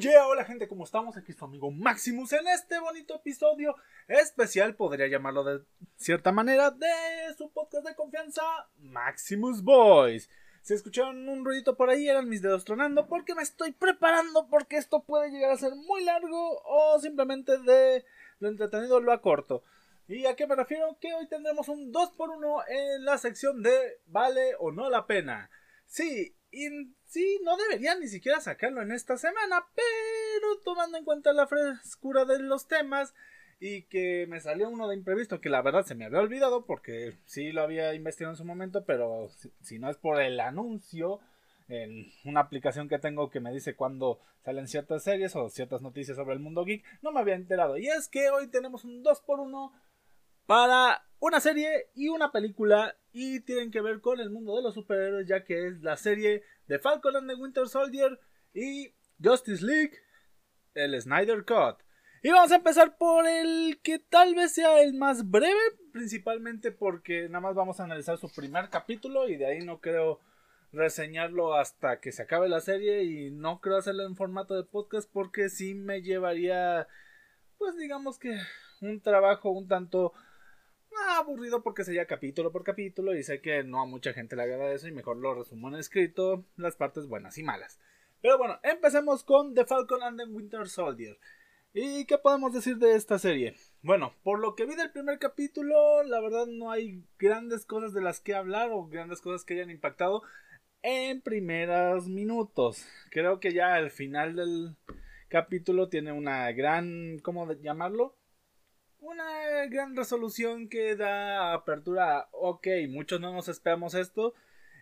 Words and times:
Yeah, 0.00 0.26
hola 0.26 0.44
gente, 0.44 0.68
¿cómo 0.68 0.84
estamos? 0.84 1.16
Aquí 1.16 1.32
su 1.32 1.44
amigo 1.44 1.70
Maximus 1.70 2.30
en 2.34 2.46
este 2.48 2.78
bonito 2.78 3.14
episodio 3.14 3.76
especial, 4.08 4.74
podría 4.74 5.06
llamarlo 5.06 5.42
de 5.42 5.64
cierta 5.96 6.32
manera, 6.32 6.70
de 6.70 6.86
su 7.38 7.50
podcast 7.50 7.86
de 7.86 7.94
confianza, 7.94 8.42
Maximus 8.78 9.62
Boys. 9.62 10.28
Si 10.60 10.74
escucharon 10.74 11.26
un 11.28 11.44
ruidito 11.46 11.76
por 11.76 11.88
ahí, 11.88 12.08
eran 12.08 12.28
mis 12.28 12.42
dedos 12.42 12.64
tronando 12.64 13.06
porque 13.06 13.34
me 13.34 13.42
estoy 13.42 13.72
preparando 13.72 14.48
porque 14.50 14.76
esto 14.76 15.02
puede 15.02 15.30
llegar 15.30 15.52
a 15.52 15.56
ser 15.56 15.74
muy 15.74 16.04
largo 16.04 16.60
o 16.64 17.00
simplemente 17.00 17.56
de 17.58 18.04
lo 18.38 18.48
entretenido 18.48 19.00
lo 19.00 19.12
acorto. 19.12 19.62
¿Y 20.08 20.26
a 20.26 20.36
qué 20.36 20.46
me 20.46 20.56
refiero? 20.56 20.98
Que 21.00 21.14
hoy 21.14 21.26
tendremos 21.26 21.68
un 21.68 21.90
2x1 21.90 22.64
en 22.68 23.04
la 23.04 23.16
sección 23.16 23.62
de 23.62 24.00
vale 24.06 24.56
o 24.58 24.72
no 24.72 24.90
la 24.90 25.06
pena. 25.06 25.48
Sí, 25.86 26.34
y 26.56 26.94
sí, 27.04 27.38
no 27.44 27.54
debería 27.58 27.94
ni 27.96 28.08
siquiera 28.08 28.40
sacarlo 28.40 28.80
en 28.80 28.90
esta 28.90 29.18
semana, 29.18 29.66
pero 29.74 30.56
tomando 30.64 30.96
en 30.96 31.04
cuenta 31.04 31.34
la 31.34 31.46
frescura 31.46 32.24
de 32.24 32.38
los 32.38 32.66
temas 32.66 33.12
y 33.60 33.82
que 33.82 34.26
me 34.26 34.40
salió 34.40 34.70
uno 34.70 34.88
de 34.88 34.96
imprevisto 34.96 35.42
que 35.42 35.50
la 35.50 35.60
verdad 35.60 35.84
se 35.84 35.94
me 35.94 36.06
había 36.06 36.20
olvidado 36.20 36.64
porque 36.64 37.12
sí 37.26 37.52
lo 37.52 37.60
había 37.60 37.92
investigado 37.92 38.32
en 38.32 38.38
su 38.38 38.46
momento, 38.46 38.86
pero 38.86 39.28
si, 39.60 39.78
no 39.78 39.90
es 39.90 39.98
por 39.98 40.18
el 40.22 40.40
anuncio 40.40 41.20
en 41.68 42.10
una 42.24 42.40
aplicación 42.40 42.88
que 42.88 42.98
tengo 42.98 43.28
que 43.28 43.40
me 43.40 43.52
dice 43.52 43.76
cuando 43.76 44.20
salen 44.42 44.66
ciertas 44.66 45.04
series 45.04 45.36
o 45.36 45.50
ciertas 45.50 45.82
noticias 45.82 46.16
sobre 46.16 46.34
el 46.34 46.40
mundo 46.40 46.64
geek, 46.64 46.84
no 47.02 47.12
me 47.12 47.20
había 47.20 47.34
enterado. 47.34 47.76
Y 47.76 47.88
es 47.88 48.08
que 48.08 48.30
hoy 48.30 48.48
tenemos 48.48 48.84
un 48.84 49.04
2x1 49.04 49.72
para 50.46 51.02
una 51.18 51.40
serie 51.40 51.90
y 51.94 52.08
una 52.08 52.32
película 52.32 52.96
y 53.18 53.40
tienen 53.40 53.70
que 53.70 53.80
ver 53.80 54.02
con 54.02 54.20
el 54.20 54.28
mundo 54.28 54.54
de 54.56 54.62
los 54.62 54.74
superhéroes 54.74 55.26
ya 55.26 55.42
que 55.42 55.68
es 55.68 55.80
la 55.80 55.96
serie 55.96 56.42
de 56.66 56.78
Falcon 56.78 57.16
and 57.16 57.30
the 57.30 57.34
Winter 57.34 57.66
Soldier 57.66 58.20
y 58.52 58.94
Justice 59.24 59.64
League, 59.64 59.92
el 60.74 61.00
Snyder 61.00 61.46
Cut. 61.46 61.82
Y 62.22 62.28
vamos 62.28 62.52
a 62.52 62.56
empezar 62.56 62.98
por 62.98 63.26
el 63.26 63.80
que 63.82 63.98
tal 63.98 64.34
vez 64.34 64.52
sea 64.52 64.82
el 64.82 64.92
más 64.92 65.30
breve, 65.30 65.58
principalmente 65.94 66.72
porque 66.72 67.30
nada 67.30 67.40
más 67.40 67.54
vamos 67.54 67.80
a 67.80 67.84
analizar 67.84 68.18
su 68.18 68.28
primer 68.28 68.68
capítulo 68.68 69.26
y 69.30 69.36
de 69.36 69.46
ahí 69.46 69.60
no 69.60 69.80
creo 69.80 70.20
reseñarlo 70.72 71.54
hasta 71.54 72.00
que 72.00 72.12
se 72.12 72.20
acabe 72.20 72.50
la 72.50 72.60
serie 72.60 73.04
y 73.04 73.30
no 73.30 73.62
creo 73.62 73.78
hacerlo 73.78 74.04
en 74.04 74.16
formato 74.16 74.54
de 74.54 74.64
podcast 74.64 75.10
porque 75.10 75.48
sí 75.48 75.74
me 75.74 76.02
llevaría 76.02 76.86
pues 77.56 77.78
digamos 77.78 78.18
que 78.18 78.36
un 78.82 79.00
trabajo 79.00 79.48
un 79.48 79.68
tanto 79.68 80.12
aburrido 81.16 81.62
porque 81.62 81.84
sería 81.84 82.06
capítulo 82.06 82.52
por 82.52 82.64
capítulo 82.64 83.14
y 83.14 83.22
sé 83.22 83.40
que 83.40 83.62
no 83.64 83.80
a 83.80 83.86
mucha 83.86 84.12
gente 84.12 84.36
le 84.36 84.42
agrada 84.42 84.72
eso 84.72 84.88
y 84.88 84.92
mejor 84.92 85.16
lo 85.16 85.34
resumo 85.34 85.68
en 85.68 85.76
escrito 85.76 86.44
las 86.56 86.76
partes 86.76 87.06
buenas 87.06 87.38
y 87.38 87.42
malas. 87.42 87.78
Pero 88.20 88.38
bueno, 88.38 88.58
empecemos 88.62 89.22
con 89.22 89.54
The 89.54 89.66
Falcon 89.66 90.02
and 90.02 90.18
the 90.18 90.26
Winter 90.26 90.68
Soldier. 90.68 91.18
¿Y 91.72 92.06
qué 92.06 92.16
podemos 92.16 92.54
decir 92.54 92.78
de 92.78 92.94
esta 92.94 93.18
serie? 93.18 93.54
Bueno, 93.82 94.14
por 94.22 94.40
lo 94.40 94.54
que 94.54 94.64
vi 94.64 94.74
del 94.74 94.92
primer 94.92 95.18
capítulo, 95.18 96.02
la 96.04 96.20
verdad 96.20 96.46
no 96.46 96.70
hay 96.70 97.04
grandes 97.18 97.66
cosas 97.66 97.92
de 97.92 98.00
las 98.00 98.20
que 98.20 98.34
hablar 98.34 98.70
o 98.72 98.86
grandes 98.86 99.20
cosas 99.20 99.44
que 99.44 99.54
hayan 99.54 99.70
impactado 99.70 100.22
en 100.82 101.20
primeros 101.20 102.08
minutos. 102.08 102.86
Creo 103.10 103.40
que 103.40 103.52
ya 103.52 103.74
al 103.74 103.90
final 103.90 104.36
del 104.36 104.76
capítulo 105.28 105.88
tiene 105.88 106.12
una 106.12 106.50
gran, 106.52 107.18
¿cómo 107.18 107.52
llamarlo? 107.52 108.15
Una 109.00 109.66
gran 109.66 109.96
resolución 109.96 110.68
que 110.68 110.96
da 110.96 111.52
apertura. 111.52 112.28
Ok, 112.32 112.66
muchos 112.88 113.20
no 113.20 113.32
nos 113.32 113.48
esperamos 113.48 113.94
esto. 113.94 114.34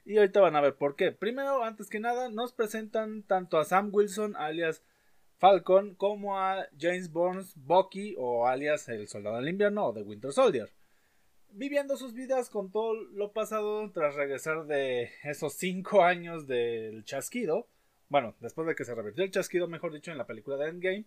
Y 0.05 0.19
ahorita 0.19 0.41
van 0.41 0.57
a 0.57 0.61
ver 0.61 0.77
por 0.77 0.97
qué. 0.97 1.13
Primero, 1.13 1.65
antes 1.65 1.89
que 1.89 2.01
nada, 2.01 2.29
nos 2.29 2.53
presentan 2.53 3.23
tanto 3.23 3.59
a 3.59 3.65
Sam 3.65 3.91
Wilson, 3.93 4.37
alias 4.37 4.83
Falcon, 5.39 5.95
como 5.95 6.39
a 6.39 6.69
James 6.79 7.11
Burns 7.11 7.55
Bucky, 7.57 8.15
o 8.19 8.47
alias 8.47 8.89
el 8.89 9.09
Soldado 9.09 9.37
del 9.37 9.49
Invierno, 9.49 9.87
o 9.87 9.95
The 9.95 10.03
Winter 10.03 10.33
Soldier. 10.33 10.71
Viviendo 11.51 11.97
sus 11.97 12.13
vidas 12.13 12.51
con 12.51 12.71
todo 12.71 12.95
lo 12.95 13.33
pasado 13.33 13.91
tras 13.93 14.15
regresar 14.15 14.67
de 14.67 15.11
esos 15.23 15.55
cinco 15.55 16.03
años 16.03 16.47
del 16.47 17.05
chasquido. 17.05 17.69
Bueno, 18.09 18.35
después 18.41 18.67
de 18.67 18.75
que 18.75 18.85
se 18.85 18.95
revirtió 18.95 19.25
el 19.25 19.31
chasquido, 19.31 19.69
mejor 19.69 19.93
dicho, 19.93 20.11
en 20.13 20.19
la 20.19 20.27
película 20.27 20.57
de 20.57 20.69
Endgame 20.69 21.07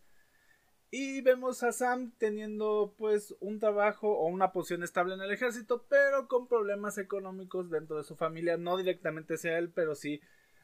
y 0.90 1.22
vemos 1.22 1.64
a 1.64 1.72
Sam 1.72 2.14
teniendo 2.18 2.94
pues 2.98 3.36
un 3.40 3.60
trabajo 3.60 4.10
o 4.10 4.28
una 4.28 4.52
posición 4.52 4.84
estable 4.84 5.16
en 5.16 5.22
el 5.22 5.32
ejército, 5.32 5.86
pero 5.90 6.28
con 6.28 6.48
problemas 6.48 6.98
económicos 6.98 7.70
dentro 7.70 7.98
de 7.98 8.04
su 8.04 8.16
familia, 8.16 8.58
no 8.58 8.78
directamente 8.78 9.36
hacia 9.36 9.58
él, 9.58 9.72
pero 9.72 9.96
sí 9.96 10.22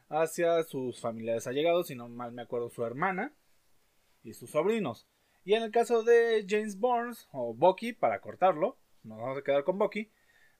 hacia 0.08 0.62
sus 0.62 1.00
familiares 1.00 1.46
allegados, 1.46 1.88
si 1.88 1.94
no 1.94 2.08
mal 2.08 2.32
me 2.32 2.42
acuerdo 2.42 2.70
su 2.70 2.84
hermana 2.84 3.34
y 4.22 4.32
sus 4.32 4.50
sobrinos. 4.50 5.06
Y 5.44 5.54
en 5.54 5.62
el 5.62 5.70
caso 5.70 6.02
de 6.02 6.46
James 6.48 6.78
Burns 6.78 7.28
o 7.32 7.54
Bucky, 7.54 7.92
para 7.92 8.20
cortarlo, 8.20 8.78
nos 9.02 9.18
vamos 9.18 9.38
a 9.38 9.42
quedar 9.42 9.64
con 9.64 9.78
Bucky, 9.78 10.10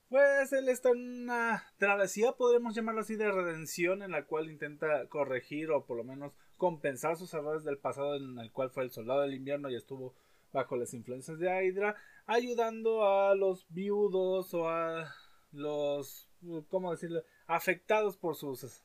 pues 0.09 0.53
él 0.53 0.69
está 0.69 0.91
en 0.91 1.23
una 1.23 1.63
travesía, 1.77 2.33
podríamos 2.33 2.75
llamarlo 2.75 3.01
así, 3.01 3.15
de 3.15 3.31
redención 3.31 4.03
en 4.03 4.11
la 4.11 4.25
cual 4.25 4.51
intenta 4.51 5.07
corregir 5.09 5.71
o 5.71 5.85
por 5.85 5.97
lo 5.97 6.03
menos 6.03 6.33
compensar 6.57 7.17
sus 7.17 7.33
errores 7.33 7.63
del 7.63 7.77
pasado 7.77 8.15
en 8.15 8.37
el 8.39 8.51
cual 8.51 8.69
fue 8.69 8.83
el 8.83 8.91
soldado 8.91 9.21
del 9.21 9.33
invierno 9.33 9.69
y 9.69 9.75
estuvo 9.75 10.15
bajo 10.51 10.75
las 10.77 10.93
influencias 10.93 11.37
de 11.37 11.47
Hydra, 11.49 11.95
ayudando 12.25 13.05
a 13.05 13.35
los 13.35 13.65
viudos 13.69 14.53
o 14.53 14.69
a 14.69 15.13
los, 15.51 16.29
¿cómo 16.69 16.91
decirlo?, 16.91 17.23
afectados 17.47 18.17
por 18.17 18.35
sus, 18.35 18.83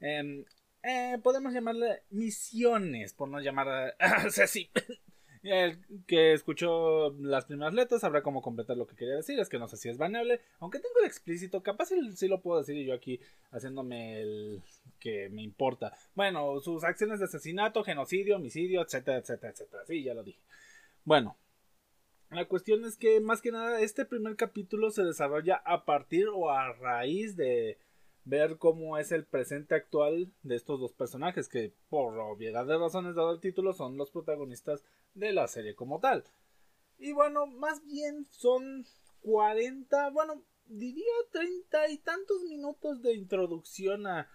eh, 0.00 0.44
eh, 0.82 1.18
podemos 1.22 1.52
llamarle 1.52 2.04
misiones, 2.10 3.12
por 3.12 3.28
no 3.28 3.40
llamar 3.40 3.94
así. 3.98 4.70
El 5.42 5.78
que 6.06 6.34
escuchó 6.34 7.14
las 7.18 7.46
primeras 7.46 7.72
letras 7.72 8.02
sabrá 8.02 8.22
cómo 8.22 8.42
completar 8.42 8.76
lo 8.76 8.86
que 8.86 8.96
quería 8.96 9.16
decir. 9.16 9.38
Es 9.38 9.48
que 9.48 9.58
no 9.58 9.68
sé 9.68 9.76
si 9.76 9.88
es 9.88 9.96
baneable. 9.96 10.40
Aunque 10.58 10.78
tengo 10.78 10.98
el 11.00 11.06
explícito, 11.06 11.62
capaz 11.62 11.88
sí, 12.14 12.28
lo 12.28 12.42
puedo 12.42 12.60
decir 12.60 12.84
yo 12.84 12.92
aquí 12.92 13.20
haciéndome 13.50 14.20
el 14.20 14.62
que 14.98 15.30
me 15.30 15.42
importa. 15.42 15.96
Bueno, 16.14 16.60
sus 16.60 16.84
acciones 16.84 17.20
de 17.20 17.24
asesinato, 17.24 17.82
genocidio, 17.82 18.36
homicidio, 18.36 18.82
etcétera, 18.82 19.18
etcétera, 19.18 19.52
etcétera. 19.52 19.84
Sí, 19.86 20.02
ya 20.02 20.12
lo 20.12 20.22
dije. 20.22 20.40
Bueno, 21.04 21.36
la 22.30 22.44
cuestión 22.44 22.84
es 22.84 22.96
que 22.96 23.20
más 23.20 23.40
que 23.40 23.50
nada 23.50 23.80
este 23.80 24.04
primer 24.04 24.36
capítulo 24.36 24.90
se 24.90 25.04
desarrolla 25.04 25.56
a 25.64 25.86
partir 25.86 26.28
o 26.28 26.50
a 26.50 26.72
raíz 26.74 27.34
de 27.36 27.78
ver 28.30 28.58
cómo 28.58 28.96
es 28.96 29.10
el 29.10 29.26
presente 29.26 29.74
actual 29.74 30.32
de 30.42 30.54
estos 30.54 30.80
dos 30.80 30.92
personajes 30.92 31.48
que 31.48 31.74
por 31.88 32.16
obviedad 32.18 32.64
de 32.64 32.78
razones 32.78 33.16
dado 33.16 33.32
el 33.32 33.40
título 33.40 33.72
son 33.72 33.96
los 33.96 34.12
protagonistas 34.12 34.84
de 35.14 35.32
la 35.32 35.48
serie 35.48 35.74
como 35.74 35.98
tal. 35.98 36.24
Y 36.96 37.12
bueno, 37.12 37.46
más 37.46 37.84
bien 37.84 38.24
son 38.30 38.86
40, 39.22 40.10
bueno, 40.10 40.44
diría 40.66 41.12
30 41.32 41.90
y 41.90 41.98
tantos 41.98 42.44
minutos 42.44 43.02
de 43.02 43.14
introducción 43.14 44.06
a 44.06 44.28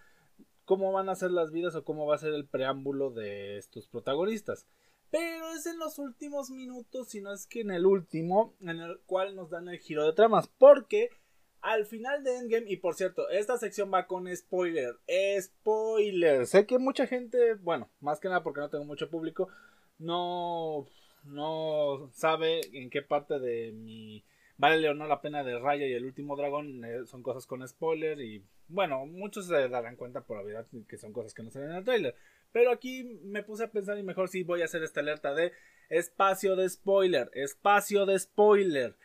cómo 0.65 0.91
van 0.91 1.07
a 1.07 1.15
ser 1.15 1.31
las 1.31 1.51
vidas 1.51 1.75
o 1.75 1.85
cómo 1.85 2.05
va 2.05 2.15
a 2.15 2.19
ser 2.19 2.33
el 2.33 2.47
preámbulo 2.47 3.11
de 3.11 3.57
estos 3.57 3.87
protagonistas. 3.87 4.67
Pero 5.09 5.53
es 5.53 5.65
en 5.67 5.79
los 5.79 5.99
últimos 5.99 6.49
minutos, 6.49 7.07
si 7.09 7.21
no 7.21 7.31
es 7.31 7.47
que 7.47 7.61
en 7.61 7.71
el 7.71 7.85
último, 7.85 8.55
en 8.59 8.81
el 8.81 8.99
cual 9.05 9.35
nos 9.35 9.49
dan 9.49 9.69
el 9.69 9.79
giro 9.79 10.03
de 10.03 10.11
tramas. 10.11 10.47
Porque 10.47 11.09
al 11.65 11.85
final 11.87 12.23
de 12.23 12.37
Endgame, 12.37 12.69
y 12.69 12.77
por 12.77 12.93
cierto, 12.93 13.27
esta 13.29 13.57
sección 13.57 13.91
va 13.91 14.05
con 14.05 14.33
spoiler. 14.35 14.95
Spoiler. 15.41 16.45
Sé 16.45 16.67
que 16.67 16.77
mucha 16.77 17.07
gente, 17.07 17.55
bueno, 17.55 17.89
más 17.99 18.19
que 18.19 18.27
nada 18.27 18.43
porque 18.43 18.59
no 18.59 18.69
tengo 18.69 18.85
mucho 18.85 19.09
público, 19.09 19.49
no, 19.97 20.85
no 21.23 22.11
sabe 22.13 22.61
en 22.71 22.91
qué 22.91 23.01
parte 23.01 23.39
de 23.39 23.71
mi 23.71 24.23
vale 24.57 24.87
o 24.87 24.93
no 24.93 25.07
la 25.07 25.21
pena 25.21 25.43
de 25.43 25.59
Raya 25.59 25.87
y 25.87 25.93
el 25.93 26.05
último 26.05 26.35
dragón 26.35 26.85
eh, 26.85 27.05
son 27.05 27.23
cosas 27.23 27.45
con 27.45 27.67
spoiler 27.67 28.21
y 28.21 28.41
bueno, 28.67 29.05
muchos 29.05 29.47
se 29.47 29.67
darán 29.67 29.95
cuenta 29.95 30.21
por 30.21 30.45
verdad 30.45 30.67
que 30.87 30.97
son 30.97 31.13
cosas 31.13 31.33
que 31.33 31.43
no 31.43 31.49
salen 31.49 31.71
en 31.71 31.77
el 31.77 31.83
trailer. 31.83 32.15
Pero 32.51 32.71
aquí 32.71 33.19
me 33.23 33.43
puse 33.43 33.63
a 33.63 33.71
pensar 33.71 33.97
y 33.97 34.03
mejor 34.03 34.29
sí 34.29 34.43
voy 34.43 34.61
a 34.61 34.65
hacer 34.65 34.83
esta 34.83 34.99
alerta 34.99 35.33
de 35.33 35.51
espacio 35.89 36.55
de 36.55 36.69
spoiler, 36.69 37.31
espacio 37.33 38.05
de 38.05 38.19
spoiler. 38.19 38.95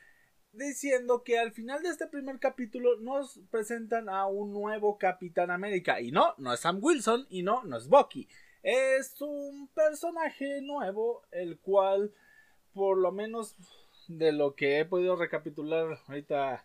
Diciendo 0.53 1.23
que 1.23 1.39
al 1.39 1.53
final 1.53 1.83
de 1.83 1.91
este 1.91 2.07
primer 2.07 2.39
capítulo 2.39 2.99
nos 3.01 3.41
presentan 3.51 4.09
a 4.09 4.27
un 4.27 4.53
nuevo 4.53 4.99
Capitán 4.99 5.51
América. 5.51 6.01
Y 6.01 6.11
no, 6.11 6.35
no 6.39 6.53
es 6.53 6.61
Sam 6.61 6.79
Wilson 6.83 7.27
y 7.31 7.43
no, 7.43 7.63
no 7.65 7.77
es 7.77 7.89
Bucky 7.89 8.29
es 8.63 9.21
un 9.21 9.69
personaje 9.75 10.61
nuevo, 10.63 11.23
el 11.31 11.59
cual, 11.59 12.13
por 12.73 12.99
lo 12.99 13.13
menos 13.13 13.57
de 14.09 14.33
lo 14.33 14.55
que 14.55 14.81
he 14.81 14.85
podido 14.85 15.17
recapitular 15.17 15.99
ahorita, 16.07 16.65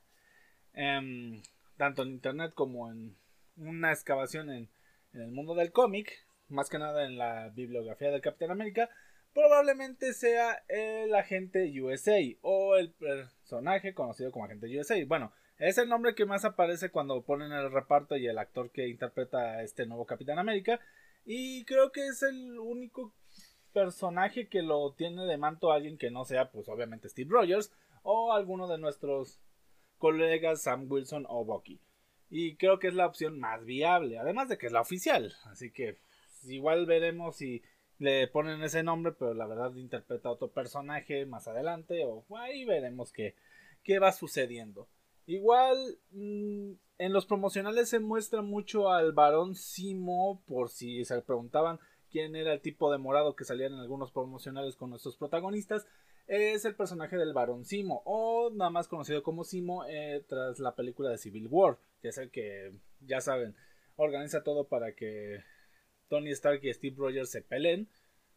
em, 0.73 1.41
tanto 1.77 2.03
en 2.03 2.09
internet 2.09 2.53
como 2.53 2.91
en 2.91 3.15
una 3.57 3.91
excavación 3.91 4.49
en, 4.49 4.69
el 5.13 5.31
mundo 5.31 5.55
del 5.55 5.71
cómic, 5.71 6.11
más 6.49 6.69
que 6.69 6.77
nada 6.77 7.05
en 7.05 7.17
la 7.17 7.47
bibliografía 7.49 8.11
del 8.11 8.19
Capitán 8.19 8.51
América, 8.51 8.89
probablemente 9.35 10.13
sea 10.13 10.63
el 10.69 11.13
agente 11.13 11.69
USA 11.81 12.19
o 12.41 12.77
el 12.77 12.93
personaje 12.93 13.93
conocido 13.93 14.31
como 14.31 14.45
agente 14.45 14.79
USA. 14.79 14.95
Bueno, 15.05 15.33
es 15.59 15.77
el 15.77 15.89
nombre 15.89 16.15
que 16.15 16.25
más 16.25 16.45
aparece 16.45 16.89
cuando 16.89 17.21
ponen 17.21 17.51
el 17.51 17.69
reparto 17.69 18.15
y 18.15 18.27
el 18.27 18.37
actor 18.37 18.71
que 18.71 18.87
interpreta 18.87 19.39
a 19.39 19.63
este 19.63 19.85
nuevo 19.85 20.05
Capitán 20.05 20.39
América. 20.39 20.79
Y 21.25 21.65
creo 21.65 21.91
que 21.91 22.07
es 22.07 22.23
el 22.23 22.57
único 22.57 23.13
personaje 23.73 24.47
que 24.47 24.61
lo 24.61 24.93
tiene 24.93 25.25
de 25.25 25.37
manto 25.37 25.73
alguien 25.73 25.97
que 25.97 26.11
no 26.11 26.23
sea, 26.23 26.49
pues 26.49 26.69
obviamente 26.69 27.09
Steve 27.09 27.29
Rogers 27.29 27.73
o 28.03 28.31
alguno 28.31 28.69
de 28.69 28.77
nuestros 28.77 29.41
colegas 29.97 30.61
Sam 30.61 30.89
Wilson 30.89 31.25
o 31.27 31.43
Bucky. 31.43 31.81
Y 32.29 32.55
creo 32.55 32.79
que 32.79 32.87
es 32.87 32.93
la 32.93 33.05
opción 33.05 33.37
más 33.37 33.65
viable, 33.65 34.17
además 34.17 34.47
de 34.47 34.57
que 34.57 34.67
es 34.67 34.71
la 34.71 34.81
oficial. 34.81 35.33
Así 35.45 35.71
que 35.71 35.97
pues, 36.41 36.53
igual 36.53 36.85
veremos 36.85 37.35
si 37.35 37.63
le 37.99 38.27
ponen 38.27 38.61
ese 38.61 38.83
nombre, 38.83 39.13
pero 39.13 39.33
la 39.33 39.47
verdad 39.47 39.73
interpreta 39.75 40.29
a 40.29 40.33
otro 40.33 40.49
personaje 40.49 41.25
más 41.25 41.47
adelante 41.47 42.03
o 42.05 42.23
ahí 42.37 42.65
veremos 42.65 43.11
qué, 43.11 43.35
qué 43.83 43.99
va 43.99 44.11
sucediendo. 44.11 44.87
Igual 45.27 45.97
mm, 46.11 46.73
en 46.97 47.13
los 47.13 47.25
promocionales 47.25 47.89
se 47.89 47.99
muestra 47.99 48.41
mucho 48.41 48.91
al 48.91 49.11
varón 49.11 49.55
Simo, 49.55 50.41
por 50.45 50.69
si 50.69 51.03
se 51.05 51.21
preguntaban 51.21 51.79
quién 52.11 52.35
era 52.35 52.53
el 52.53 52.61
tipo 52.61 52.91
de 52.91 52.97
morado 52.97 53.35
que 53.35 53.43
salían 53.43 53.73
en 53.73 53.79
algunos 53.79 54.11
promocionales 54.11 54.75
con 54.75 54.89
nuestros 54.89 55.17
protagonistas. 55.17 55.87
Es 56.27 56.65
el 56.65 56.75
personaje 56.75 57.17
del 57.17 57.33
varón 57.33 57.65
Simo, 57.65 58.01
o 58.05 58.49
nada 58.51 58.71
más 58.71 58.87
conocido 58.87 59.23
como 59.23 59.43
Simo 59.43 59.85
eh, 59.85 60.23
tras 60.27 60.59
la 60.59 60.75
película 60.75 61.09
de 61.09 61.17
Civil 61.17 61.47
War, 61.49 61.77
que 62.01 62.09
es 62.09 62.17
el 62.17 62.31
que, 62.31 62.71
ya 63.01 63.21
saben, 63.21 63.55
organiza 63.95 64.43
todo 64.43 64.67
para 64.67 64.93
que 64.95 65.43
Tony 66.07 66.31
Stark 66.31 66.59
y 66.63 66.73
Steve 66.73 66.95
Rogers 66.97 67.31
se 67.31 67.41
peleen. 67.41 67.89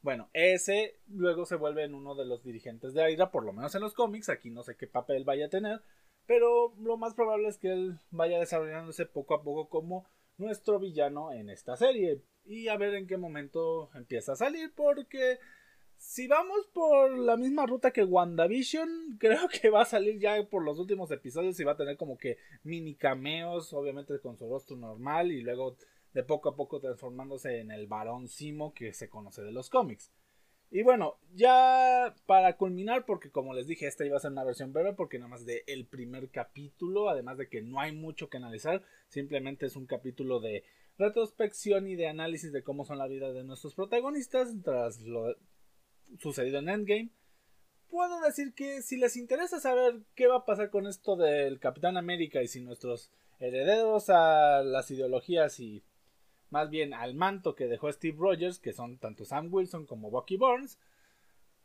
Bueno, 0.03 0.31
ese 0.33 1.01
luego 1.09 1.45
se 1.45 1.57
vuelve 1.57 1.85
en 1.85 1.95
uno 1.95 2.15
de 2.15 2.25
los 2.25 2.45
dirigentes 2.45 2.95
de 2.95 3.11
Hydra, 3.11 3.31
por 3.31 3.45
lo 3.45 3.53
menos 3.53 3.75
en 3.75 3.81
los 3.81 3.95
cómics, 3.95 4.29
aquí 4.29 4.51
no 4.51 4.63
sé 4.63 4.77
qué 4.77 4.87
papel 4.87 5.25
vaya 5.25 5.47
a 5.47 5.51
tener, 5.51 5.83
pero 6.27 6.75
lo 6.79 6.97
más 6.97 7.15
probable 7.15 7.49
es 7.49 7.59
que 7.59 7.73
él 7.73 7.99
vaya 8.11 8.39
desarrollándose 8.39 9.07
poco 9.07 9.35
a 9.35 9.43
poco 9.43 9.69
como 9.69 10.07
nuestro 10.37 10.79
villano 10.79 11.33
en 11.33 11.51
esta 11.51 11.77
serie. 11.77 12.23
Y 12.45 12.69
a 12.69 12.77
ver 12.77 12.95
en 12.95 13.07
qué 13.07 13.17
momento 13.17 13.91
empieza 13.95 14.33
a 14.33 14.37
salir, 14.37 14.73
porque 14.75 15.39
si 15.99 16.29
vamos 16.29 16.67
por 16.73 17.19
la 17.19 17.37
misma 17.37 17.67
ruta 17.67 17.91
que 17.91 18.05
WandaVision, 18.05 19.17
creo 19.21 19.49
que 19.49 19.69
va 19.69 19.83
a 19.83 19.87
salir 19.87 20.19
ya 20.19 20.43
por 20.49 20.65
los 20.65 20.79
últimos 20.79 21.11
episodios 21.11 21.59
y 21.59 21.65
va 21.65 21.73
a 21.73 21.77
tener 21.77 21.97
como 21.97 22.17
que 22.17 22.39
mini 22.63 22.95
cameos, 22.95 23.73
obviamente 23.73 24.19
con 24.21 24.39
su 24.39 24.49
rostro 24.49 24.77
normal 24.77 25.33
y 25.33 25.43
luego 25.43 25.77
de 26.19 26.25
poco 26.25 26.49
a 26.49 26.57
poco 26.57 26.81
transformándose 26.81 27.61
en 27.61 27.71
el 27.71 27.87
varón 27.87 28.27
Simo 28.27 28.75
que 28.75 28.93
se 28.93 29.09
conoce 29.09 29.41
de 29.43 29.53
los 29.53 29.71
cómics. 29.71 30.11
Y 30.69 30.83
bueno, 30.83 31.21
ya 31.33 32.13
para 32.27 32.57
culminar, 32.57 33.07
porque 33.07 33.31
como 33.31 33.55
les 33.55 33.69
dije, 33.69 33.87
esta 33.87 34.05
iba 34.05 34.17
a 34.17 34.21
ser 34.21 34.33
una 34.33 34.43
versión 34.43 34.73
breve, 34.73 34.95
porque 34.95 35.21
nada 35.21 35.29
más 35.29 35.47
de 35.47 35.63
el 35.69 35.87
primer 35.87 36.29
capítulo, 36.31 37.09
además 37.09 37.39
de 37.39 37.49
que 37.49 37.63
no 37.63 37.79
hay 37.79 37.93
mucho 37.93 38.29
que 38.29 38.37
analizar, 38.37 38.83
simplemente 39.07 39.67
es 39.67 39.77
un 39.77 39.87
capítulo 39.87 40.41
de 40.41 40.65
retrospección 40.99 41.87
y 41.87 41.95
de 41.95 42.09
análisis 42.09 42.53
de 42.53 42.65
cómo 42.65 42.85
son 42.85 42.99
la 42.99 43.07
vida 43.07 43.33
de 43.33 43.45
nuestros 43.45 43.77
protagonistas 43.77 44.53
tras 44.65 45.01
lo 45.03 45.37
sucedido 46.19 46.59
en 46.59 46.69
Endgame. 46.69 47.11
Puedo 47.91 48.21
decir 48.23 48.55
que 48.55 48.83
si 48.83 48.97
les 48.97 49.17
interesa 49.17 49.61
saber 49.61 50.01
qué 50.17 50.27
va 50.27 50.39
a 50.39 50.45
pasar 50.45 50.71
con 50.71 50.89
esto 50.89 51.15
del 51.15 51.61
Capitán 51.61 51.97
América 51.97 52.43
y 52.43 52.49
si 52.49 52.61
nuestros 52.61 53.13
herederos 53.39 54.11
a 54.11 54.63
las 54.65 54.91
ideologías 54.91 55.61
y 55.61 55.85
más 56.51 56.71
bien 56.71 56.95
al 56.95 57.15
manto 57.15 57.55
que 57.55 57.67
dejó 57.67 57.91
Steve 57.93 58.17
Rogers, 58.19 58.59
que 58.59 58.73
son 58.73 58.99
tanto 58.99 59.25
Sam 59.25 59.49
Wilson 59.53 59.87
como 59.87 60.11
Bucky 60.11 60.37
Burns. 60.37 60.79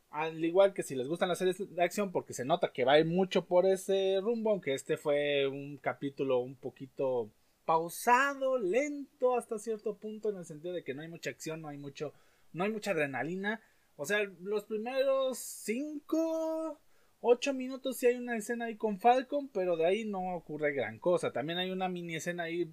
Al 0.09 0.43
igual 0.45 0.73
que 0.73 0.83
si 0.83 0.95
les 0.95 1.07
gustan 1.07 1.29
las 1.29 1.39
series 1.39 1.75
de 1.75 1.83
acción, 1.83 2.11
porque 2.11 2.33
se 2.33 2.45
nota 2.45 2.71
que 2.71 2.85
va 2.85 2.93
a 2.93 2.99
ir 2.99 3.05
mucho 3.05 3.45
por 3.45 3.65
ese 3.65 4.19
rumbo, 4.21 4.51
aunque 4.51 4.73
este 4.73 4.97
fue 4.97 5.47
un 5.47 5.77
capítulo 5.77 6.39
un 6.39 6.55
poquito 6.55 7.31
pausado, 7.65 8.59
lento 8.59 9.35
hasta 9.35 9.57
cierto 9.57 9.95
punto, 9.95 10.29
en 10.29 10.37
el 10.37 10.45
sentido 10.45 10.73
de 10.73 10.83
que 10.83 10.93
no 10.93 11.01
hay 11.01 11.07
mucha 11.07 11.29
acción, 11.29 11.61
no 11.61 11.69
hay 11.69 11.77
mucho, 11.77 12.13
no 12.51 12.63
hay 12.63 12.71
mucha 12.71 12.91
adrenalina. 12.91 13.61
O 13.95 14.05
sea, 14.05 14.23
los 14.41 14.65
primeros 14.65 15.37
5, 15.37 16.79
8 17.21 17.53
minutos 17.53 17.97
sí 17.97 18.07
hay 18.07 18.17
una 18.17 18.35
escena 18.35 18.65
ahí 18.65 18.75
con 18.75 18.99
Falcon, 18.99 19.47
pero 19.47 19.77
de 19.77 19.85
ahí 19.85 20.05
no 20.05 20.35
ocurre 20.35 20.73
gran 20.73 20.99
cosa. 20.99 21.31
También 21.31 21.57
hay 21.57 21.71
una 21.71 21.89
mini 21.89 22.15
escena 22.15 22.43
ahí 22.43 22.71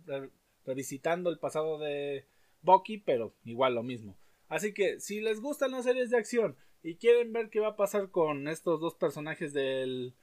revisitando 0.64 1.30
el 1.30 1.38
pasado 1.38 1.78
de 1.78 2.26
Bucky, 2.62 2.98
pero 2.98 3.34
igual 3.44 3.74
lo 3.74 3.82
mismo. 3.82 4.16
Así 4.48 4.74
que 4.74 5.00
si 5.00 5.20
les 5.20 5.40
gustan 5.40 5.70
las 5.70 5.84
series 5.84 6.10
de 6.10 6.18
acción 6.18 6.56
y 6.82 6.96
quieren 6.96 7.32
ver 7.32 7.50
qué 7.50 7.60
va 7.60 7.68
a 7.68 7.76
pasar 7.76 8.10
con 8.10 8.48
estos 8.48 8.80
dos 8.80 8.94
personajes 8.94 9.52
del 9.52 10.14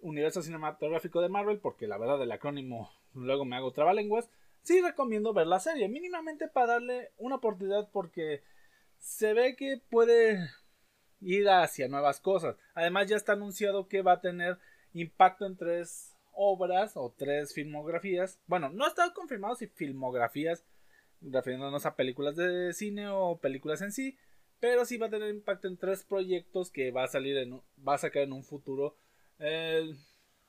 universo 0.00 0.42
cinematográfico 0.42 1.20
de 1.20 1.28
Marvel, 1.28 1.58
porque 1.58 1.86
la 1.86 1.98
verdad 1.98 2.22
el 2.22 2.32
acrónimo 2.32 2.90
luego 3.12 3.44
me 3.44 3.56
hago 3.56 3.72
trabalenguas, 3.72 4.30
sí 4.62 4.80
recomiendo 4.80 5.32
ver 5.32 5.46
la 5.46 5.60
serie, 5.60 5.88
mínimamente 5.88 6.48
para 6.48 6.74
darle 6.74 7.12
una 7.18 7.36
oportunidad 7.36 7.90
porque 7.92 8.42
se 8.98 9.34
ve 9.34 9.56
que 9.56 9.80
puede 9.90 10.38
ir 11.20 11.48
hacia 11.48 11.88
nuevas 11.88 12.20
cosas. 12.20 12.56
Además 12.74 13.08
ya 13.08 13.16
está 13.16 13.32
anunciado 13.32 13.88
que 13.88 14.02
va 14.02 14.12
a 14.12 14.20
tener 14.20 14.58
impacto 14.92 15.46
en 15.46 15.56
tres 15.56 16.15
obras 16.36 16.92
o 16.96 17.12
tres 17.16 17.52
filmografías. 17.54 18.38
Bueno, 18.46 18.70
no 18.70 18.84
ha 18.84 18.88
estado 18.88 19.12
confirmado 19.14 19.56
si 19.56 19.66
filmografías, 19.66 20.64
refiriéndonos 21.20 21.86
a 21.86 21.96
películas 21.96 22.36
de 22.36 22.72
cine 22.72 23.08
o 23.08 23.40
películas 23.40 23.82
en 23.82 23.90
sí, 23.90 24.16
pero 24.60 24.84
sí 24.84 24.98
va 24.98 25.06
a 25.06 25.10
tener 25.10 25.30
impacto 25.30 25.66
en 25.66 25.78
tres 25.78 26.04
proyectos 26.04 26.70
que 26.70 26.90
va 26.90 27.04
a 27.04 27.08
salir 27.08 27.36
en, 27.38 27.60
va 27.86 27.94
a 27.94 27.98
sacar 27.98 28.22
en 28.22 28.32
un 28.32 28.44
futuro. 28.44 28.96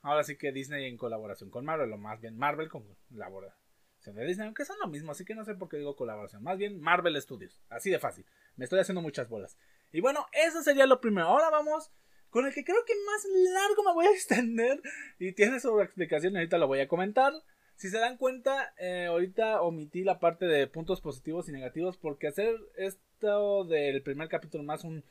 ahora 0.01 0.23
sí 0.23 0.37
que 0.37 0.51
Disney 0.51 0.85
en 0.85 0.97
colaboración 0.97 1.49
con 1.49 1.65
Marvel, 1.65 1.91
o 1.93 1.97
más 1.97 2.19
bien 2.21 2.37
Marvel 2.37 2.69
con 2.69 2.85
colaboración 3.09 4.15
de 4.15 4.25
Disney, 4.25 4.45
aunque 4.45 4.65
son 4.65 4.77
lo 4.79 4.87
mismo, 4.87 5.11
así 5.11 5.25
que 5.25 5.35
no 5.35 5.43
sé 5.43 5.55
por 5.55 5.69
qué 5.69 5.77
digo 5.77 5.95
colaboración, 5.95 6.43
más 6.43 6.57
bien 6.57 6.79
Marvel 6.79 7.19
Studios, 7.21 7.61
así 7.69 7.89
de 7.89 7.99
fácil. 7.99 8.25
Me 8.55 8.65
estoy 8.65 8.79
haciendo 8.79 9.01
muchas 9.01 9.29
bolas. 9.29 9.57
Y 9.91 10.01
bueno, 10.01 10.25
eso 10.33 10.61
sería 10.63 10.85
lo 10.85 10.99
primero. 10.99 11.27
Ahora 11.27 11.49
vamos 11.49 11.91
con 12.29 12.45
el 12.45 12.53
que 12.53 12.63
creo 12.63 12.83
que 12.85 12.93
más 13.05 13.25
largo 13.53 13.83
me 13.83 13.93
voy 13.93 14.05
a 14.05 14.11
extender 14.13 14.81
y 15.19 15.33
tiene 15.33 15.59
su 15.59 15.79
explicación 15.81 16.35
ahorita 16.35 16.57
lo 16.57 16.67
voy 16.67 16.79
a 16.79 16.87
comentar. 16.87 17.33
Si 17.75 17.89
se 17.89 17.99
dan 17.99 18.17
cuenta, 18.17 18.73
eh, 18.79 19.05
ahorita 19.05 19.61
omití 19.61 20.03
la 20.03 20.19
parte 20.19 20.45
de 20.47 20.65
puntos 20.65 20.99
positivos 20.99 21.47
y 21.47 21.51
negativos 21.51 21.97
porque 21.97 22.27
hacer 22.27 22.55
esto 22.75 23.65
del 23.65 24.01
primer 24.01 24.29
capítulo 24.29 24.63
más 24.63 24.83
un 24.83 25.03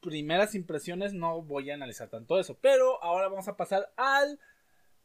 primeras 0.00 0.54
impresiones 0.54 1.14
no 1.14 1.42
voy 1.42 1.70
a 1.70 1.74
analizar 1.74 2.08
tanto 2.08 2.38
eso. 2.38 2.56
Pero 2.60 3.02
ahora 3.02 3.28
vamos 3.28 3.48
a 3.48 3.56
pasar 3.56 3.92
al 3.96 4.38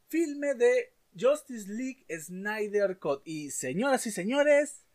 filme 0.07 0.53
de 0.53 0.93
Justice 1.19 1.71
League 1.71 2.05
Snyder 2.09 2.99
Cut. 2.99 3.21
Y 3.25 3.51
señoras 3.51 4.05
y 4.05 4.11
señores, 4.11 4.85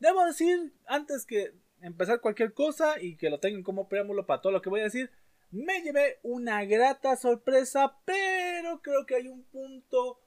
debo 0.00 0.24
decir 0.24 0.72
antes 0.86 1.26
que 1.26 1.52
empezar 1.80 2.20
cualquier 2.20 2.52
cosa 2.54 3.00
y 3.00 3.16
que 3.16 3.30
lo 3.30 3.40
tengan 3.40 3.62
como 3.62 3.88
preámbulo 3.88 4.26
para 4.26 4.40
todo 4.40 4.52
lo 4.52 4.62
que 4.62 4.70
voy 4.70 4.80
a 4.80 4.84
decir, 4.84 5.10
me 5.52 5.82
llevé 5.82 6.18
una 6.22 6.64
grata 6.64 7.16
sorpresa, 7.16 7.98
pero 8.04 8.80
creo 8.82 9.06
que 9.06 9.16
hay 9.16 9.28
un 9.28 9.44
punto 9.44 10.20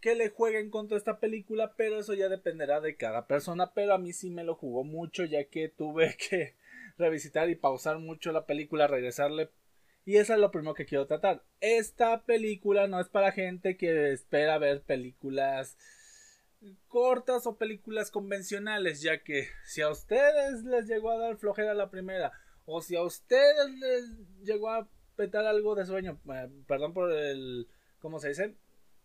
que 0.00 0.14
le 0.14 0.30
juega 0.30 0.58
en 0.58 0.70
contra 0.70 0.96
esta 0.96 1.20
película, 1.20 1.74
pero 1.76 2.00
eso 2.00 2.14
ya 2.14 2.28
dependerá 2.28 2.80
de 2.80 2.96
cada 2.96 3.26
persona, 3.26 3.72
pero 3.74 3.94
a 3.94 3.98
mí 3.98 4.12
sí 4.12 4.30
me 4.30 4.44
lo 4.44 4.54
jugó 4.54 4.82
mucho 4.82 5.24
ya 5.24 5.44
que 5.44 5.68
tuve 5.68 6.16
que 6.30 6.56
revisitar 6.96 7.48
y 7.50 7.54
pausar 7.54 7.98
mucho 7.98 8.32
la 8.32 8.46
película, 8.46 8.86
regresarle 8.86 9.50
y 10.04 10.16
eso 10.16 10.32
es 10.32 10.40
lo 10.40 10.50
primero 10.50 10.74
que 10.74 10.86
quiero 10.86 11.06
tratar. 11.06 11.44
Esta 11.60 12.24
película 12.24 12.86
no 12.86 13.00
es 13.00 13.08
para 13.08 13.32
gente 13.32 13.76
que 13.76 14.12
espera 14.12 14.58
ver 14.58 14.82
películas 14.82 15.76
cortas 16.88 17.46
o 17.46 17.56
películas 17.56 18.10
convencionales, 18.10 19.02
ya 19.02 19.22
que 19.22 19.48
si 19.64 19.82
a 19.82 19.90
ustedes 19.90 20.64
les 20.64 20.86
llegó 20.86 21.10
a 21.10 21.18
dar 21.18 21.36
flojera 21.36 21.74
la 21.74 21.90
primera 21.90 22.32
o 22.70 22.80
si 22.80 22.96
a 22.96 23.02
ustedes 23.02 23.70
les 23.78 24.04
llegó 24.42 24.70
a 24.70 24.88
petar 25.16 25.44
algo 25.44 25.74
de 25.74 25.86
sueño, 25.86 26.20
eh, 26.32 26.48
perdón 26.66 26.94
por 26.94 27.12
el, 27.12 27.68
¿cómo 27.98 28.20
se 28.20 28.28
dice? 28.28 28.56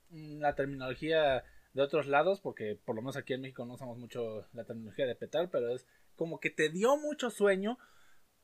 Mm, 0.09 0.39
la 0.39 0.55
terminología 0.55 1.43
de 1.73 1.81
otros 1.81 2.07
lados, 2.07 2.39
porque 2.39 2.79
por 2.85 2.95
lo 2.95 3.01
menos 3.01 3.17
aquí 3.17 3.33
en 3.33 3.41
México 3.41 3.65
no 3.65 3.73
usamos 3.73 3.97
mucho 3.97 4.45
la 4.53 4.63
terminología 4.63 5.07
de 5.07 5.15
petar, 5.15 5.49
pero 5.49 5.69
es 5.69 5.85
como 6.15 6.39
que 6.39 6.49
te 6.49 6.69
dio 6.69 6.95
mucho 6.97 7.29
sueño, 7.29 7.77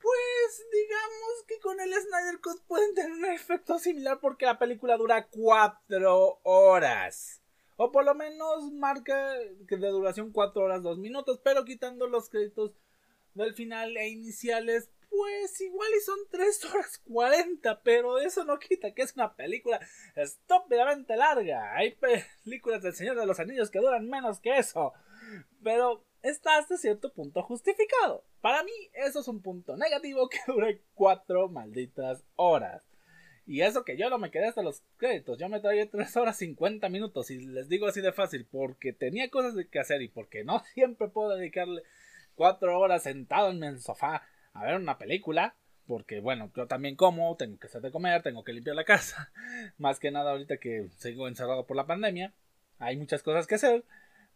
pues 0.01 0.67
digamos 0.71 1.43
que 1.47 1.59
con 1.59 1.79
el 1.79 1.93
Snyder 1.93 2.41
Cut 2.41 2.61
pueden 2.67 2.93
tener 2.95 3.11
un 3.11 3.25
efecto 3.25 3.77
similar 3.79 4.19
porque 4.19 4.45
la 4.45 4.59
película 4.59 4.97
dura 4.97 5.27
cuatro 5.27 6.39
horas. 6.43 7.41
O 7.77 7.91
por 7.91 8.05
lo 8.05 8.15
menos 8.15 8.71
marca 8.73 9.33
que 9.67 9.77
de 9.77 9.87
duración 9.89 10.31
cuatro 10.31 10.63
horas 10.63 10.83
dos 10.83 10.97
minutos, 10.97 11.39
pero 11.43 11.63
quitando 11.63 12.07
los 12.07 12.29
créditos 12.29 12.73
del 13.33 13.53
final 13.53 13.95
e 13.97 14.09
iniciales, 14.09 14.89
pues 15.11 15.59
igual 15.59 15.89
y 15.95 16.01
son 16.01 16.17
3 16.31 16.65
horas 16.73 16.97
40, 16.99 17.81
pero 17.83 18.17
eso 18.17 18.45
no 18.45 18.57
quita 18.57 18.93
que 18.93 19.01
es 19.01 19.13
una 19.13 19.35
película 19.35 19.79
estúpidamente 20.15 21.17
larga. 21.17 21.75
Hay 21.75 21.97
películas 22.45 22.81
del 22.81 22.95
Señor 22.95 23.19
de 23.19 23.25
los 23.25 23.39
Anillos 23.39 23.69
que 23.69 23.79
duran 23.79 24.09
menos 24.09 24.39
que 24.39 24.57
eso. 24.57 24.93
Pero 25.61 26.05
está 26.23 26.57
hasta 26.57 26.77
cierto 26.77 27.11
punto 27.13 27.43
justificado. 27.43 28.23
Para 28.39 28.63
mí 28.63 28.71
eso 28.93 29.19
es 29.19 29.27
un 29.27 29.41
punto 29.41 29.75
negativo 29.75 30.29
que 30.29 30.39
dure 30.47 30.81
4 30.93 31.49
malditas 31.49 32.23
horas. 32.37 32.87
Y 33.45 33.63
eso 33.63 33.83
que 33.83 33.97
yo 33.97 34.09
no 34.09 34.17
me 34.17 34.31
quedé 34.31 34.47
hasta 34.47 34.63
los 34.63 34.81
créditos. 34.95 35.37
Yo 35.37 35.49
me 35.49 35.59
traía 35.59 35.89
3 35.89 36.15
horas 36.15 36.37
50 36.37 36.87
minutos. 36.87 37.29
Y 37.31 37.39
les 37.39 37.67
digo 37.67 37.87
así 37.87 37.99
de 37.99 38.13
fácil. 38.13 38.47
Porque 38.49 38.93
tenía 38.93 39.29
cosas 39.29 39.55
que 39.69 39.79
hacer. 39.79 40.01
Y 40.01 40.07
porque 40.07 40.45
no 40.45 40.59
siempre 40.73 41.09
puedo 41.09 41.35
dedicarle 41.35 41.83
4 42.35 42.79
horas 42.79 43.03
sentado 43.03 43.51
en 43.51 43.63
el 43.63 43.81
sofá 43.81 44.21
a 44.53 44.65
ver 44.65 44.75
una 44.75 44.97
película, 44.97 45.55
porque 45.87 46.19
bueno, 46.19 46.51
yo 46.55 46.67
también 46.67 46.95
como, 46.95 47.35
tengo 47.35 47.57
que 47.59 47.67
hacer 47.67 47.81
de 47.81 47.91
comer, 47.91 48.21
tengo 48.21 48.43
que 48.43 48.53
limpiar 48.53 48.75
la 48.75 48.83
casa, 48.83 49.31
más 49.77 49.99
que 49.99 50.11
nada 50.11 50.31
ahorita 50.31 50.57
que 50.57 50.89
sigo 50.97 51.27
encerrado 51.27 51.65
por 51.65 51.77
la 51.77 51.85
pandemia, 51.85 52.33
hay 52.79 52.97
muchas 52.97 53.23
cosas 53.23 53.47
que 53.47 53.55
hacer, 53.55 53.83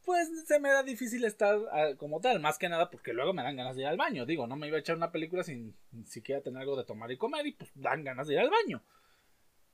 pues 0.03 0.29
se 0.45 0.59
me 0.59 0.69
da 0.69 0.83
difícil 0.83 1.25
estar 1.25 1.57
ah, 1.71 1.95
como 1.97 2.21
tal, 2.21 2.39
más 2.39 2.57
que 2.57 2.69
nada 2.69 2.89
porque 2.89 3.13
luego 3.13 3.33
me 3.33 3.43
dan 3.43 3.55
ganas 3.55 3.75
de 3.75 3.81
ir 3.81 3.87
al 3.87 3.97
baño, 3.97 4.25
digo, 4.25 4.47
no 4.47 4.55
me 4.55 4.67
iba 4.67 4.77
a 4.77 4.79
echar 4.79 4.95
una 4.95 5.11
película 5.11 5.43
sin 5.43 5.75
siquiera 6.05 6.41
tener 6.41 6.61
algo 6.61 6.77
de 6.77 6.85
tomar 6.85 7.11
y 7.11 7.17
comer 7.17 7.47
y 7.47 7.53
pues 7.53 7.71
dan 7.75 8.03
ganas 8.03 8.27
de 8.27 8.35
ir 8.35 8.39
al 8.39 8.49
baño. 8.49 8.83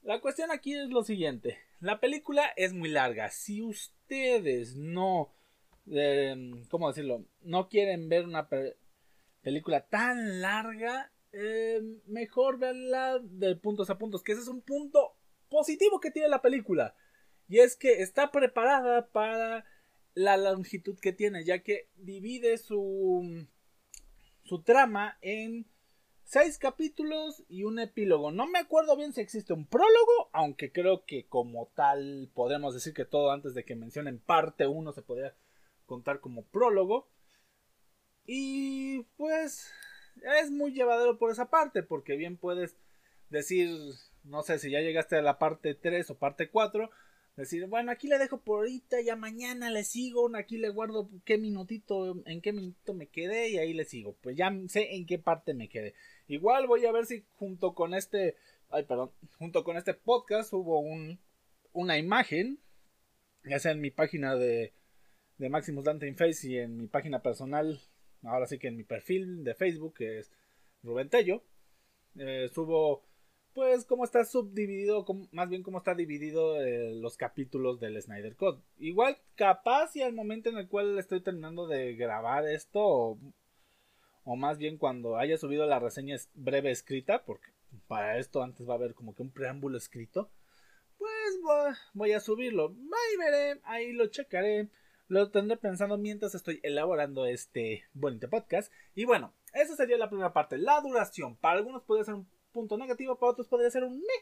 La 0.03 0.19
cuestión 0.19 0.49
aquí 0.49 0.73
es 0.73 0.89
lo 0.89 1.03
siguiente, 1.03 1.59
la 1.79 1.99
película 1.99 2.45
es 2.55 2.73
muy 2.73 2.89
larga, 2.89 3.29
si 3.29 3.61
ustedes 3.61 4.75
no, 4.75 5.31
eh, 5.91 6.63
¿cómo 6.69 6.87
decirlo? 6.87 7.25
No 7.41 7.69
quieren 7.69 8.09
ver 8.09 8.25
una 8.25 8.47
película 9.41 9.87
tan 9.87 10.41
larga, 10.41 11.11
eh, 11.31 11.81
mejor 12.05 12.57
verla 12.59 13.19
de 13.21 13.55
puntos 13.55 13.89
a 13.89 13.97
puntos, 13.97 14.23
que 14.23 14.33
ese 14.33 14.41
es 14.41 14.47
un 14.47 14.61
punto 14.61 15.15
positivo 15.49 15.99
que 15.99 16.11
tiene 16.11 16.29
la 16.29 16.41
película. 16.41 16.95
Y 17.47 17.59
es 17.59 17.75
que 17.75 18.01
está 18.01 18.31
preparada 18.31 19.07
para 19.07 19.65
la 20.13 20.37
longitud 20.37 20.97
que 20.99 21.13
tiene, 21.13 21.43
ya 21.43 21.59
que 21.59 21.89
divide 21.95 22.57
su, 22.57 23.47
su 24.43 24.61
trama 24.63 25.17
en 25.21 25.65
seis 26.23 26.57
capítulos 26.57 27.43
y 27.49 27.63
un 27.63 27.79
epílogo. 27.79 28.31
No 28.31 28.47
me 28.47 28.59
acuerdo 28.59 28.95
bien 28.95 29.13
si 29.13 29.19
existe 29.19 29.51
un 29.51 29.65
prólogo, 29.65 30.29
aunque 30.31 30.71
creo 30.71 31.03
que 31.05 31.27
como 31.27 31.67
tal 31.75 32.29
podemos 32.33 32.73
decir 32.73 32.93
que 32.93 33.03
todo 33.03 33.31
antes 33.31 33.53
de 33.53 33.65
que 33.65 33.75
mencionen 33.75 34.19
parte 34.19 34.65
1 34.65 34.93
se 34.93 35.01
podría 35.01 35.35
contar 35.85 36.21
como 36.21 36.45
prólogo. 36.45 37.09
Y 38.33 39.03
pues 39.17 39.69
es 40.39 40.51
muy 40.51 40.71
llevadero 40.71 41.17
por 41.17 41.31
esa 41.31 41.49
parte, 41.49 41.83
porque 41.83 42.15
bien 42.15 42.37
puedes 42.37 42.77
decir, 43.29 43.69
no 44.23 44.41
sé 44.41 44.57
si 44.57 44.71
ya 44.71 44.79
llegaste 44.79 45.17
a 45.17 45.21
la 45.21 45.37
parte 45.37 45.75
3 45.75 46.09
o 46.11 46.17
parte 46.17 46.49
4, 46.49 46.89
decir, 47.35 47.67
bueno, 47.67 47.91
aquí 47.91 48.07
le 48.07 48.17
dejo 48.17 48.39
por 48.39 48.59
ahorita, 48.59 49.01
ya 49.01 49.17
mañana 49.17 49.69
le 49.69 49.83
sigo, 49.83 50.33
aquí 50.33 50.57
le 50.57 50.69
guardo 50.69 51.09
qué 51.25 51.37
minutito, 51.37 52.23
en 52.25 52.39
qué 52.39 52.53
minuto 52.53 52.93
me 52.93 53.07
quedé 53.07 53.49
y 53.49 53.57
ahí 53.57 53.73
le 53.73 53.83
sigo. 53.83 54.15
Pues 54.21 54.37
ya 54.37 54.49
sé 54.69 54.95
en 54.95 55.05
qué 55.05 55.19
parte 55.19 55.53
me 55.53 55.67
quedé. 55.67 55.93
Igual 56.29 56.67
voy 56.67 56.85
a 56.85 56.93
ver 56.93 57.07
si 57.07 57.25
junto 57.35 57.75
con 57.75 57.93
este, 57.93 58.37
ay, 58.69 58.83
perdón, 58.83 59.11
junto 59.39 59.65
con 59.65 59.75
este 59.75 59.93
podcast 59.93 60.53
hubo 60.53 60.79
un, 60.79 61.19
una 61.73 61.97
imagen, 61.97 62.59
ya 63.43 63.59
sea 63.59 63.73
en 63.73 63.81
mi 63.81 63.91
página 63.91 64.37
de, 64.37 64.71
de 65.37 65.49
Maximus 65.49 65.83
Dante 65.83 66.07
in 66.07 66.15
Face 66.15 66.47
y 66.47 66.59
en 66.59 66.77
mi 66.77 66.87
página 66.87 67.21
personal 67.21 67.81
ahora 68.23 68.47
sí 68.47 68.59
que 68.59 68.67
en 68.67 68.77
mi 68.77 68.83
perfil 68.83 69.43
de 69.43 69.55
Facebook, 69.55 69.95
que 69.95 70.19
es 70.19 70.31
Rubén 70.83 71.09
Tello, 71.09 71.43
eh, 72.17 72.49
subo 72.53 73.03
pues 73.53 73.85
cómo 73.85 74.05
está 74.05 74.23
subdividido, 74.23 75.05
más 75.31 75.49
bien 75.49 75.61
cómo 75.61 75.79
está 75.79 75.93
dividido 75.93 76.61
eh, 76.61 76.93
los 76.95 77.17
capítulos 77.17 77.79
del 77.79 78.01
Snyder 78.01 78.35
Code. 78.35 78.61
Igual 78.79 79.17
capaz 79.35 79.95
y 79.95 80.01
al 80.01 80.13
momento 80.13 80.49
en 80.49 80.57
el 80.57 80.67
cual 80.67 80.97
estoy 80.97 81.21
terminando 81.21 81.67
de 81.67 81.95
grabar 81.95 82.47
esto, 82.47 82.79
o, 82.79 83.19
o 84.23 84.35
más 84.35 84.57
bien 84.57 84.77
cuando 84.77 85.17
haya 85.17 85.37
subido 85.37 85.65
la 85.65 85.79
reseña 85.79 86.15
breve 86.33 86.71
escrita, 86.71 87.25
porque 87.25 87.49
para 87.87 88.17
esto 88.17 88.41
antes 88.41 88.67
va 88.67 88.73
a 88.73 88.77
haber 88.77 88.93
como 88.93 89.13
que 89.13 89.23
un 89.23 89.31
preámbulo 89.31 89.77
escrito, 89.77 90.29
pues 90.97 91.39
voy 91.93 92.11
a 92.13 92.19
subirlo. 92.19 92.67
Ahí 92.69 93.17
veré, 93.17 93.59
ahí 93.63 93.91
lo 93.91 94.07
checaré. 94.07 94.69
Lo 95.11 95.29
tendré 95.29 95.57
pensando 95.57 95.97
mientras 95.97 96.35
estoy 96.35 96.61
elaborando 96.63 97.25
este 97.25 97.83
bonito 97.91 98.29
podcast. 98.29 98.71
Y 98.95 99.03
bueno, 99.03 99.33
esa 99.53 99.75
sería 99.75 99.97
la 99.97 100.07
primera 100.07 100.31
parte. 100.31 100.57
La 100.57 100.79
duración. 100.79 101.35
Para 101.35 101.57
algunos 101.57 101.83
puede 101.83 102.05
ser 102.05 102.13
un 102.13 102.29
punto 102.53 102.77
negativo, 102.77 103.19
para 103.19 103.33
otros 103.33 103.49
podría 103.49 103.69
ser 103.69 103.83
un 103.83 103.97
me. 103.97 104.13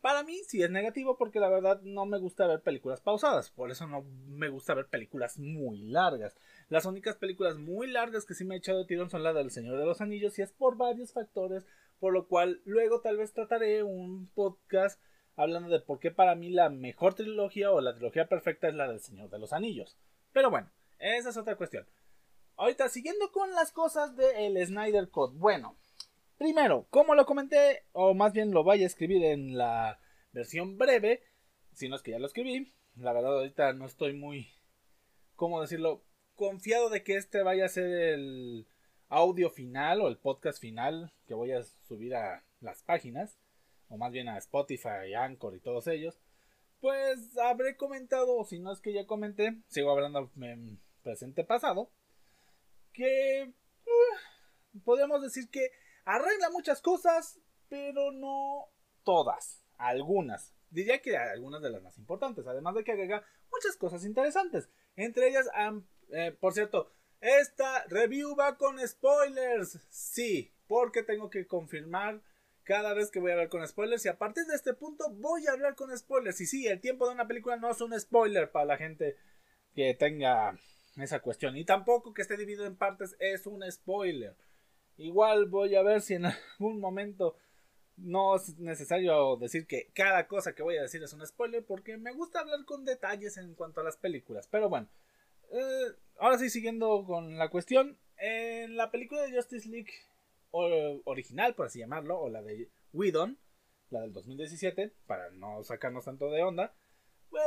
Para 0.00 0.22
mí 0.22 0.38
sí 0.46 0.62
es 0.62 0.70
negativo 0.70 1.18
porque 1.18 1.40
la 1.40 1.48
verdad 1.48 1.80
no 1.82 2.06
me 2.06 2.20
gusta 2.20 2.46
ver 2.46 2.62
películas 2.62 3.00
pausadas. 3.00 3.50
Por 3.50 3.72
eso 3.72 3.88
no 3.88 4.04
me 4.28 4.50
gusta 4.50 4.74
ver 4.74 4.86
películas 4.86 5.36
muy 5.36 5.82
largas. 5.82 6.36
Las 6.68 6.86
únicas 6.86 7.16
películas 7.16 7.56
muy 7.56 7.88
largas 7.90 8.24
que 8.24 8.34
sí 8.34 8.44
me 8.44 8.54
he 8.54 8.58
echado 8.58 8.78
de 8.78 8.86
tirón 8.86 9.10
son 9.10 9.24
las 9.24 9.34
del 9.34 9.50
Señor 9.50 9.80
de 9.80 9.84
los 9.84 10.00
Anillos 10.00 10.38
y 10.38 10.42
es 10.42 10.52
por 10.52 10.76
varios 10.76 11.12
factores. 11.12 11.66
Por 11.98 12.12
lo 12.12 12.28
cual 12.28 12.60
luego 12.64 13.00
tal 13.00 13.16
vez 13.16 13.32
trataré 13.32 13.82
un 13.82 14.28
podcast 14.28 15.02
hablando 15.36 15.68
de 15.68 15.80
por 15.80 15.98
qué 15.98 16.10
para 16.10 16.34
mí 16.34 16.50
la 16.50 16.68
mejor 16.68 17.14
trilogía 17.14 17.70
o 17.70 17.80
la 17.80 17.94
trilogía 17.94 18.28
perfecta 18.28 18.68
es 18.68 18.74
la 18.74 18.88
del 18.88 19.00
Señor 19.00 19.30
de 19.30 19.38
los 19.38 19.52
Anillos. 19.52 19.96
Pero 20.32 20.50
bueno, 20.50 20.70
esa 20.98 21.30
es 21.30 21.36
otra 21.36 21.56
cuestión. 21.56 21.86
Ahorita, 22.56 22.88
siguiendo 22.88 23.32
con 23.32 23.50
las 23.52 23.72
cosas 23.72 24.16
del 24.16 24.64
Snyder 24.64 25.10
Code. 25.10 25.36
Bueno, 25.36 25.76
primero, 26.38 26.86
como 26.90 27.14
lo 27.14 27.26
comenté, 27.26 27.84
o 27.92 28.14
más 28.14 28.32
bien 28.32 28.52
lo 28.52 28.62
vaya 28.62 28.84
a 28.84 28.86
escribir 28.86 29.24
en 29.24 29.58
la 29.58 30.00
versión 30.32 30.78
breve, 30.78 31.22
si 31.72 31.88
no 31.88 31.96
es 31.96 32.02
que 32.02 32.12
ya 32.12 32.18
lo 32.18 32.26
escribí. 32.26 32.72
La 32.96 33.12
verdad, 33.12 33.36
ahorita 33.38 33.72
no 33.72 33.86
estoy 33.86 34.12
muy, 34.12 34.52
¿cómo 35.34 35.60
decirlo? 35.60 36.04
Confiado 36.34 36.90
de 36.90 37.02
que 37.02 37.16
este 37.16 37.42
vaya 37.42 37.64
a 37.64 37.68
ser 37.68 37.86
el 37.86 38.68
audio 39.08 39.50
final 39.50 40.00
o 40.00 40.08
el 40.08 40.18
podcast 40.18 40.60
final 40.60 41.12
que 41.26 41.34
voy 41.34 41.52
a 41.52 41.62
subir 41.62 42.14
a 42.14 42.44
las 42.60 42.82
páginas 42.82 43.38
o 43.88 43.96
más 43.96 44.12
bien 44.12 44.28
a 44.28 44.38
Spotify, 44.38 45.14
Anchor 45.16 45.54
y 45.54 45.60
todos 45.60 45.86
ellos, 45.86 46.18
pues 46.80 47.36
habré 47.38 47.76
comentado, 47.76 48.36
o 48.36 48.44
si 48.44 48.58
no 48.58 48.72
es 48.72 48.80
que 48.80 48.92
ya 48.92 49.06
comenté, 49.06 49.56
sigo 49.68 49.90
hablando 49.90 50.30
en 50.40 50.80
presente 51.02 51.44
pasado, 51.44 51.90
que 52.92 53.52
uh, 53.86 54.80
podemos 54.84 55.22
decir 55.22 55.48
que 55.50 55.70
arregla 56.04 56.50
muchas 56.50 56.80
cosas, 56.80 57.40
pero 57.68 58.12
no 58.12 58.68
todas, 59.02 59.64
algunas. 59.78 60.54
Diría 60.70 61.00
que 61.00 61.16
algunas 61.16 61.62
de 61.62 61.70
las 61.70 61.82
más 61.82 61.96
importantes, 61.98 62.46
además 62.46 62.74
de 62.74 62.84
que 62.84 62.92
agrega 62.92 63.24
muchas 63.50 63.76
cosas 63.76 64.04
interesantes. 64.04 64.68
Entre 64.96 65.28
ellas, 65.28 65.48
eh, 66.10 66.36
por 66.38 66.52
cierto, 66.52 66.90
esta 67.20 67.84
review 67.84 68.34
va 68.36 68.56
con 68.56 68.78
spoilers. 68.86 69.78
Sí, 69.88 70.52
porque 70.66 71.02
tengo 71.02 71.30
que 71.30 71.46
confirmar 71.46 72.20
cada 72.64 72.94
vez 72.94 73.10
que 73.10 73.20
voy 73.20 73.30
a 73.30 73.34
hablar 73.34 73.48
con 73.48 73.66
spoilers 73.66 74.04
y 74.04 74.08
a 74.08 74.18
partir 74.18 74.44
de 74.46 74.54
este 74.54 74.74
punto 74.74 75.10
voy 75.10 75.46
a 75.46 75.52
hablar 75.52 75.74
con 75.74 75.96
spoilers. 75.96 76.40
Y 76.40 76.46
sí, 76.46 76.66
el 76.66 76.80
tiempo 76.80 77.06
de 77.06 77.14
una 77.14 77.28
película 77.28 77.56
no 77.56 77.70
es 77.70 77.80
un 77.80 77.98
spoiler 77.98 78.50
para 78.50 78.64
la 78.64 78.76
gente 78.76 79.16
que 79.74 79.94
tenga 79.94 80.58
esa 80.96 81.20
cuestión. 81.20 81.56
Y 81.56 81.64
tampoco 81.64 82.14
que 82.14 82.22
esté 82.22 82.36
dividido 82.36 82.64
en 82.66 82.76
partes 82.76 83.16
es 83.18 83.46
un 83.46 83.70
spoiler. 83.70 84.34
Igual 84.96 85.46
voy 85.46 85.74
a 85.74 85.82
ver 85.82 86.00
si 86.00 86.14
en 86.14 86.26
algún 86.58 86.80
momento 86.80 87.36
no 87.96 88.36
es 88.36 88.58
necesario 88.58 89.36
decir 89.36 89.66
que 89.66 89.90
cada 89.94 90.26
cosa 90.26 90.54
que 90.54 90.62
voy 90.62 90.76
a 90.76 90.82
decir 90.82 91.02
es 91.02 91.12
un 91.12 91.24
spoiler 91.24 91.64
porque 91.64 91.96
me 91.96 92.12
gusta 92.12 92.40
hablar 92.40 92.64
con 92.64 92.84
detalles 92.84 93.36
en 93.36 93.54
cuanto 93.54 93.80
a 93.80 93.84
las 93.84 93.96
películas. 93.96 94.48
Pero 94.50 94.68
bueno, 94.68 94.88
eh, 95.52 95.92
ahora 96.18 96.38
sí 96.38 96.50
siguiendo 96.50 97.04
con 97.04 97.36
la 97.38 97.50
cuestión. 97.50 97.98
En 98.16 98.76
la 98.76 98.90
película 98.90 99.22
de 99.22 99.34
Justice 99.34 99.68
League 99.68 99.92
original, 100.54 101.54
por 101.54 101.66
así 101.66 101.80
llamarlo, 101.80 102.20
o 102.20 102.28
la 102.28 102.42
de 102.42 102.70
Whedon, 102.92 103.38
la 103.90 104.00
del 104.00 104.12
2017, 104.12 104.92
para 105.06 105.30
no 105.30 105.62
sacarnos 105.64 106.04
tanto 106.04 106.30
de 106.30 106.42
onda. 106.42 106.74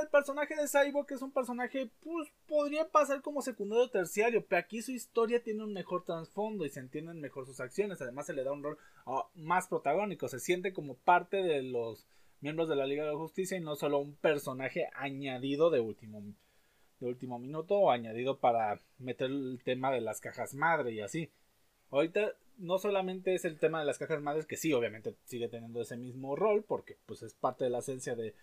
El 0.01 0.09
personaje 0.09 0.53
de 0.55 0.67
Cyborg 0.67 1.07
es 1.11 1.21
un 1.21 1.31
personaje, 1.31 1.89
pues 2.01 2.29
podría 2.45 2.89
pasar 2.89 3.21
como 3.21 3.41
secundario 3.41 3.85
o 3.85 3.89
terciario, 3.89 4.45
pero 4.45 4.59
aquí 4.59 4.81
su 4.81 4.91
historia 4.91 5.41
tiene 5.41 5.63
un 5.63 5.71
mejor 5.71 6.03
trasfondo 6.03 6.65
y 6.65 6.69
se 6.69 6.81
entienden 6.81 7.21
mejor 7.21 7.45
sus 7.45 7.61
acciones. 7.61 8.01
Además, 8.01 8.25
se 8.25 8.33
le 8.33 8.43
da 8.43 8.51
un 8.51 8.63
rol 8.63 8.77
ah, 9.05 9.29
más 9.35 9.67
protagónico, 9.67 10.27
se 10.27 10.39
siente 10.39 10.73
como 10.73 10.95
parte 10.95 11.37
de 11.37 11.63
los 11.63 12.05
miembros 12.41 12.67
de 12.67 12.75
la 12.75 12.85
Liga 12.85 13.05
de 13.05 13.11
la 13.11 13.17
Justicia 13.17 13.57
y 13.57 13.61
no 13.61 13.75
solo 13.75 13.99
un 13.99 14.15
personaje 14.15 14.89
añadido 14.93 15.69
de 15.69 15.79
último, 15.79 16.21
de 16.99 17.07
último 17.07 17.39
minuto 17.39 17.75
o 17.75 17.91
añadido 17.91 18.39
para 18.39 18.79
meter 18.97 19.31
el 19.31 19.61
tema 19.63 19.91
de 19.91 20.01
las 20.01 20.19
cajas 20.19 20.53
madre 20.53 20.91
y 20.91 20.99
así. 20.99 21.31
Ahorita 21.89 22.33
no 22.57 22.77
solamente 22.79 23.33
es 23.33 23.45
el 23.45 23.59
tema 23.59 23.79
de 23.79 23.85
las 23.85 23.97
cajas 23.97 24.21
madres, 24.21 24.45
que 24.45 24.57
sí, 24.57 24.73
obviamente 24.73 25.15
sigue 25.23 25.47
teniendo 25.47 25.81
ese 25.81 25.97
mismo 25.97 26.35
rol, 26.35 26.63
porque 26.63 26.97
pues 27.05 27.23
es 27.23 27.33
parte 27.33 27.63
de 27.63 27.69
la 27.69 27.79
esencia 27.79 28.15
de 28.15 28.35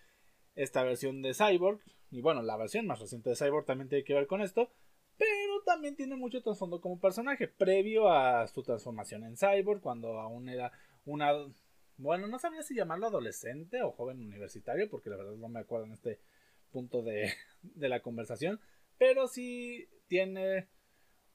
esta 0.55 0.83
versión 0.83 1.21
de 1.21 1.33
Cyborg, 1.33 1.81
y 2.11 2.21
bueno, 2.21 2.41
la 2.41 2.57
versión 2.57 2.87
más 2.87 2.99
reciente 2.99 3.29
de 3.29 3.35
Cyborg 3.35 3.65
también 3.65 3.89
tiene 3.89 4.03
que 4.03 4.13
ver 4.13 4.27
con 4.27 4.41
esto, 4.41 4.71
pero 5.17 5.61
también 5.65 5.95
tiene 5.95 6.15
mucho 6.15 6.41
trasfondo 6.41 6.81
como 6.81 6.99
personaje, 6.99 7.47
previo 7.47 8.09
a 8.09 8.47
su 8.47 8.63
transformación 8.63 9.23
en 9.23 9.37
Cyborg, 9.37 9.81
cuando 9.81 10.19
aún 10.19 10.49
era 10.49 10.71
una... 11.05 11.33
Bueno, 11.97 12.27
no 12.27 12.39
sabía 12.39 12.61
si 12.61 12.75
llamarlo 12.75 13.07
adolescente 13.07 13.81
o 13.81 13.91
joven 13.91 14.19
universitario, 14.19 14.89
porque 14.89 15.09
la 15.09 15.17
verdad 15.17 15.35
no 15.35 15.47
me 15.47 15.61
acuerdo 15.61 15.85
en 15.85 15.93
este 15.93 16.19
punto 16.71 17.01
de, 17.01 17.31
de 17.61 17.89
la 17.89 18.01
conversación, 18.01 18.59
pero 18.97 19.27
sí 19.27 19.87
tiene 20.07 20.67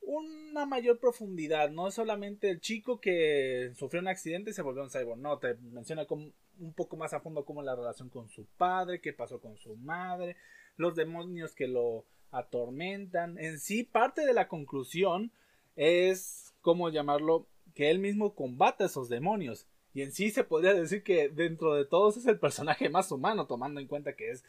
una 0.00 0.66
mayor 0.66 0.98
profundidad. 0.98 1.70
No 1.70 1.88
es 1.88 1.94
solamente 1.94 2.50
el 2.50 2.60
chico 2.60 3.00
que 3.00 3.72
sufrió 3.76 4.00
un 4.00 4.08
accidente 4.08 4.50
y 4.50 4.54
se 4.54 4.62
volvió 4.62 4.82
un 4.82 4.90
cyborg. 4.90 5.20
No, 5.20 5.38
te 5.38 5.54
menciona 5.54 6.06
como 6.06 6.32
un 6.58 6.72
poco 6.74 6.96
más 6.96 7.12
a 7.12 7.20
fondo 7.20 7.44
cómo 7.44 7.62
la 7.62 7.76
relación 7.76 8.08
con 8.08 8.28
su 8.28 8.46
padre, 8.56 9.00
qué 9.00 9.12
pasó 9.12 9.40
con 9.40 9.56
su 9.56 9.76
madre, 9.76 10.36
los 10.76 10.94
demonios 10.94 11.54
que 11.54 11.68
lo 11.68 12.04
atormentan. 12.30 13.38
En 13.38 13.58
sí, 13.58 13.84
parte 13.84 14.24
de 14.24 14.34
la 14.34 14.48
conclusión 14.48 15.32
es 15.76 16.54
¿cómo 16.60 16.90
llamarlo? 16.90 17.46
Que 17.74 17.90
él 17.90 17.98
mismo 17.98 18.34
combate 18.34 18.84
a 18.84 18.86
esos 18.86 19.08
demonios. 19.08 19.66
Y 19.92 20.02
en 20.02 20.12
sí 20.12 20.30
se 20.30 20.44
podría 20.44 20.74
decir 20.74 21.02
que 21.02 21.28
dentro 21.28 21.74
de 21.74 21.84
todos 21.84 22.16
es 22.16 22.26
el 22.26 22.38
personaje 22.38 22.88
más 22.88 23.10
humano, 23.10 23.46
tomando 23.46 23.80
en 23.80 23.88
cuenta 23.88 24.14
que 24.14 24.30
es 24.30 24.44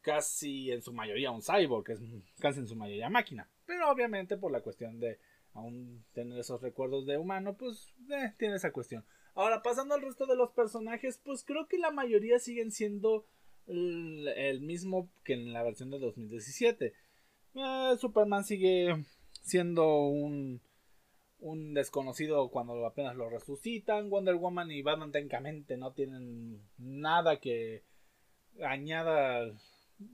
casi 0.00 0.70
en 0.70 0.82
su 0.82 0.92
mayoría 0.92 1.32
un 1.32 1.42
cyborg, 1.42 1.84
que 1.84 1.92
es 1.94 2.00
casi 2.38 2.60
en 2.60 2.68
su 2.68 2.76
mayoría 2.76 3.10
máquina. 3.10 3.48
Pero 3.66 3.90
obviamente 3.90 4.36
por 4.36 4.52
la 4.52 4.60
cuestión 4.60 5.00
de 5.00 5.18
aún 5.52 6.04
tener 6.12 6.38
esos 6.38 6.60
recuerdos 6.60 7.06
de 7.06 7.18
humano, 7.18 7.56
pues 7.56 7.94
eh, 8.10 8.32
tiene 8.38 8.56
esa 8.56 8.72
cuestión. 8.72 9.04
Ahora, 9.34 9.62
pasando 9.62 9.94
al 9.94 10.02
resto 10.02 10.26
de 10.26 10.36
los 10.36 10.50
personajes, 10.52 11.20
pues 11.24 11.44
creo 11.44 11.66
que 11.66 11.78
la 11.78 11.90
mayoría 11.90 12.38
siguen 12.38 12.72
siendo 12.72 13.26
el, 13.66 14.60
mismo 14.60 15.10
que 15.24 15.34
en 15.34 15.52
la 15.52 15.62
versión 15.62 15.90
de 15.90 15.98
2017. 15.98 16.94
Eh, 17.54 17.96
Superman 17.98 18.44
sigue 18.44 19.04
siendo 19.42 20.06
un, 20.06 20.60
un 21.40 21.74
desconocido 21.74 22.48
cuando 22.50 22.84
apenas 22.86 23.16
lo 23.16 23.28
resucitan. 23.28 24.10
Wonder 24.10 24.36
Woman 24.36 24.70
y 24.70 24.82
Batman 24.82 25.12
técnicamente 25.12 25.76
no 25.76 25.92
tienen 25.92 26.62
nada 26.78 27.38
que 27.40 27.82
añada 28.62 29.52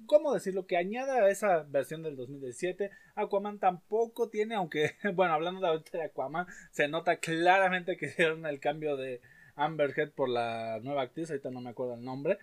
¿Cómo 0.06 0.32
decirlo? 0.32 0.66
Que 0.66 0.76
añada 0.76 1.24
a 1.24 1.30
esa 1.30 1.64
versión 1.64 2.02
del 2.02 2.16
2017. 2.16 2.90
Aquaman 3.16 3.58
tampoco 3.58 4.28
tiene, 4.28 4.54
aunque, 4.54 4.92
bueno, 5.14 5.34
hablando 5.34 5.60
de 5.60 5.98
de 5.98 6.04
Aquaman, 6.04 6.46
se 6.70 6.88
nota 6.88 7.16
claramente 7.16 7.96
que 7.96 8.06
hicieron 8.06 8.46
el 8.46 8.60
cambio 8.60 8.96
de 8.96 9.20
Amber 9.56 9.92
Heard 9.96 10.12
por 10.12 10.28
la 10.28 10.78
nueva 10.82 11.02
actriz, 11.02 11.30
ahorita 11.30 11.50
no 11.50 11.60
me 11.60 11.70
acuerdo 11.70 11.94
el 11.94 12.04
nombre, 12.04 12.38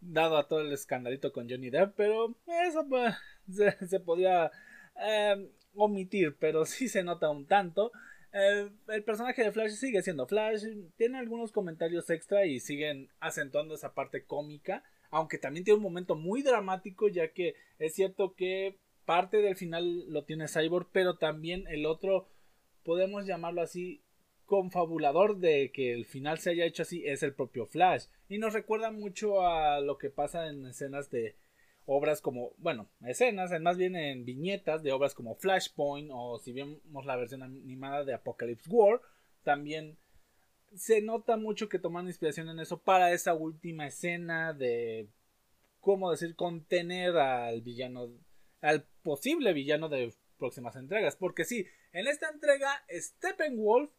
dado 0.00 0.36
a 0.36 0.48
todo 0.48 0.60
el 0.60 0.72
escandalito 0.72 1.32
con 1.32 1.48
Johnny 1.48 1.70
Depp, 1.70 1.94
pero 1.96 2.36
eso 2.66 2.86
pues, 2.88 3.14
se, 3.88 4.00
podía 4.00 4.50
eh, 5.00 5.50
omitir, 5.74 6.36
pero 6.38 6.64
sí 6.66 6.88
se 6.88 7.02
nota 7.02 7.30
un 7.30 7.46
tanto. 7.46 7.92
El 8.32 9.04
personaje 9.04 9.44
de 9.44 9.52
Flash 9.52 9.72
sigue 9.72 10.02
siendo 10.02 10.26
Flash, 10.26 10.64
tiene 10.96 11.18
algunos 11.18 11.52
comentarios 11.52 12.08
extra 12.08 12.46
y 12.46 12.60
siguen 12.60 13.10
acentuando 13.20 13.74
esa 13.74 13.92
parte 13.92 14.24
cómica 14.24 14.82
aunque 15.12 15.38
también 15.38 15.64
tiene 15.64 15.76
un 15.76 15.84
momento 15.84 16.16
muy 16.16 16.42
dramático, 16.42 17.06
ya 17.06 17.28
que 17.28 17.54
es 17.78 17.94
cierto 17.94 18.34
que 18.34 18.78
parte 19.04 19.36
del 19.36 19.56
final 19.56 20.10
lo 20.10 20.24
tiene 20.24 20.48
Cyborg, 20.48 20.88
pero 20.90 21.18
también 21.18 21.66
el 21.68 21.86
otro, 21.86 22.28
podemos 22.82 23.26
llamarlo 23.26 23.60
así, 23.60 24.02
confabulador 24.46 25.36
de 25.36 25.70
que 25.70 25.92
el 25.92 26.06
final 26.06 26.38
se 26.38 26.50
haya 26.50 26.64
hecho 26.64 26.82
así 26.82 27.06
es 27.06 27.22
el 27.22 27.34
propio 27.34 27.66
Flash. 27.66 28.06
Y 28.28 28.38
nos 28.38 28.54
recuerda 28.54 28.90
mucho 28.90 29.46
a 29.46 29.80
lo 29.80 29.98
que 29.98 30.08
pasa 30.08 30.48
en 30.48 30.66
escenas 30.66 31.10
de 31.10 31.36
obras 31.84 32.22
como, 32.22 32.52
bueno, 32.56 32.88
escenas, 33.06 33.50
más 33.60 33.76
bien 33.76 33.96
en 33.96 34.24
viñetas 34.24 34.82
de 34.82 34.92
obras 34.92 35.14
como 35.14 35.34
Flashpoint 35.34 36.10
o 36.10 36.38
si 36.38 36.52
vemos 36.52 37.04
la 37.04 37.16
versión 37.16 37.42
animada 37.42 38.04
de 38.04 38.14
Apocalypse 38.14 38.70
War, 38.70 39.02
también 39.42 39.98
se 40.76 41.02
nota 41.02 41.36
mucho 41.36 41.68
que 41.68 41.78
toman 41.78 42.06
inspiración 42.06 42.48
en 42.48 42.60
eso 42.60 42.82
para 42.82 43.12
esa 43.12 43.34
última 43.34 43.86
escena 43.86 44.52
de 44.52 45.08
cómo 45.80 46.10
decir 46.10 46.34
contener 46.36 47.16
al 47.16 47.60
villano 47.62 48.10
al 48.60 48.86
posible 49.02 49.52
villano 49.52 49.88
de 49.88 50.14
próximas 50.38 50.76
entregas. 50.76 51.16
Porque 51.16 51.44
sí 51.44 51.66
en 51.92 52.06
esta 52.06 52.28
entrega 52.28 52.84
Steppenwolf 52.90 53.90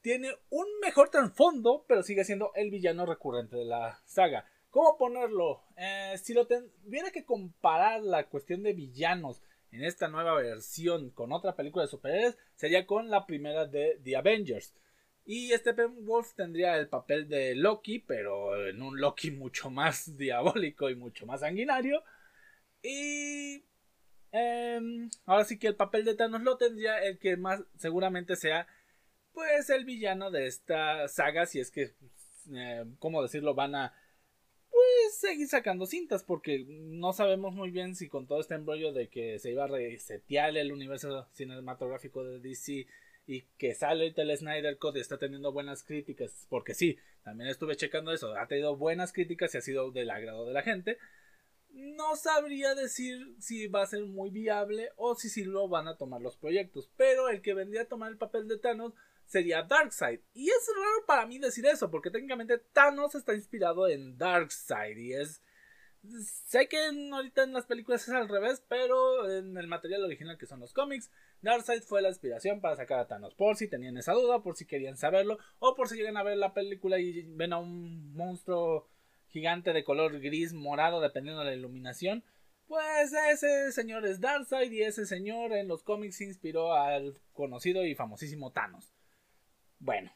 tiene 0.00 0.30
un 0.50 0.66
mejor 0.82 1.08
trasfondo 1.08 1.84
pero 1.88 2.02
sigue 2.02 2.24
siendo 2.24 2.52
el 2.54 2.70
villano 2.70 3.06
recurrente 3.06 3.56
de 3.56 3.64
la 3.64 4.00
saga. 4.04 4.46
Cómo 4.70 4.98
ponerlo 4.98 5.62
eh, 5.76 6.16
si 6.20 6.34
lo 6.34 6.46
tuviera 6.46 7.12
que 7.12 7.24
comparar 7.24 8.02
la 8.02 8.28
cuestión 8.28 8.62
de 8.64 8.72
villanos 8.72 9.40
en 9.70 9.84
esta 9.84 10.08
nueva 10.08 10.34
versión 10.34 11.10
con 11.10 11.32
otra 11.32 11.54
película 11.56 11.84
de 11.84 11.90
superhéroes 11.90 12.38
sería 12.54 12.86
con 12.86 13.08
la 13.10 13.26
primera 13.26 13.66
de 13.66 14.00
The 14.02 14.16
Avengers 14.16 14.74
y 15.26 15.50
Steppenwolf 15.52 16.34
tendría 16.34 16.76
el 16.76 16.88
papel 16.88 17.28
de 17.28 17.54
Loki, 17.54 17.98
pero 17.98 18.66
en 18.66 18.82
un 18.82 19.00
Loki 19.00 19.30
mucho 19.30 19.70
más 19.70 20.16
diabólico 20.16 20.90
y 20.90 20.96
mucho 20.96 21.26
más 21.26 21.40
sanguinario. 21.40 22.02
Y 22.82 23.64
em, 24.32 25.10
ahora 25.26 25.44
sí 25.44 25.58
que 25.58 25.68
el 25.68 25.76
papel 25.76 26.04
de 26.04 26.14
Thanos 26.14 26.42
lo 26.42 26.56
tendría 26.58 26.98
el 27.02 27.18
que 27.18 27.36
más 27.36 27.62
seguramente 27.78 28.36
sea 28.36 28.66
pues 29.32 29.68
el 29.70 29.84
villano 29.84 30.30
de 30.30 30.46
esta 30.46 31.08
saga 31.08 31.46
si 31.46 31.60
es 31.60 31.70
que 31.70 31.94
eh, 32.54 32.84
cómo 32.98 33.22
decirlo 33.22 33.54
van 33.54 33.74
a 33.74 33.94
pues 34.70 35.16
seguir 35.16 35.48
sacando 35.48 35.86
cintas 35.86 36.22
porque 36.22 36.64
no 36.68 37.12
sabemos 37.12 37.54
muy 37.54 37.70
bien 37.70 37.96
si 37.96 38.08
con 38.08 38.26
todo 38.26 38.40
este 38.40 38.54
embrollo 38.54 38.92
de 38.92 39.08
que 39.08 39.38
se 39.38 39.50
iba 39.50 39.64
a 39.64 39.68
resetear 39.68 40.56
el 40.56 40.72
universo 40.72 41.26
cinematográfico 41.32 42.24
de 42.24 42.38
DC 42.40 42.86
y 43.26 43.42
que 43.58 43.74
sale 43.74 44.12
el 44.16 44.36
Snyder 44.36 44.78
Code 44.78 44.98
y 44.98 45.02
está 45.02 45.18
teniendo 45.18 45.52
buenas 45.52 45.82
críticas, 45.82 46.46
porque 46.48 46.74
sí, 46.74 46.98
también 47.22 47.48
estuve 47.48 47.76
checando 47.76 48.12
eso, 48.12 48.34
ha 48.36 48.46
tenido 48.46 48.76
buenas 48.76 49.12
críticas 49.12 49.54
y 49.54 49.58
ha 49.58 49.62
sido 49.62 49.90
del 49.90 50.10
agrado 50.10 50.46
de 50.46 50.52
la 50.52 50.62
gente. 50.62 50.98
No 51.70 52.14
sabría 52.16 52.74
decir 52.74 53.34
si 53.40 53.66
va 53.66 53.82
a 53.82 53.86
ser 53.86 54.04
muy 54.04 54.30
viable 54.30 54.90
o 54.96 55.16
si 55.16 55.28
sí 55.28 55.44
lo 55.44 55.68
van 55.68 55.88
a 55.88 55.96
tomar 55.96 56.20
los 56.20 56.36
proyectos, 56.36 56.90
pero 56.96 57.28
el 57.28 57.42
que 57.42 57.54
vendría 57.54 57.82
a 57.82 57.88
tomar 57.88 58.10
el 58.10 58.18
papel 58.18 58.46
de 58.46 58.58
Thanos 58.58 58.92
sería 59.26 59.62
Darkseid. 59.62 60.20
Y 60.34 60.48
es 60.48 60.70
raro 60.76 61.06
para 61.06 61.26
mí 61.26 61.38
decir 61.38 61.66
eso, 61.66 61.90
porque 61.90 62.10
técnicamente 62.10 62.58
Thanos 62.58 63.14
está 63.14 63.34
inspirado 63.34 63.88
en 63.88 64.16
Darkseid 64.18 64.96
y 64.98 65.14
es 65.14 65.42
Sé 66.46 66.68
que 66.68 66.78
ahorita 67.12 67.44
en 67.44 67.54
las 67.54 67.66
películas 67.66 68.06
es 68.06 68.14
al 68.14 68.28
revés, 68.28 68.62
pero 68.68 69.30
en 69.30 69.56
el 69.56 69.66
material 69.66 70.04
original 70.04 70.36
que 70.36 70.46
son 70.46 70.60
los 70.60 70.74
cómics, 70.74 71.10
Darkseid 71.40 71.82
fue 71.82 72.02
la 72.02 72.10
inspiración 72.10 72.60
para 72.60 72.76
sacar 72.76 72.98
a 72.98 73.06
Thanos. 73.06 73.34
Por 73.34 73.56
si 73.56 73.68
tenían 73.68 73.96
esa 73.96 74.12
duda, 74.12 74.42
por 74.42 74.56
si 74.56 74.66
querían 74.66 74.98
saberlo, 74.98 75.38
o 75.60 75.74
por 75.74 75.88
si 75.88 75.96
llegan 75.96 76.18
a 76.18 76.22
ver 76.22 76.36
la 76.36 76.52
película 76.52 76.98
y 76.98 77.22
ven 77.22 77.54
a 77.54 77.58
un 77.58 78.14
monstruo 78.14 78.88
gigante 79.28 79.72
de 79.72 79.82
color 79.82 80.20
gris 80.20 80.52
morado, 80.52 81.00
dependiendo 81.00 81.40
de 81.40 81.50
la 81.50 81.56
iluminación. 81.56 82.22
Pues 82.66 83.12
ese 83.30 83.72
señor 83.72 84.06
es 84.06 84.20
Darkseid 84.20 84.72
y 84.72 84.82
ese 84.82 85.06
señor 85.06 85.52
en 85.52 85.68
los 85.68 85.82
cómics 85.82 86.20
inspiró 86.20 86.74
al 86.74 87.18
conocido 87.32 87.84
y 87.84 87.94
famosísimo 87.94 88.52
Thanos. 88.52 88.94
Bueno, 89.78 90.12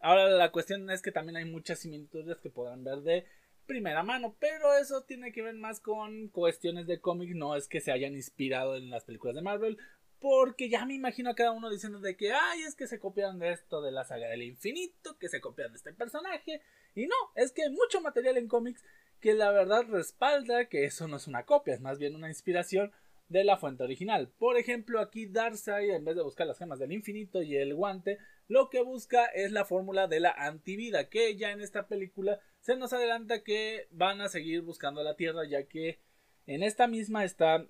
ahora 0.00 0.28
la 0.30 0.52
cuestión 0.52 0.90
es 0.90 1.02
que 1.02 1.12
también 1.12 1.36
hay 1.36 1.44
muchas 1.44 1.80
similitudes 1.80 2.38
que 2.38 2.50
podrán 2.50 2.84
ver 2.84 3.00
de 3.02 3.26
primera 3.66 4.02
mano, 4.02 4.36
pero 4.38 4.76
eso 4.76 5.04
tiene 5.04 5.32
que 5.32 5.42
ver 5.42 5.54
más 5.54 5.80
con 5.80 6.28
cuestiones 6.28 6.86
de 6.86 7.00
cómics, 7.00 7.34
no 7.34 7.56
es 7.56 7.68
que 7.68 7.80
se 7.80 7.92
hayan 7.92 8.14
inspirado 8.14 8.76
en 8.76 8.90
las 8.90 9.04
películas 9.04 9.34
de 9.34 9.42
Marvel, 9.42 9.78
porque 10.18 10.70
ya 10.70 10.86
me 10.86 10.94
imagino 10.94 11.30
a 11.30 11.34
cada 11.34 11.52
uno 11.52 11.70
diciendo 11.70 12.00
de 12.00 12.16
que, 12.16 12.32
ay, 12.32 12.62
es 12.62 12.74
que 12.74 12.86
se 12.86 12.98
copian 12.98 13.38
de 13.38 13.52
esto 13.52 13.82
de 13.82 13.92
la 13.92 14.04
saga 14.04 14.28
del 14.28 14.42
infinito, 14.42 15.18
que 15.18 15.28
se 15.28 15.40
copian 15.40 15.70
de 15.70 15.76
este 15.76 15.92
personaje, 15.92 16.62
y 16.94 17.06
no, 17.06 17.16
es 17.34 17.52
que 17.52 17.62
hay 17.62 17.70
mucho 17.70 18.00
material 18.00 18.38
en 18.38 18.48
cómics 18.48 18.82
que 19.20 19.34
la 19.34 19.50
verdad 19.50 19.84
respalda 19.88 20.66
que 20.66 20.84
eso 20.84 21.08
no 21.08 21.16
es 21.16 21.26
una 21.26 21.44
copia, 21.44 21.74
es 21.74 21.80
más 21.80 21.98
bien 21.98 22.14
una 22.14 22.28
inspiración 22.28 22.92
de 23.28 23.44
la 23.44 23.56
fuente 23.56 23.82
original. 23.82 24.30
Por 24.38 24.56
ejemplo, 24.58 25.00
aquí 25.00 25.26
Darkseid, 25.26 25.90
en 25.90 26.04
vez 26.04 26.16
de 26.16 26.22
buscar 26.22 26.46
las 26.46 26.58
gemas 26.58 26.78
del 26.78 26.92
infinito 26.92 27.42
y 27.42 27.56
el 27.56 27.74
guante, 27.74 28.18
lo 28.48 28.68
que 28.68 28.82
busca 28.82 29.26
es 29.26 29.52
la 29.52 29.64
fórmula 29.64 30.06
de 30.06 30.20
la 30.20 30.30
antivida, 30.30 31.08
que 31.08 31.36
ya 31.36 31.52
en 31.52 31.60
esta 31.60 31.86
película 31.86 32.40
se 32.64 32.76
nos 32.76 32.94
adelanta 32.94 33.42
que 33.42 33.88
van 33.90 34.22
a 34.22 34.30
seguir 34.30 34.62
buscando 34.62 35.02
la 35.02 35.16
Tierra, 35.16 35.46
ya 35.46 35.64
que 35.64 36.00
en 36.46 36.62
esta 36.62 36.86
misma 36.86 37.22
está 37.22 37.66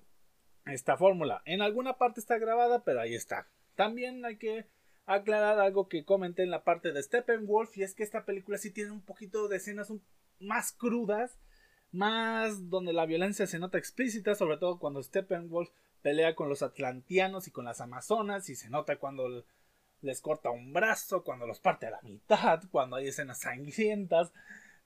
esta 0.65 0.95
fórmula. 0.95 1.41
En 1.43 1.61
alguna 1.61 1.97
parte 1.97 2.21
está 2.21 2.37
grabada, 2.37 2.85
pero 2.85 3.01
ahí 3.01 3.13
está. 3.13 3.49
También 3.75 4.23
hay 4.23 4.37
que 4.37 4.67
aclarar 5.05 5.59
algo 5.59 5.89
que 5.89 6.05
comenté 6.05 6.43
en 6.43 6.49
la 6.49 6.63
parte 6.63 6.93
de 6.93 7.03
Steppenwolf, 7.03 7.77
y 7.77 7.83
es 7.83 7.93
que 7.93 8.03
esta 8.03 8.23
película 8.23 8.57
sí 8.57 8.71
tiene 8.71 8.91
un 8.91 9.01
poquito 9.01 9.49
de 9.49 9.57
escenas 9.57 9.91
más 10.39 10.71
crudas, 10.71 11.37
más 11.91 12.69
donde 12.69 12.93
la 12.93 13.05
violencia 13.05 13.47
se 13.47 13.59
nota 13.59 13.77
explícita, 13.77 14.33
sobre 14.33 14.55
todo 14.55 14.79
cuando 14.79 15.03
Steppenwolf 15.03 15.71
pelea 16.03 16.35
con 16.35 16.47
los 16.47 16.61
atlantianos 16.63 17.49
y 17.49 17.51
con 17.51 17.65
las 17.65 17.81
amazonas, 17.81 18.47
y 18.47 18.55
se 18.55 18.69
nota 18.69 18.95
cuando 18.95 19.43
les 19.99 20.21
corta 20.21 20.51
un 20.51 20.71
brazo, 20.71 21.25
cuando 21.25 21.45
los 21.45 21.59
parte 21.59 21.85
a 21.85 21.91
la 21.91 22.01
mitad, 22.01 22.63
cuando 22.71 22.95
hay 22.95 23.09
escenas 23.09 23.41
sangrientas. 23.41 24.31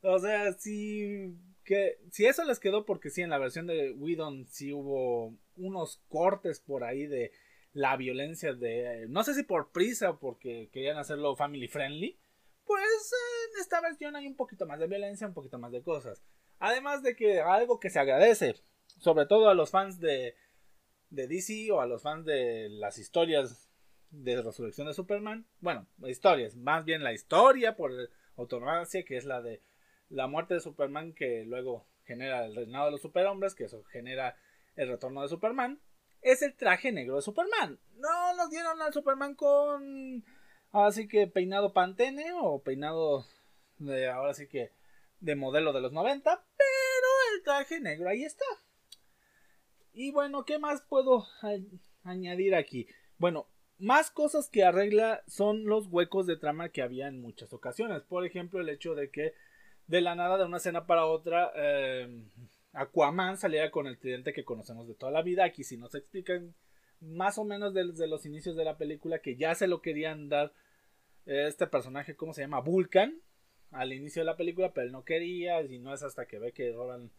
O 0.01 0.19
sea, 0.19 0.53
si 0.53 1.35
que 1.63 1.99
si 2.11 2.25
eso 2.25 2.43
les 2.45 2.59
quedó 2.59 2.85
porque 2.85 3.09
sí 3.09 3.21
en 3.21 3.29
la 3.29 3.37
versión 3.37 3.67
de 3.67 3.91
Whedon 3.91 4.47
sí 4.47 4.73
hubo 4.73 5.37
unos 5.55 6.01
cortes 6.07 6.59
por 6.59 6.83
ahí 6.83 7.05
de 7.05 7.31
la 7.73 7.95
violencia 7.95 8.53
de 8.53 9.05
no 9.09 9.23
sé 9.23 9.35
si 9.35 9.43
por 9.43 9.71
prisa 9.71 10.11
o 10.11 10.19
porque 10.19 10.69
querían 10.71 10.97
hacerlo 10.97 11.35
family 11.35 11.67
friendly, 11.67 12.19
pues 12.65 13.13
en 13.53 13.61
esta 13.61 13.81
versión 13.81 14.15
hay 14.15 14.27
un 14.27 14.35
poquito 14.35 14.65
más 14.65 14.79
de 14.79 14.87
violencia, 14.87 15.27
un 15.27 15.33
poquito 15.33 15.59
más 15.59 15.71
de 15.71 15.83
cosas. 15.83 16.23
Además 16.57 17.03
de 17.03 17.15
que 17.15 17.39
algo 17.39 17.79
que 17.79 17.89
se 17.89 17.99
agradece, 17.99 18.55
sobre 18.97 19.25
todo 19.25 19.49
a 19.49 19.53
los 19.53 19.69
fans 19.69 19.99
de 19.99 20.35
de 21.09 21.27
DC 21.27 21.71
o 21.71 21.81
a 21.81 21.87
los 21.87 22.03
fans 22.03 22.25
de 22.25 22.69
las 22.69 22.97
historias 22.97 23.69
de 24.11 24.41
Resurrección 24.41 24.87
de 24.87 24.93
Superman, 24.93 25.47
bueno, 25.59 25.87
historias, 26.07 26.55
más 26.55 26.85
bien 26.85 27.03
la 27.03 27.13
historia 27.13 27.75
por 27.75 27.91
autonomía 28.35 28.83
que 29.05 29.17
es 29.17 29.25
la 29.25 29.41
de 29.41 29.61
la 30.09 30.27
muerte 30.27 30.55
de 30.55 30.59
Superman 30.59 31.13
que 31.13 31.45
luego 31.45 31.85
genera 32.03 32.45
el 32.45 32.55
reinado 32.55 32.85
de 32.85 32.91
los 32.91 33.01
superhombres, 33.01 33.55
que 33.55 33.65
eso 33.65 33.83
genera 33.85 34.35
el 34.75 34.89
retorno 34.89 35.21
de 35.21 35.29
Superman, 35.29 35.81
es 36.21 36.41
el 36.41 36.55
traje 36.55 36.91
negro 36.91 37.15
de 37.15 37.21
Superman. 37.21 37.79
No 37.95 38.35
nos 38.35 38.49
dieron 38.49 38.81
al 38.81 38.93
Superman 38.93 39.35
con 39.35 40.23
Ahora 40.71 40.91
sí 40.91 41.07
que 41.07 41.25
peinado 41.27 41.73
Pantene 41.73 42.31
o 42.39 42.61
peinado 42.61 43.25
de 43.77 44.07
ahora 44.07 44.33
sí 44.33 44.47
que 44.47 44.71
de 45.19 45.35
modelo 45.35 45.73
de 45.73 45.81
los 45.81 45.91
90, 45.91 46.45
pero 46.57 47.07
el 47.33 47.43
traje 47.43 47.79
negro 47.79 48.09
ahí 48.09 48.23
está. 48.23 48.45
Y 49.93 50.11
bueno, 50.11 50.45
¿qué 50.45 50.59
más 50.59 50.81
puedo 50.83 51.25
añadir 52.03 52.53
aquí? 52.53 52.87
Bueno, 53.17 53.47
más 53.79 54.11
cosas 54.11 54.47
que 54.49 54.63
arregla 54.63 55.23
son 55.27 55.65
los 55.65 55.87
huecos 55.87 56.27
de 56.27 56.37
trama 56.37 56.69
que 56.69 56.83
había 56.83 57.07
en 57.07 57.19
muchas 57.19 57.51
ocasiones. 57.51 58.03
Por 58.03 58.25
ejemplo, 58.25 58.61
el 58.61 58.69
hecho 58.69 58.93
de 58.93 59.09
que 59.09 59.33
de 59.89 60.01
la 60.01 60.13
nada, 60.13 60.37
de 60.37 60.45
una 60.45 60.57
escena 60.57 60.85
para 60.85 61.07
otra, 61.07 61.51
eh, 61.55 62.23
Aquaman 62.73 63.37
saliera 63.37 63.71
con 63.71 63.87
el 63.87 63.97
tridente 63.97 64.33
que 64.33 64.45
conocemos 64.45 64.87
de 64.87 64.93
toda 64.93 65.11
la 65.11 65.23
vida. 65.23 65.43
Aquí 65.43 65.63
si 65.63 65.77
nos 65.77 65.95
explican 65.95 66.53
más 67.01 67.39
o 67.39 67.43
menos 67.43 67.73
desde 67.73 68.07
los 68.07 68.23
inicios 68.27 68.55
de 68.55 68.65
la 68.65 68.77
película 68.77 69.19
que 69.19 69.35
ya 69.35 69.55
se 69.55 69.67
lo 69.67 69.81
querían 69.81 70.29
dar 70.29 70.53
este 71.25 71.65
personaje, 71.65 72.15
¿cómo 72.15 72.33
se 72.33 72.41
llama? 72.41 72.59
Vulcan, 72.59 73.19
al 73.71 73.91
inicio 73.91 74.21
de 74.21 74.27
la 74.27 74.37
película, 74.37 74.73
pero 74.73 74.85
él 74.85 74.91
no 74.91 75.03
quería, 75.03 75.61
y 75.61 75.79
no 75.79 75.93
es 75.93 76.03
hasta 76.03 76.27
que 76.27 76.39
ve 76.39 76.51
que 76.51 76.71
roban 76.71 77.11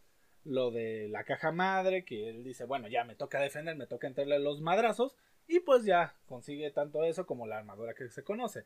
lo 0.43 0.71
de 0.71 1.07
la 1.09 1.23
caja 1.25 1.51
madre, 1.51 2.05
que 2.05 2.29
él 2.29 2.43
dice, 2.43 2.65
bueno, 2.65 2.87
ya 2.87 3.03
me 3.03 3.15
toca 3.15 3.39
defender, 3.39 3.75
me 3.75 3.87
toca 3.87 4.07
entrarle 4.07 4.39
los 4.39 4.61
madrazos, 4.61 5.15
y 5.47 5.59
pues 5.59 5.85
ya 5.85 6.15
consigue 6.25 6.71
tanto 6.71 7.03
eso 7.03 7.25
como 7.25 7.47
la 7.47 7.57
armadura 7.57 7.93
que 7.93 8.09
se 8.09 8.23
conoce. 8.23 8.63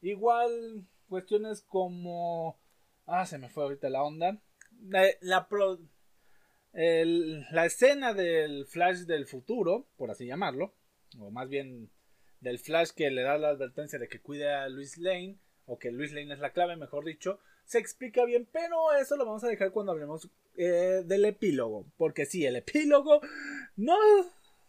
Igual 0.00 0.84
cuestiones 1.08 1.62
como... 1.62 2.58
Ah, 3.06 3.26
se 3.26 3.38
me 3.38 3.48
fue 3.48 3.64
ahorita 3.64 3.88
la 3.90 4.02
onda. 4.02 4.40
La, 4.80 5.04
la, 5.20 5.48
la 6.72 7.66
escena 7.66 8.14
del 8.14 8.66
Flash 8.66 9.00
del 9.00 9.26
futuro, 9.26 9.86
por 9.96 10.10
así 10.10 10.26
llamarlo, 10.26 10.74
o 11.18 11.30
más 11.30 11.48
bien 11.48 11.90
del 12.40 12.58
Flash 12.58 12.90
que 12.90 13.10
le 13.10 13.22
da 13.22 13.38
la 13.38 13.50
advertencia 13.50 13.98
de 13.98 14.08
que 14.08 14.20
cuide 14.20 14.52
a 14.52 14.68
Luis 14.68 14.98
Lane, 14.98 15.38
o 15.66 15.78
que 15.78 15.90
Luis 15.90 16.12
Lane 16.12 16.34
es 16.34 16.40
la 16.40 16.52
clave, 16.52 16.76
mejor 16.76 17.04
dicho, 17.04 17.40
se 17.64 17.78
explica 17.78 18.24
bien, 18.24 18.46
pero 18.52 18.92
eso 18.92 19.16
lo 19.16 19.24
vamos 19.24 19.44
a 19.44 19.48
dejar 19.48 19.70
cuando 19.70 19.92
hablemos 19.92 20.28
eh, 20.56 21.02
del 21.04 21.24
epílogo, 21.24 21.86
porque 21.96 22.26
sí, 22.26 22.44
el 22.44 22.56
epílogo 22.56 23.20
no 23.76 23.96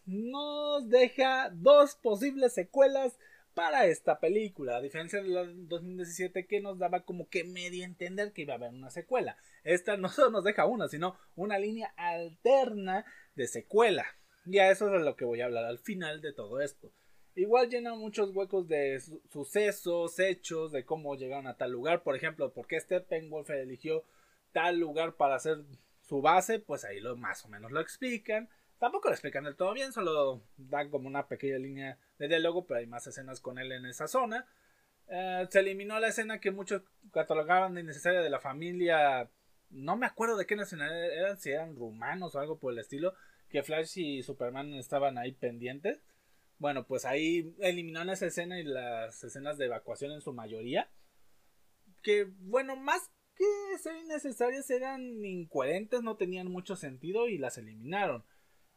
nos 0.05 0.87
deja 0.89 1.49
dos 1.49 1.95
posibles 1.95 2.53
secuelas 2.53 3.17
para 3.55 3.85
esta 3.87 4.19
película, 4.19 4.75
a 4.75 4.81
diferencia 4.81 5.23
de 5.23 5.29
la 5.29 5.45
2017 5.45 6.45
que 6.45 6.61
nos 6.61 6.77
daba 6.77 7.05
como 7.05 7.29
que 7.29 7.45
medio 7.45 7.83
entender 7.83 8.33
que 8.33 8.43
iba 8.43 8.53
a 8.53 8.57
haber 8.57 8.71
una 8.71 8.91
secuela. 8.91 9.37
Esta 9.63 9.97
no 9.97 10.09
solo 10.09 10.29
nos 10.29 10.43
deja 10.43 10.65
una, 10.65 10.87
sino 10.87 11.17
una 11.35 11.57
línea 11.57 11.93
alterna 11.97 13.05
de 13.33 13.47
secuela. 13.47 14.05
Y 14.45 14.59
a 14.59 14.69
eso 14.69 14.87
es 14.87 14.91
de 14.91 14.99
lo 14.99 15.15
que 15.15 15.25
voy 15.25 15.41
a 15.41 15.45
hablar 15.45 15.65
al 15.65 15.79
final 15.79 16.21
de 16.21 16.33
todo 16.33 16.61
esto. 16.61 16.91
Igual 17.33 17.69
llena 17.69 17.95
muchos 17.95 18.35
huecos 18.35 18.67
de 18.67 19.01
sucesos, 19.31 20.19
hechos, 20.19 20.71
de 20.71 20.85
cómo 20.85 21.15
llegaron 21.15 21.47
a 21.47 21.57
tal 21.57 21.71
lugar. 21.71 22.03
Por 22.03 22.15
ejemplo, 22.15 22.53
por 22.53 22.67
qué 22.67 22.79
Steppenwolf 22.79 23.49
eligió 23.49 24.03
tal 24.51 24.79
lugar 24.79 25.15
para 25.15 25.35
hacer 25.35 25.57
su 26.01 26.21
base, 26.21 26.59
pues 26.59 26.85
ahí 26.85 26.99
lo 26.99 27.15
más 27.17 27.43
o 27.43 27.49
menos 27.49 27.71
lo 27.71 27.81
explican. 27.81 28.49
Tampoco 28.79 29.07
lo 29.07 29.13
explican 29.13 29.45
del 29.45 29.55
todo 29.55 29.73
bien, 29.73 29.93
solo 29.93 30.43
dan 30.57 30.89
como 30.89 31.07
una 31.07 31.27
pequeña 31.27 31.57
línea 31.57 31.97
de 32.19 32.27
diálogo, 32.27 32.65
pero 32.65 32.79
hay 32.79 32.87
más 32.87 33.07
escenas 33.07 33.39
con 33.39 33.57
él 33.57 33.71
en 33.71 33.85
esa 33.85 34.07
zona. 34.07 34.47
Eh, 35.07 35.47
se 35.49 35.59
eliminó 35.59 35.99
la 35.99 36.07
escena 36.07 36.39
que 36.39 36.51
muchos 36.51 36.81
catalogaban 37.11 37.75
de 37.75 37.81
innecesaria 37.81 38.21
de 38.21 38.29
la 38.29 38.39
familia. 38.39 39.29
No 39.69 39.95
me 39.95 40.05
acuerdo 40.05 40.37
de 40.37 40.45
qué 40.45 40.55
nacionalidad 40.55 41.11
eran, 41.11 41.39
si 41.39 41.51
eran 41.51 41.75
rumanos 41.75 42.35
o 42.35 42.39
algo 42.39 42.59
por 42.59 42.73
el 42.73 42.79
estilo. 42.79 43.13
Que 43.49 43.63
Flash 43.63 43.97
y 43.97 44.23
Superman 44.23 44.73
estaban 44.73 45.17
ahí 45.17 45.31
pendientes. 45.31 46.01
Bueno, 46.57 46.85
pues 46.85 47.05
ahí 47.05 47.55
eliminaron 47.59 48.09
esa 48.09 48.25
escena 48.25 48.59
y 48.59 48.63
las 48.63 49.23
escenas 49.23 49.57
de 49.57 49.65
evacuación 49.65 50.11
en 50.11 50.21
su 50.21 50.33
mayoría. 50.33 50.89
Que, 52.01 52.25
bueno, 52.39 52.75
más 52.75 53.09
que 53.35 53.45
ser 53.81 53.97
innecesarias, 53.97 54.69
eran 54.69 55.23
incoherentes, 55.23 56.01
no 56.01 56.17
tenían 56.17 56.51
mucho 56.51 56.75
sentido 56.75 57.27
y 57.27 57.37
las 57.37 57.57
eliminaron. 57.57 58.23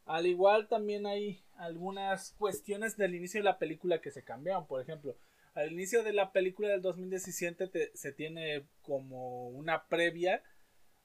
Al 0.08 0.26
igual 0.26 0.68
también 0.68 1.06
hay 1.06 1.44
algunas 1.56 2.32
cuestiones 2.38 2.96
del 2.96 3.14
inicio 3.14 3.40
de 3.40 3.44
la 3.44 3.58
película 3.58 4.00
que 4.00 4.10
se 4.10 4.24
cambiaron. 4.24 4.66
Por 4.66 4.80
ejemplo, 4.80 5.18
al 5.54 5.70
inicio 5.70 6.02
de 6.02 6.14
la 6.14 6.32
película 6.32 6.68
del 6.68 6.80
2017 6.80 7.90
se 7.92 8.12
tiene 8.12 8.66
como 8.80 9.48
una 9.48 9.86
previa 9.86 10.42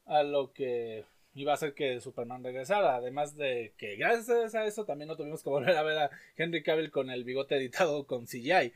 a 0.06 0.24
lo 0.24 0.54
que 0.54 1.06
iba 1.34 1.52
a 1.52 1.56
hacer 1.56 1.74
que 1.74 2.00
Superman 2.00 2.46
regresara. 2.46 2.96
Además 2.96 3.36
de 3.36 3.74
que 3.78 3.98
gracias 3.98 4.56
a 4.56 4.66
eso 4.66 4.86
también 4.86 5.10
no 5.10 5.18
tuvimos 5.18 5.44
que 5.44 5.50
volver 5.50 5.76
a 5.76 5.84
ver 5.84 5.98
a 5.98 6.10
Henry 6.38 6.64
Cavill 6.64 6.90
con 6.90 7.10
el 7.10 7.26
bigote 7.26 7.58
editado 7.58 8.08
con 8.08 8.26
CGI. 8.26 8.72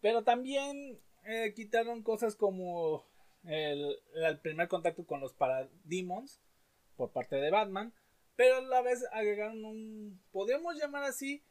Pero 0.00 0.24
también 0.24 0.98
eh, 1.26 1.52
quitaron 1.54 2.02
cosas 2.02 2.36
como 2.36 3.04
el, 3.44 3.98
el, 4.14 4.38
primer 4.40 4.68
contacto 4.68 5.04
con 5.04 5.20
los 5.20 5.34
Parademons 5.34 6.40
por 6.96 7.12
parte 7.12 7.36
de 7.36 7.50
Batman 7.50 7.92
pero 8.38 8.58
a 8.58 8.60
la 8.60 8.82
vez 8.82 9.04
agregaron 9.10 9.64
un, 9.64 10.22
podríamos 10.30 10.76
llamar 10.76 11.02
así, 11.02 11.42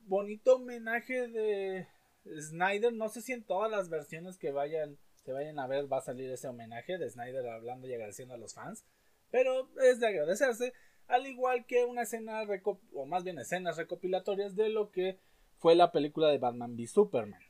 bonito 0.00 0.56
homenaje 0.56 1.28
de 1.28 1.86
Snyder. 2.26 2.92
No 2.92 3.08
sé 3.08 3.22
si 3.22 3.32
en 3.32 3.44
todas 3.44 3.70
las 3.70 3.88
versiones 3.88 4.36
que 4.36 4.50
vayan, 4.50 4.98
se 5.22 5.30
vayan 5.30 5.60
a 5.60 5.68
ver 5.68 5.90
va 5.90 5.98
a 5.98 6.00
salir 6.00 6.28
ese 6.32 6.48
homenaje 6.48 6.98
de 6.98 7.08
Snyder 7.08 7.46
hablando 7.46 7.86
y 7.86 7.94
agradeciendo 7.94 8.34
a 8.34 8.36
los 8.36 8.52
fans. 8.52 8.84
Pero 9.30 9.70
es 9.80 10.00
de 10.00 10.08
agradecerse. 10.08 10.72
Al 11.06 11.24
igual 11.28 11.66
que 11.66 11.84
una 11.84 12.02
escena, 12.02 12.42
o 12.94 13.06
más 13.06 13.22
bien 13.22 13.38
escenas 13.38 13.76
recopilatorias 13.76 14.56
de 14.56 14.70
lo 14.70 14.90
que 14.90 15.20
fue 15.58 15.76
la 15.76 15.92
película 15.92 16.30
de 16.30 16.38
Batman 16.38 16.74
v 16.74 16.88
Superman. 16.88 17.42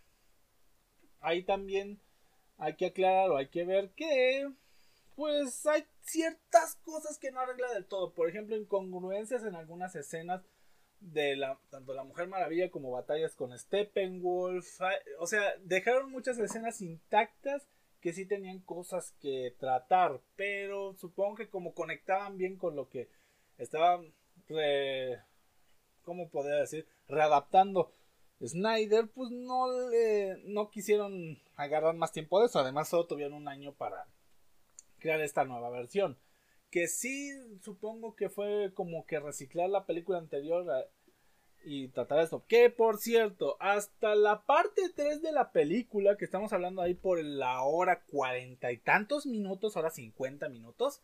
Ahí 1.20 1.42
también 1.42 2.02
hay 2.58 2.76
que 2.76 2.84
aclarar 2.84 3.30
o 3.30 3.38
hay 3.38 3.48
que 3.48 3.64
ver 3.64 3.92
que 3.92 4.52
pues 5.16 5.64
hay 5.64 5.86
ciertas 6.04 6.76
cosas 6.76 7.18
que 7.18 7.32
no 7.32 7.40
arregla 7.40 7.72
del 7.72 7.86
todo. 7.86 8.12
Por 8.12 8.28
ejemplo, 8.28 8.56
incongruencias 8.56 9.44
en 9.44 9.54
algunas 9.54 9.96
escenas 9.96 10.42
de 11.00 11.36
la, 11.36 11.58
tanto 11.70 11.92
la 11.94 12.04
Mujer 12.04 12.28
Maravilla 12.28 12.70
como 12.70 12.90
batallas 12.90 13.34
con 13.34 13.56
Steppenwolf. 13.58 14.80
O 15.18 15.26
sea, 15.26 15.42
dejaron 15.62 16.10
muchas 16.10 16.38
escenas 16.38 16.80
intactas 16.80 17.66
que 18.00 18.12
sí 18.12 18.26
tenían 18.26 18.60
cosas 18.60 19.14
que 19.20 19.56
tratar, 19.58 20.20
pero 20.36 20.94
supongo 20.94 21.36
que 21.36 21.48
como 21.48 21.72
conectaban 21.74 22.36
bien 22.36 22.58
con 22.58 22.76
lo 22.76 22.90
que 22.90 23.08
estaban, 23.56 24.12
¿cómo 26.02 26.28
podría 26.28 26.56
decir? 26.56 26.86
Readaptando 27.08 27.94
Snyder, 28.42 29.08
pues 29.08 29.30
no 29.30 29.88
le, 29.88 30.36
no 30.44 30.70
quisieron 30.70 31.38
agarrar 31.56 31.94
más 31.94 32.12
tiempo 32.12 32.40
de 32.40 32.46
eso. 32.46 32.58
Además, 32.58 32.88
solo 32.88 33.06
tuvieron 33.06 33.32
un 33.32 33.48
año 33.48 33.72
para 33.72 34.06
crear 35.04 35.20
esta 35.20 35.44
nueva 35.44 35.68
versión. 35.68 36.18
Que 36.70 36.88
sí 36.88 37.30
supongo 37.60 38.16
que 38.16 38.30
fue 38.30 38.72
como 38.72 39.04
que 39.04 39.20
reciclar 39.20 39.68
la 39.68 39.84
película 39.84 40.16
anterior 40.16 40.66
eh, 40.66 40.88
y 41.62 41.88
tratar 41.88 42.20
esto. 42.20 42.46
Que 42.48 42.70
por 42.70 42.96
cierto, 42.96 43.58
hasta 43.60 44.14
la 44.14 44.46
parte 44.46 44.80
3 44.96 45.20
de 45.20 45.32
la 45.32 45.52
película, 45.52 46.16
que 46.16 46.24
estamos 46.24 46.54
hablando 46.54 46.80
ahí 46.80 46.94
por 46.94 47.22
la 47.22 47.62
hora 47.62 48.02
cuarenta 48.06 48.72
y 48.72 48.78
tantos 48.78 49.26
minutos, 49.26 49.76
ahora 49.76 49.90
50 49.90 50.48
minutos, 50.48 51.02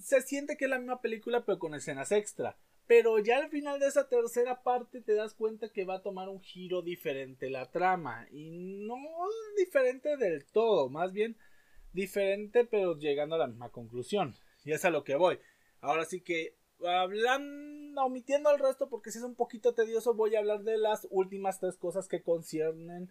se 0.00 0.22
siente 0.22 0.56
que 0.56 0.64
es 0.64 0.70
la 0.70 0.78
misma 0.78 1.02
película 1.02 1.44
pero 1.44 1.58
con 1.58 1.74
escenas 1.74 2.10
extra. 2.10 2.56
Pero 2.86 3.18
ya 3.18 3.36
al 3.36 3.50
final 3.50 3.80
de 3.80 3.86
esa 3.86 4.08
tercera 4.08 4.62
parte 4.62 5.02
te 5.02 5.14
das 5.14 5.34
cuenta 5.34 5.68
que 5.68 5.84
va 5.84 5.96
a 5.96 6.02
tomar 6.02 6.30
un 6.30 6.40
giro 6.40 6.80
diferente 6.80 7.50
la 7.50 7.70
trama. 7.70 8.26
Y 8.30 8.48
no 8.50 8.96
diferente 9.58 10.16
del 10.16 10.46
todo, 10.46 10.88
más 10.88 11.12
bien 11.12 11.36
diferente, 11.94 12.64
pero 12.64 12.98
llegando 12.98 13.36
a 13.36 13.38
la 13.38 13.46
misma 13.46 13.70
conclusión. 13.70 14.34
Y 14.64 14.72
es 14.72 14.84
a 14.84 14.90
lo 14.90 15.04
que 15.04 15.16
voy. 15.16 15.38
Ahora 15.80 16.04
sí 16.04 16.20
que, 16.20 16.54
hablando, 16.84 18.04
omitiendo 18.04 18.50
el 18.50 18.58
resto, 18.58 18.88
porque 18.88 19.10
si 19.10 19.18
es 19.18 19.24
un 19.24 19.34
poquito 19.34 19.74
tedioso, 19.74 20.14
voy 20.14 20.34
a 20.34 20.40
hablar 20.40 20.62
de 20.62 20.76
las 20.76 21.06
últimas 21.10 21.60
tres 21.60 21.76
cosas 21.76 22.08
que 22.08 22.22
conciernen 22.22 23.10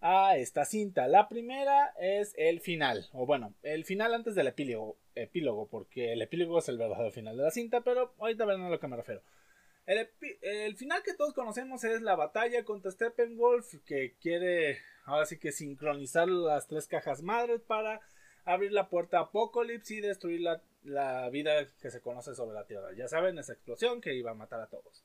a 0.00 0.36
esta 0.36 0.64
cinta. 0.64 1.08
La 1.08 1.28
primera 1.28 1.94
es 2.00 2.34
el 2.36 2.60
final, 2.60 3.08
o 3.12 3.26
bueno, 3.26 3.54
el 3.62 3.84
final 3.84 4.14
antes 4.14 4.34
del 4.34 4.46
epílogo, 4.46 4.96
epílogo 5.14 5.68
porque 5.68 6.12
el 6.12 6.22
epílogo 6.22 6.58
es 6.58 6.68
el 6.68 6.78
verdadero 6.78 7.10
final 7.10 7.36
de 7.36 7.42
la 7.42 7.50
cinta, 7.50 7.82
pero 7.82 8.14
ahorita 8.18 8.44
verán 8.44 8.62
a 8.62 8.70
lo 8.70 8.80
que 8.80 8.88
me 8.88 8.96
refiero. 8.96 9.22
El, 9.86 10.08
el, 10.42 10.76
final 10.76 11.02
que 11.02 11.14
todos 11.14 11.34
conocemos 11.34 11.82
es 11.84 12.00
la 12.00 12.14
batalla 12.14 12.64
contra 12.64 12.92
Steppenwolf, 12.92 13.74
que 13.84 14.14
quiere 14.20 14.78
ahora 15.04 15.26
sí 15.26 15.38
que 15.38 15.52
sincronizar 15.52 16.28
las 16.28 16.68
tres 16.68 16.86
cajas 16.86 17.22
madres 17.22 17.60
para 17.62 18.00
abrir 18.44 18.72
la 18.72 18.88
puerta 18.88 19.18
a 19.18 19.22
Apocalipsis 19.22 19.98
y 19.98 20.00
destruir 20.00 20.40
la, 20.82 21.28
vida 21.30 21.66
que 21.80 21.90
se 21.90 22.00
conoce 22.00 22.34
sobre 22.34 22.54
la 22.54 22.66
Tierra. 22.66 22.88
Ya 22.96 23.08
saben, 23.08 23.38
esa 23.38 23.52
explosión 23.52 24.00
que 24.00 24.14
iba 24.14 24.30
a 24.30 24.34
matar 24.34 24.60
a 24.60 24.68
todos. 24.68 25.04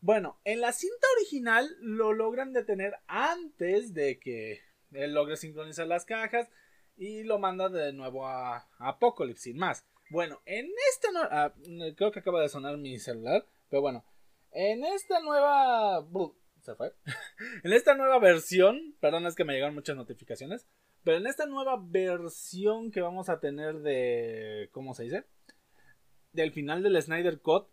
Bueno, 0.00 0.40
en 0.44 0.60
la 0.60 0.72
cinta 0.72 1.06
original 1.16 1.76
lo 1.80 2.12
logran 2.12 2.52
detener 2.52 2.94
antes 3.06 3.94
de 3.94 4.18
que 4.18 4.60
él 4.92 5.14
logre 5.14 5.36
sincronizar 5.36 5.86
las 5.86 6.04
cajas 6.04 6.48
y 6.96 7.24
lo 7.24 7.38
manda 7.38 7.68
de 7.68 7.92
nuevo 7.92 8.26
a, 8.26 8.68
Apocalipsis 8.78 9.44
sin 9.44 9.58
más. 9.58 9.86
Bueno, 10.10 10.40
en 10.46 10.70
esta 10.90 11.52
creo 11.96 12.12
que 12.12 12.20
acaba 12.20 12.40
de 12.40 12.48
sonar 12.48 12.76
mi 12.78 12.98
celular, 12.98 13.44
pero 13.68 13.82
bueno, 13.82 14.04
en 14.52 14.84
esta 14.84 15.20
nueva 15.20 16.06
se 16.66 16.74
fue. 16.74 16.92
en 17.64 17.72
esta 17.72 17.94
nueva 17.94 18.18
versión, 18.18 18.96
perdón, 19.00 19.26
es 19.26 19.34
que 19.34 19.44
me 19.44 19.54
llegaron 19.54 19.74
muchas 19.74 19.96
notificaciones. 19.96 20.66
Pero 21.06 21.18
en 21.18 21.28
esta 21.28 21.46
nueva 21.46 21.80
versión 21.80 22.90
que 22.90 23.00
vamos 23.00 23.28
a 23.28 23.38
tener 23.38 23.78
de. 23.78 24.68
¿Cómo 24.72 24.92
se 24.92 25.04
dice? 25.04 25.24
Del 26.32 26.50
final 26.50 26.82
del 26.82 27.00
Snyder 27.00 27.40
Cut. 27.40 27.68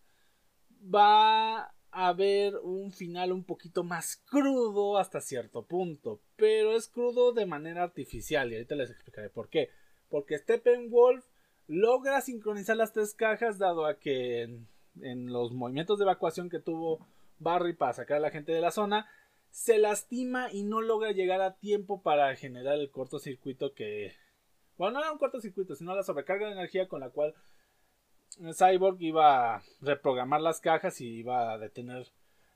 Va 0.83 1.61
a 1.63 1.73
haber 1.89 2.57
un 2.57 2.91
final 2.91 3.31
un 3.31 3.43
poquito 3.43 3.83
más 3.83 4.17
crudo 4.29 4.99
hasta 4.99 5.19
cierto 5.19 5.65
punto. 5.65 6.21
Pero 6.35 6.75
es 6.75 6.87
crudo 6.87 7.33
de 7.33 7.47
manera 7.47 7.81
artificial. 7.81 8.51
Y 8.51 8.53
ahorita 8.53 8.75
les 8.75 8.91
explicaré 8.91 9.31
por 9.31 9.49
qué. 9.49 9.71
Porque 10.09 10.37
Steppenwolf 10.37 11.25
logra 11.65 12.21
sincronizar 12.21 12.77
las 12.77 12.93
tres 12.93 13.15
cajas. 13.15 13.57
Dado 13.57 13.87
a 13.87 13.97
que 13.97 14.43
en, 14.43 14.67
en 15.01 15.33
los 15.33 15.53
movimientos 15.53 15.97
de 15.97 16.03
evacuación 16.03 16.51
que 16.51 16.59
tuvo 16.59 17.07
Barry 17.39 17.73
para 17.73 17.93
sacar 17.93 18.17
a 18.17 18.19
la 18.19 18.29
gente 18.29 18.51
de 18.51 18.61
la 18.61 18.69
zona 18.69 19.07
se 19.53 19.77
lastima 19.77 20.51
y 20.51 20.63
no 20.63 20.81
logra 20.81 21.11
llegar 21.11 21.39
a 21.41 21.57
tiempo 21.57 22.01
para 22.01 22.35
generar 22.35 22.73
el 22.79 22.89
cortocircuito 22.89 23.75
que... 23.75 24.11
Bueno, 24.77 24.95
no 24.95 25.01
era 25.01 25.11
un 25.11 25.19
cortocircuito, 25.19 25.75
sino 25.75 25.95
la 25.95 26.01
sobrecarga 26.01 26.47
de 26.47 26.53
energía 26.53 26.87
con 26.87 27.01
la 27.01 27.11
cual 27.11 27.35
Cyborg 28.57 28.99
iba 28.99 29.57
a 29.57 29.63
reprogramar 29.79 30.41
las 30.41 30.59
cajas 30.59 30.99
y 31.01 31.19
iba 31.19 31.53
a 31.53 31.59
detener 31.59 32.11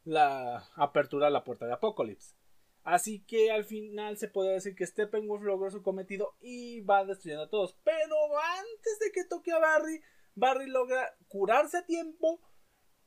la 0.05 0.67
apertura 0.73 1.27
a 1.27 1.29
la 1.29 1.43
puerta 1.43 1.67
de 1.67 1.73
Apocalypse. 1.73 2.35
Así 2.81 3.23
que 3.25 3.51
al 3.51 3.63
final 3.63 4.17
se 4.17 4.27
puede 4.27 4.53
decir 4.53 4.73
que 4.73 4.87
Steppenwolf 4.87 5.43
logró 5.43 5.69
su 5.69 5.83
cometido 5.83 6.35
y 6.41 6.81
va 6.81 7.05
destruyendo 7.05 7.43
a 7.43 7.49
todos. 7.49 7.77
Pero 7.83 8.15
antes 8.39 8.99
de 8.99 9.11
que 9.11 9.23
toque 9.23 9.51
a 9.51 9.59
Barry, 9.59 10.01
Barry 10.33 10.67
logra 10.67 11.15
curarse 11.27 11.77
a 11.77 11.85
tiempo 11.85 12.41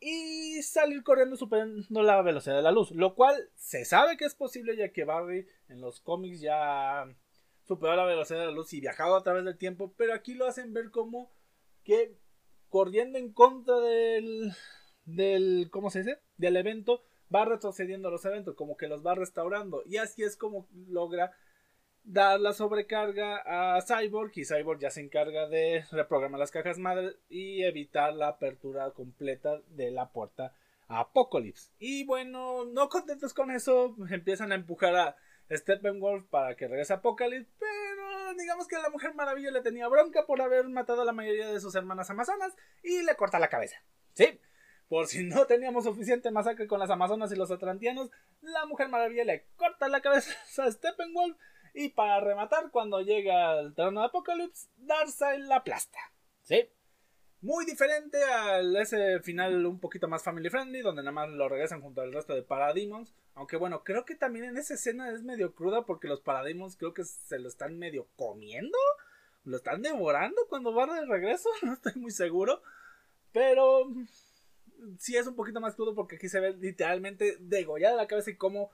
y 0.01 0.63
salir 0.63 1.03
corriendo 1.03 1.37
superando 1.37 2.03
la 2.03 2.23
velocidad 2.23 2.57
de 2.57 2.63
la 2.63 2.73
luz, 2.73 2.91
lo 2.93 3.15
cual 3.15 3.51
se 3.55 3.85
sabe 3.85 4.17
que 4.17 4.25
es 4.25 4.35
posible 4.35 4.77
ya 4.77 4.93
que 4.93 5.05
Barry 5.05 5.47
en 5.69 5.81
los 5.81 6.01
cómics 6.01 6.41
ya 6.41 7.07
superó 7.65 7.95
la 7.95 8.07
velocidad 8.07 8.41
de 8.41 8.47
la 8.47 8.53
luz 8.53 8.73
y 8.73 8.81
viajado 8.81 9.15
a 9.15 9.23
través 9.23 9.45
del 9.45 9.59
tiempo, 9.59 9.93
pero 9.97 10.15
aquí 10.15 10.35
lo 10.35 10.47
hacen 10.47 10.73
ver 10.73 10.91
como 10.91 11.31
que 11.85 12.17
corriendo 12.69 13.19
en 13.19 13.33
contra 13.33 13.79
del 13.79 14.53
del 15.05 15.69
¿cómo 15.71 15.91
se 15.91 16.01
dice? 16.01 16.19
del 16.37 16.57
evento 16.57 17.03
va 17.35 17.45
retrocediendo 17.45 18.11
los 18.11 18.25
eventos, 18.25 18.55
como 18.55 18.77
que 18.77 18.89
los 18.89 19.05
va 19.05 19.15
restaurando 19.15 19.83
y 19.87 19.99
así 19.99 20.23
es 20.23 20.37
como 20.37 20.67
logra 20.89 21.33
dar 22.05 22.41
la 22.41 22.53
sobrecarga 22.53 23.43
a 23.45 23.81
Cyborg 23.83 24.33
y 24.35 24.45
Cyborg 24.45 24.81
ya 24.81 24.91
se 24.91 25.01
encarga 25.01 25.47
de 25.49 25.85
reprogramar 25.91 26.41
las 26.41 26.51
cajas 26.51 26.79
madre 26.79 27.17
y 27.29 27.63
evitar 27.65 28.15
la 28.15 28.29
apertura 28.29 28.91
completa 28.93 29.61
de 29.69 29.91
la 29.91 30.11
puerta 30.11 30.55
a 30.89 31.01
Apocalypse. 31.01 31.71
Y 31.79 32.05
bueno, 32.05 32.65
no 32.65 32.89
contentos 32.89 33.35
con 33.35 33.51
eso, 33.51 33.95
empiezan 34.11 34.53
a 34.53 34.57
empujar 34.57 34.97
a 34.97 35.17
Steppenwolf 35.51 36.27
para 36.27 36.57
que 36.57 36.69
regrese 36.69 36.93
a 36.93 36.97
Apocalypse, 36.97 37.51
pero 37.59 38.35
digamos 38.35 38.67
que 38.67 38.77
la 38.77 38.91
Mujer 38.91 39.15
Maravilla 39.15 39.51
le 39.51 39.63
tenía 39.63 39.89
bronca 39.89 40.27
por 40.27 40.41
haber 40.41 40.69
matado 40.69 41.03
a 41.03 41.05
la 41.05 41.13
mayoría 41.13 41.49
de 41.49 41.61
sus 41.61 41.75
hermanas 41.75 42.11
amazonas 42.11 42.55
y 42.83 43.03
le 43.03 43.17
corta 43.17 43.39
la 43.39 43.49
cabeza. 43.49 43.77
Sí, 44.15 44.41
por 44.89 45.07
si 45.07 45.23
no 45.23 45.47
teníamos 45.47 45.85
suficiente 45.85 46.33
masacre 46.33 46.67
con 46.67 46.81
las 46.81 46.91
amazonas 46.91 47.31
y 47.31 47.37
los 47.37 47.51
atlantianos, 47.51 48.11
la 48.41 48.67
Mujer 48.67 48.89
Maravilla 48.89 49.25
le 49.25 49.47
corta 49.57 49.89
la 49.89 50.01
cabeza 50.01 50.33
a 50.59 50.71
Steppenwolf 50.71 51.37
y 51.74 51.90
para 51.90 52.20
rematar, 52.20 52.70
cuando 52.70 53.00
llega 53.00 53.50
al 53.50 53.74
terreno 53.74 54.00
de 54.00 54.06
Apocalypse, 54.06 54.68
Darkseid 54.76 55.44
la 55.44 55.56
aplasta. 55.56 55.98
¿Sí? 56.42 56.68
Muy 57.42 57.64
diferente 57.64 58.22
al 58.22 58.76
ese 58.76 59.20
final 59.20 59.64
un 59.64 59.80
poquito 59.80 60.09
más 60.09 60.22
family 60.22 60.50
friendly, 60.50 60.83
donde 60.83 61.02
nada 61.02 61.12
más 61.12 61.30
lo 61.30 61.48
regresan 61.48 61.80
junto 61.80 62.02
al 62.02 62.12
resto 62.12 62.35
de 62.35 62.42
Parademons. 62.42 63.14
Aunque 63.35 63.56
bueno, 63.56 63.83
creo 63.83 64.04
que 64.04 64.14
también 64.14 64.44
en 64.44 64.59
esa 64.59 64.74
escena 64.74 65.11
es 65.11 65.22
medio 65.22 65.54
cruda 65.54 65.87
porque 65.87 66.09
los 66.09 66.20
Parademons 66.20 66.76
creo 66.76 66.92
que 66.92 67.04
se 67.04 67.38
lo 67.38 67.48
están 67.48 67.78
medio 67.78 68.09
comiendo. 68.16 68.76
Lo 69.44 69.56
están 69.56 69.80
devorando 69.80 70.37
cuando 70.48 70.74
va 70.74 70.87
de 70.87 71.06
regreso, 71.06 71.48
no 71.62 71.72
estoy 71.72 71.94
muy 71.96 72.11
seguro. 72.11 72.62
Pero 73.33 73.87
sí 74.98 75.16
es 75.16 75.26
un 75.26 75.37
poquito 75.37 75.61
más 75.61 75.74
crudo 75.74 75.94
porque 75.94 76.16
aquí 76.16 76.28
se 76.28 76.40
ve 76.40 76.54
literalmente 76.54 77.37
degollada 77.40 77.96
la 77.96 78.06
cabeza 78.06 78.30
y 78.30 78.37
como 78.37 78.70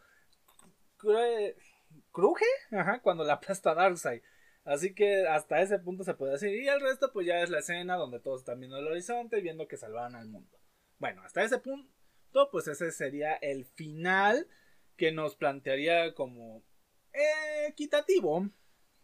cruje 2.16 2.46
Ajá, 2.70 3.00
cuando 3.02 3.24
la 3.24 3.34
aplasta 3.34 3.74
Darkseid. 3.74 4.22
Así 4.64 4.94
que 4.94 5.28
hasta 5.28 5.60
ese 5.60 5.78
punto 5.78 6.02
se 6.02 6.14
puede 6.14 6.32
decir. 6.32 6.50
Y 6.50 6.66
el 6.66 6.80
resto, 6.80 7.12
pues 7.12 7.26
ya 7.26 7.40
es 7.42 7.50
la 7.50 7.58
escena 7.58 7.96
donde 7.96 8.18
todos 8.18 8.40
están 8.40 8.58
viendo 8.58 8.78
el 8.78 8.86
horizonte 8.86 9.40
viendo 9.42 9.68
que 9.68 9.76
salvan 9.76 10.16
al 10.16 10.26
mundo. 10.26 10.58
Bueno, 10.98 11.22
hasta 11.22 11.44
ese 11.44 11.58
punto, 11.58 12.50
pues 12.50 12.66
ese 12.66 12.90
sería 12.90 13.34
el 13.34 13.66
final 13.66 14.48
que 14.96 15.12
nos 15.12 15.36
plantearía 15.36 16.14
como 16.14 16.64
equitativo 17.68 18.48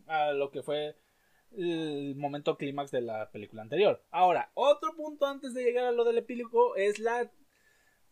a 0.07 0.33
lo 0.33 0.51
que 0.51 0.63
fue 0.63 0.97
el 1.53 2.15
momento 2.17 2.57
clímax 2.57 2.91
de 2.91 3.03
la 3.03 3.31
película 3.31 3.63
anterior. 3.63 4.03
Ahora, 4.11 4.51
otro 4.55 4.97
punto 4.97 5.27
antes 5.27 5.53
de 5.53 5.63
llegar 5.63 5.85
a 5.85 5.93
lo 5.93 6.05
del 6.05 6.19
epílogo 6.19 6.77
es 6.77 6.99
la 6.99 7.31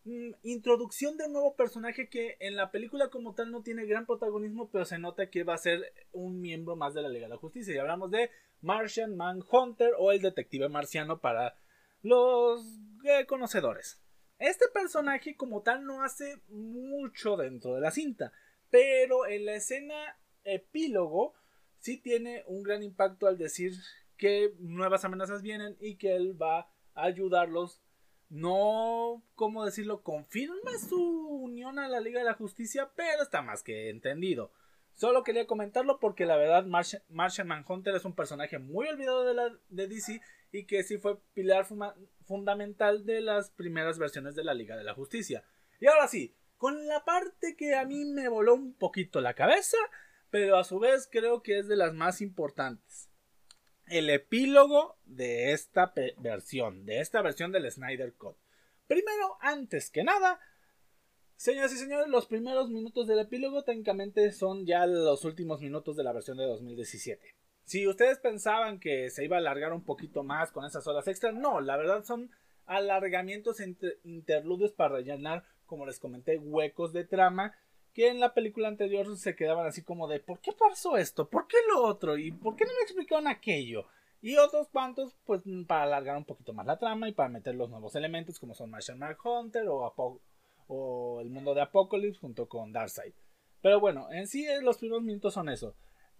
Mm, 0.03 0.31
introducción 0.41 1.15
de 1.17 1.25
un 1.25 1.33
nuevo 1.33 1.55
personaje 1.55 2.09
que 2.09 2.35
en 2.39 2.55
la 2.55 2.71
película 2.71 3.09
como 3.09 3.35
tal 3.35 3.51
no 3.51 3.61
tiene 3.61 3.85
gran 3.85 4.07
protagonismo, 4.07 4.69
pero 4.71 4.83
se 4.85 4.97
nota 4.97 5.29
que 5.29 5.43
va 5.43 5.53
a 5.53 5.59
ser 5.59 5.93
un 6.11 6.41
miembro 6.41 6.75
más 6.75 6.95
de 6.95 7.03
la 7.03 7.09
Liga 7.09 7.27
de 7.27 7.33
la 7.33 7.37
Justicia. 7.37 7.75
Y 7.75 7.77
hablamos 7.77 8.09
de 8.09 8.31
Martian 8.61 9.15
Manhunter 9.15 9.93
o 9.99 10.11
el 10.11 10.21
detective 10.21 10.69
marciano 10.69 11.19
para 11.19 11.55
los 12.01 12.65
eh, 13.03 13.25
conocedores. 13.27 14.01
Este 14.39 14.67
personaje 14.69 15.35
como 15.35 15.61
tal 15.61 15.85
no 15.85 16.03
hace 16.03 16.41
mucho 16.47 17.37
dentro 17.37 17.75
de 17.75 17.81
la 17.81 17.91
cinta, 17.91 18.33
pero 18.71 19.27
en 19.27 19.45
la 19.45 19.53
escena 19.53 20.17
epílogo 20.43 21.35
sí 21.77 21.97
tiene 21.97 22.43
un 22.47 22.63
gran 22.63 22.81
impacto 22.81 23.27
al 23.27 23.37
decir 23.37 23.73
que 24.17 24.55
nuevas 24.57 25.05
amenazas 25.05 25.43
vienen 25.43 25.77
y 25.79 25.97
que 25.97 26.15
él 26.15 26.41
va 26.41 26.71
a 26.95 27.03
ayudarlos 27.03 27.83
no, 28.31 29.21
¿cómo 29.35 29.65
decirlo? 29.65 30.03
Confirma 30.03 30.77
su 30.87 30.97
unión 30.97 31.79
a 31.79 31.89
la 31.89 31.99
Liga 31.99 32.19
de 32.19 32.25
la 32.25 32.33
Justicia, 32.33 32.89
pero 32.95 33.21
está 33.21 33.41
más 33.41 33.61
que 33.61 33.89
entendido. 33.89 34.53
Solo 34.93 35.23
quería 35.23 35.47
comentarlo 35.47 35.99
porque 35.99 36.25
la 36.25 36.37
verdad 36.37 36.65
Martian 36.65 37.47
Manhunter 37.47 37.93
es 37.93 38.05
un 38.05 38.15
personaje 38.15 38.57
muy 38.57 38.87
olvidado 38.87 39.25
de, 39.69 39.87
DC 39.87 40.21
y 40.53 40.65
que 40.65 40.83
sí 40.83 40.97
fue 40.97 41.19
pilar 41.33 41.67
fundamental 42.25 43.05
de 43.05 43.19
las 43.19 43.49
primeras 43.51 43.99
versiones 43.99 44.33
de 44.33 44.45
la 44.45 44.53
Liga 44.53 44.77
de 44.77 44.85
la 44.85 44.93
Justicia. 44.93 45.43
Y 45.81 45.87
ahora 45.87 46.07
sí, 46.07 46.33
con 46.55 46.87
la 46.87 47.03
parte 47.03 47.57
que 47.57 47.75
a 47.75 47.83
mí 47.83 48.05
me 48.05 48.29
voló 48.29 48.53
un 48.53 48.73
poquito 48.75 49.19
la 49.19 49.33
cabeza, 49.33 49.77
pero 50.29 50.57
a 50.57 50.63
su 50.63 50.79
vez 50.79 51.09
creo 51.11 51.43
que 51.43 51.59
es 51.59 51.67
de 51.67 51.75
las 51.75 51.93
más 51.93 52.21
importantes 52.21 53.10
el 53.91 54.09
epílogo 54.09 54.97
de 55.05 55.51
esta 55.51 55.93
versión, 56.17 56.85
de 56.85 57.01
esta 57.01 57.21
versión 57.21 57.51
del 57.51 57.69
Snyder 57.69 58.13
Cut. 58.13 58.37
Primero, 58.87 59.37
antes 59.41 59.91
que 59.91 60.03
nada, 60.03 60.39
señoras 61.35 61.73
y 61.73 61.77
señores, 61.77 62.07
los 62.07 62.25
primeros 62.25 62.69
minutos 62.69 63.05
del 63.07 63.19
epílogo 63.19 63.63
técnicamente 63.63 64.31
son 64.31 64.65
ya 64.65 64.85
los 64.85 65.25
últimos 65.25 65.59
minutos 65.59 65.97
de 65.97 66.03
la 66.03 66.13
versión 66.13 66.37
de 66.37 66.45
2017. 66.45 67.35
Si 67.65 67.85
ustedes 67.85 68.19
pensaban 68.19 68.79
que 68.79 69.09
se 69.09 69.25
iba 69.25 69.35
a 69.35 69.39
alargar 69.39 69.73
un 69.73 69.83
poquito 69.83 70.23
más 70.23 70.51
con 70.51 70.65
esas 70.65 70.87
horas 70.87 71.07
extras, 71.09 71.33
no, 71.33 71.59
la 71.59 71.75
verdad 71.75 72.05
son 72.05 72.31
alargamientos 72.65 73.57
interludios 74.03 74.71
para 74.71 74.95
rellenar, 74.95 75.43
como 75.65 75.85
les 75.85 75.99
comenté, 75.99 76.37
huecos 76.37 76.93
de 76.93 77.03
trama 77.03 77.55
que 77.93 78.09
en 78.09 78.19
la 78.19 78.33
película 78.33 78.67
anterior 78.67 79.17
se 79.17 79.35
quedaban 79.35 79.67
así 79.67 79.83
como 79.83 80.07
de 80.07 80.19
¿por 80.19 80.39
qué 80.39 80.51
pasó 80.51 80.97
esto? 80.97 81.29
¿por 81.29 81.47
qué 81.47 81.57
lo 81.73 81.83
otro? 81.83 82.17
¿y 82.17 82.31
por 82.31 82.55
qué 82.55 82.65
no 82.65 82.71
me 82.73 82.83
explicaron 82.83 83.27
aquello? 83.27 83.87
y 84.21 84.37
otros 84.37 84.69
cuantos 84.69 85.15
pues 85.25 85.41
para 85.67 85.83
alargar 85.83 86.15
un 86.15 86.25
poquito 86.25 86.53
más 86.53 86.65
la 86.65 86.77
trama 86.77 87.09
y 87.09 87.13
para 87.13 87.29
meter 87.29 87.55
los 87.55 87.69
nuevos 87.69 87.95
elementos 87.95 88.39
como 88.39 88.53
son 88.53 88.69
Martian 88.69 88.99
Hunter 89.23 89.67
o, 89.67 90.21
o 90.67 91.21
el 91.21 91.29
mundo 91.29 91.53
de 91.53 91.61
Apocalypse 91.61 92.19
junto 92.19 92.47
con 92.47 92.71
Darkseid 92.71 93.13
pero 93.61 93.79
bueno 93.79 94.11
en 94.11 94.27
sí 94.27 94.45
eh, 94.45 94.61
los 94.61 94.77
primeros 94.77 95.03
minutos 95.03 95.33
son 95.33 95.49
eso 95.49 95.75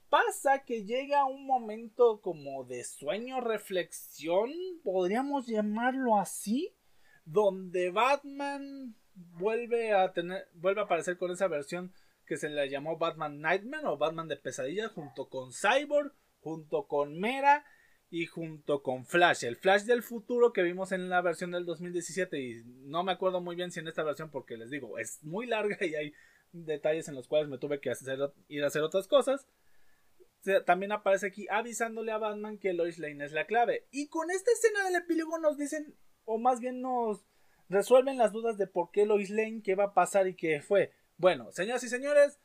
pasa 0.10 0.64
que 0.66 0.84
llega 0.84 1.26
un 1.26 1.46
momento 1.46 2.22
como 2.22 2.66
de 2.66 2.84
sueño 2.84 3.40
reflexión 3.40 4.50
podríamos 4.84 5.46
llamarlo 5.46 6.18
así 6.18 6.76
donde 7.24 7.92
Batman 7.92 8.96
vuelve 9.16 9.94
a 9.94 10.14
tener, 10.14 10.48
vuelve 10.54 10.82
a 10.82 10.86
aparecer 10.86 11.18
con 11.18 11.32
esa 11.32 11.48
versión 11.48 11.94
que 12.26 12.38
se 12.38 12.50
le 12.50 12.70
llamó 12.70 12.98
Batman 12.98 13.42
Nightmare 13.42 13.88
o 13.88 13.98
Batman 13.98 14.28
de 14.28 14.38
pesadilla 14.38 14.90
junto 14.90 15.28
con 15.30 15.52
Cyborg, 15.52 16.14
junto 16.40 16.88
con 16.88 17.20
Mera 17.20 17.66
y 18.10 18.26
junto 18.26 18.84
con 18.84 19.06
Flash, 19.06 19.46
el 19.46 19.56
Flash 19.56 19.84
del 19.84 20.04
futuro 20.04 20.52
que 20.52 20.64
vimos 20.64 20.92
en 20.92 21.10
la 21.10 21.22
versión 21.22 21.52
del 21.52 21.66
2017 21.66 22.40
y 22.40 22.64
no 22.66 23.04
me 23.04 23.14
acuerdo 23.14 23.40
muy 23.40 23.56
bien 23.56 23.72
si 23.72 23.80
en 23.80 23.88
esta 23.88 24.04
versión 24.04 24.30
porque 24.30 24.58
les 24.58 24.70
digo, 24.70 24.98
es 24.98 25.24
muy 25.24 25.48
larga 25.48 25.78
y 25.86 25.96
hay 25.96 26.14
detalles 26.52 27.08
en 27.08 27.16
los 27.16 27.28
cuales 27.28 27.48
me 27.48 27.58
tuve 27.58 27.80
que 27.80 27.94
ir 28.50 28.64
a 28.64 28.68
hacer 28.68 28.84
otras 28.84 29.08
cosas. 29.08 29.48
También 30.66 30.92
aparece 30.92 31.28
aquí 31.28 31.48
avisándole 31.50 32.12
a 32.12 32.18
Batman 32.18 32.58
que 32.58 32.74
Lois 32.74 32.98
Lane 32.98 33.24
es 33.24 33.32
la 33.32 33.46
clave. 33.46 33.88
Y 33.92 34.08
con 34.08 34.32
esta 34.32 34.52
escena 34.52 34.84
del 34.86 34.96
epílogo 34.96 35.38
nos 35.38 35.58
dicen, 35.58 35.96
o 36.26 36.40
más 36.40 36.60
bien 36.60 36.82
nos 36.82 37.24
resuelven 37.72 38.18
las 38.18 38.32
dudas 38.32 38.58
de 38.58 38.68
por 38.68 38.92
qué 38.92 39.06
Lois 39.06 39.30
Lane, 39.30 39.62
qué 39.64 39.76
va 39.76 39.86
a 39.86 39.94
pasar 39.94 40.28
y 40.28 40.36
qué 40.36 40.62
fue. 40.62 40.94
Bueno, 41.18 41.52
señoras 41.52 41.84
y 41.84 41.90
señores, 41.90 42.40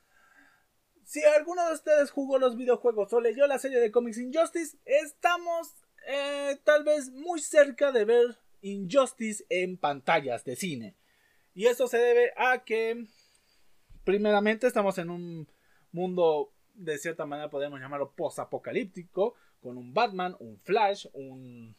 si 1.04 1.22
alguno 1.24 1.66
de 1.66 1.74
ustedes 1.74 2.10
jugó 2.10 2.38
los 2.38 2.56
videojuegos 2.56 3.12
o 3.12 3.20
leyó 3.20 3.46
la 3.46 3.58
serie 3.58 3.80
de 3.80 3.90
Comics 3.90 4.18
Injustice, 4.18 4.78
estamos 4.84 5.74
eh, 6.06 6.58
tal 6.64 6.84
vez 6.84 7.10
muy 7.10 7.40
cerca 7.40 7.92
de 7.92 8.04
ver 8.04 8.38
Injustice 8.60 9.44
en 9.48 9.78
pantallas 9.78 10.44
de 10.44 10.56
cine. 10.56 10.96
Y 11.54 11.66
eso 11.66 11.88
se 11.88 11.98
debe 11.98 12.32
a 12.36 12.64
que, 12.64 13.06
primeramente, 14.04 14.66
estamos 14.66 14.98
en 14.98 15.10
un 15.10 15.48
mundo, 15.90 16.52
de 16.74 16.98
cierta 16.98 17.26
manera 17.26 17.50
podemos 17.50 17.80
llamarlo 17.80 18.12
post-apocalíptico, 18.14 19.34
con 19.60 19.78
un 19.78 19.94
Batman, 19.94 20.36
un 20.38 20.60
Flash, 20.60 21.06
un, 21.14 21.76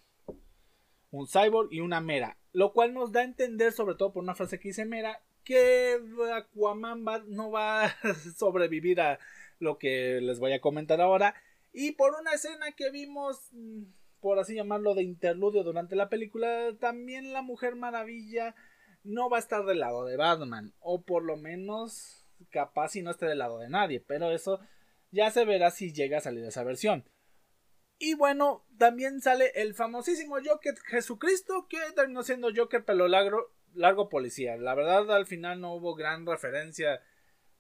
un 1.11 1.27
Cyborg 1.27 1.71
y 1.71 1.79
una 1.81 2.01
Mera. 2.01 2.37
Lo 2.53 2.73
cual 2.73 2.93
nos 2.93 3.11
da 3.11 3.21
a 3.21 3.25
entender, 3.25 3.71
sobre 3.71 3.95
todo 3.95 4.13
por 4.13 4.23
una 4.23 4.35
frase 4.35 4.59
que 4.59 4.69
dice 4.69 4.85
Mera, 4.85 5.21
que 5.43 5.97
Aquaman 6.33 7.05
no 7.27 7.51
va 7.51 7.85
a 7.85 7.95
sobrevivir 8.37 8.99
a 8.99 9.19
lo 9.59 9.77
que 9.77 10.19
les 10.21 10.39
voy 10.39 10.53
a 10.53 10.61
comentar 10.61 10.99
ahora. 11.01 11.35
Y 11.71 11.91
por 11.91 12.13
una 12.19 12.33
escena 12.33 12.71
que 12.71 12.89
vimos, 12.91 13.49
mm, 13.51 13.83
por 14.19 14.39
así 14.39 14.55
llamarlo, 14.55 14.95
de 14.95 15.03
interludio 15.03 15.63
durante 15.63 15.95
la 15.95 16.09
película, 16.09 16.75
también 16.79 17.33
la 17.33 17.41
Mujer 17.41 17.75
Maravilla 17.75 18.55
no 19.03 19.29
va 19.29 19.37
a 19.37 19.39
estar 19.39 19.65
del 19.65 19.79
lado 19.79 20.05
de 20.05 20.17
Batman. 20.17 20.73
O 20.79 21.03
por 21.03 21.23
lo 21.23 21.37
menos, 21.37 22.25
capaz 22.49 22.89
si 22.89 23.01
no 23.01 23.11
esté 23.11 23.25
del 23.25 23.39
lado 23.39 23.59
de 23.59 23.69
nadie. 23.69 24.01
Pero 24.01 24.31
eso 24.31 24.59
ya 25.11 25.31
se 25.31 25.45
verá 25.45 25.71
si 25.71 25.93
llega 25.93 26.17
a 26.17 26.21
salir 26.21 26.43
esa 26.43 26.63
versión. 26.63 27.05
Y 27.99 28.13
bueno, 28.13 28.65
también 28.77 29.21
sale 29.21 29.51
el 29.55 29.73
famosísimo 29.73 30.37
Joker 30.43 30.75
Jesucristo, 30.85 31.67
que 31.67 31.79
terminó 31.95 32.23
siendo 32.23 32.49
Joker 32.55 32.85
pelo 32.85 33.07
largo, 33.07 33.51
largo 33.73 34.09
policía. 34.09 34.55
La 34.57 34.75
verdad, 34.75 35.11
al 35.15 35.25
final 35.25 35.61
no 35.61 35.73
hubo 35.73 35.95
gran 35.95 36.25
referencia 36.25 37.01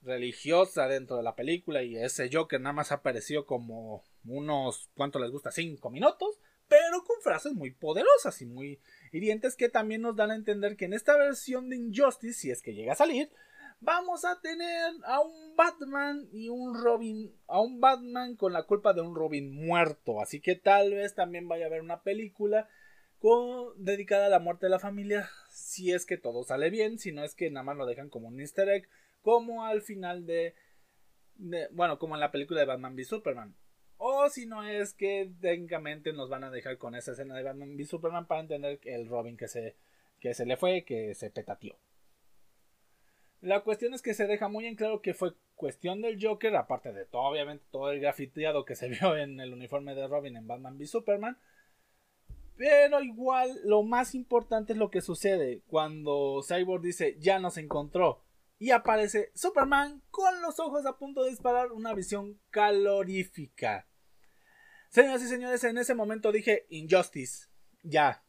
religiosa 0.01 0.87
dentro 0.87 1.17
de 1.17 1.23
la 1.23 1.35
película 1.35 1.83
y 1.83 1.97
ese 1.97 2.29
Joker 2.31 2.61
nada 2.61 2.73
más 2.73 2.91
apareció 2.91 3.45
como 3.45 4.03
unos, 4.25 4.89
¿cuánto 4.95 5.19
les 5.19 5.31
gusta? 5.31 5.51
Cinco 5.51 5.89
minutos, 5.89 6.39
pero 6.67 7.03
con 7.03 7.21
frases 7.21 7.53
muy 7.53 7.71
poderosas 7.71 8.41
y 8.41 8.45
muy 8.45 8.79
hirientes 9.11 9.55
que 9.55 9.69
también 9.69 10.01
nos 10.01 10.15
dan 10.15 10.31
a 10.31 10.35
entender 10.35 10.75
que 10.77 10.85
en 10.85 10.93
esta 10.93 11.17
versión 11.17 11.69
de 11.69 11.77
Injustice, 11.77 12.39
si 12.39 12.51
es 12.51 12.61
que 12.61 12.73
llega 12.73 12.93
a 12.93 12.97
salir, 12.97 13.31
vamos 13.79 14.25
a 14.25 14.39
tener 14.41 14.93
a 15.05 15.21
un 15.21 15.55
Batman 15.55 16.27
y 16.31 16.49
un 16.49 16.81
Robin, 16.81 17.33
a 17.47 17.61
un 17.61 17.79
Batman 17.79 18.35
con 18.35 18.53
la 18.53 18.63
culpa 18.63 18.93
de 18.93 19.01
un 19.01 19.15
Robin 19.15 19.53
muerto. 19.53 20.21
Así 20.21 20.39
que 20.41 20.55
tal 20.55 20.93
vez 20.93 21.15
también 21.15 21.47
vaya 21.47 21.65
a 21.65 21.67
haber 21.67 21.81
una 21.81 22.03
película 22.03 22.67
con, 23.19 23.73
dedicada 23.83 24.27
a 24.27 24.29
la 24.29 24.39
muerte 24.39 24.67
de 24.67 24.71
la 24.71 24.79
familia, 24.79 25.29
si 25.49 25.91
es 25.91 26.05
que 26.05 26.17
todo 26.17 26.43
sale 26.43 26.69
bien, 26.69 26.99
si 26.99 27.11
no 27.11 27.23
es 27.23 27.35
que 27.35 27.49
nada 27.49 27.63
más 27.63 27.77
lo 27.77 27.85
dejan 27.85 28.09
como 28.09 28.27
un 28.27 28.39
easter 28.39 28.69
egg, 28.69 28.87
como 29.21 29.65
al 29.65 29.81
final 29.81 30.25
de, 30.25 30.55
bueno, 31.71 31.99
como 31.99 32.15
en 32.15 32.21
la 32.21 32.31
película 32.31 32.59
de 32.59 32.67
Batman 32.67 32.95
v 32.95 33.03
Superman. 33.03 33.55
O 33.99 34.29
si 34.29 34.45
no 34.45 34.63
es 34.63 34.93
que 34.93 35.31
técnicamente 35.41 36.13
nos 36.13 36.29
van 36.29 36.43
a 36.43 36.51
dejar 36.51 36.77
con 36.77 36.93
esa 36.93 37.13
escena 37.13 37.35
de 37.35 37.43
Batman 37.43 37.75
v 37.75 37.85
Superman 37.85 38.27
para 38.27 38.41
entender 38.41 38.79
el 38.83 39.07
Robin 39.07 39.35
que 39.35 39.47
se, 39.47 39.75
que 40.19 40.35
se 40.35 40.45
le 40.45 40.55
fue, 40.55 40.83
que 40.83 41.15
se 41.15 41.31
petateó. 41.31 41.75
La 43.41 43.61
cuestión 43.61 43.93
es 43.93 44.01
que 44.01 44.13
se 44.13 44.27
deja 44.27 44.47
muy 44.47 44.65
en 44.65 44.75
claro 44.75 45.01
que 45.01 45.13
fue 45.13 45.33
cuestión 45.55 46.01
del 46.01 46.17
Joker, 46.21 46.55
aparte 46.55 46.91
de 46.91 47.05
todo, 47.05 47.23
obviamente, 47.23 47.65
todo 47.71 47.91
el 47.91 47.99
grafiteado 47.99 48.65
que 48.65 48.75
se 48.75 48.89
vio 48.89 49.15
en 49.15 49.39
el 49.39 49.53
uniforme 49.53 49.95
de 49.95 50.07
Robin 50.07 50.37
en 50.37 50.47
Batman 50.47 50.77
v 50.77 50.87
Superman. 50.87 51.37
Pero 52.55 53.01
igual, 53.01 53.59
lo 53.63 53.83
más 53.83 54.15
importante 54.15 54.73
es 54.73 54.79
lo 54.79 54.89
que 54.89 55.01
sucede 55.01 55.61
cuando 55.67 56.41
Cyborg 56.47 56.81
dice 56.81 57.15
ya 57.19 57.37
nos 57.39 57.57
encontró. 57.57 58.23
Y 58.59 58.71
aparece 58.71 59.31
Superman 59.35 60.01
con 60.09 60.41
los 60.41 60.59
ojos 60.59 60.87
a 60.87 60.97
punto 60.97 61.23
de 61.23 61.29
disparar 61.29 61.71
una 61.71 61.93
visión 61.93 62.39
calorífica. 62.49 63.85
Señoras 64.89 65.21
y 65.21 65.27
señores, 65.27 65.63
en 65.63 65.77
ese 65.77 65.93
momento 65.93 66.31
dije 66.31 66.65
Injustice. 66.69 67.47
Ya. 67.83 68.23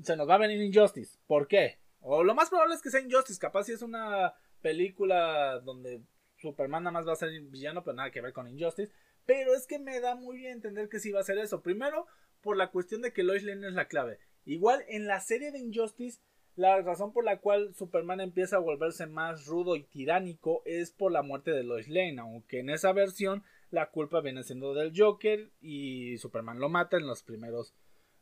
Se 0.00 0.16
nos 0.16 0.28
va 0.28 0.36
a 0.36 0.38
venir 0.38 0.60
Injustice. 0.60 1.18
¿Por 1.26 1.48
qué? 1.48 1.80
O 2.06 2.22
lo 2.22 2.34
más 2.34 2.50
probable 2.50 2.74
es 2.74 2.82
que 2.82 2.90
sea 2.90 3.00
Injustice. 3.00 3.40
Capaz 3.40 3.64
si 3.64 3.72
es 3.72 3.80
una 3.80 4.34
película 4.60 5.58
donde 5.60 6.02
Superman 6.36 6.84
nada 6.84 6.92
más 6.92 7.08
va 7.08 7.14
a 7.14 7.16
ser 7.16 7.30
villano, 7.44 7.82
pero 7.82 7.96
nada 7.96 8.10
que 8.10 8.20
ver 8.20 8.34
con 8.34 8.46
Injustice. 8.46 8.92
Pero 9.24 9.54
es 9.54 9.66
que 9.66 9.78
me 9.78 10.00
da 10.00 10.14
muy 10.14 10.36
bien 10.36 10.52
entender 10.52 10.90
que 10.90 11.00
sí 11.00 11.12
va 11.12 11.20
a 11.20 11.24
ser 11.24 11.38
eso. 11.38 11.62
Primero, 11.62 12.06
por 12.42 12.58
la 12.58 12.70
cuestión 12.70 13.00
de 13.00 13.14
que 13.14 13.22
Lois 13.22 13.42
Lane 13.42 13.66
es 13.66 13.72
la 13.72 13.88
clave. 13.88 14.18
Igual 14.44 14.84
en 14.88 15.06
la 15.06 15.20
serie 15.20 15.50
de 15.50 15.58
Injustice, 15.58 16.20
la 16.56 16.78
razón 16.82 17.14
por 17.14 17.24
la 17.24 17.40
cual 17.40 17.74
Superman 17.74 18.20
empieza 18.20 18.56
a 18.56 18.60
volverse 18.60 19.06
más 19.06 19.46
rudo 19.46 19.74
y 19.74 19.84
tiránico 19.84 20.60
es 20.66 20.90
por 20.90 21.10
la 21.10 21.22
muerte 21.22 21.52
de 21.52 21.64
Lois 21.64 21.88
Lane. 21.88 22.20
Aunque 22.20 22.60
en 22.60 22.68
esa 22.68 22.92
versión 22.92 23.44
la 23.70 23.90
culpa 23.90 24.20
viene 24.20 24.42
siendo 24.42 24.74
del 24.74 24.92
Joker 24.94 25.50
y 25.62 26.18
Superman 26.18 26.58
lo 26.58 26.68
mata 26.68 26.98
en 26.98 27.06
los 27.06 27.22
primeros 27.22 27.74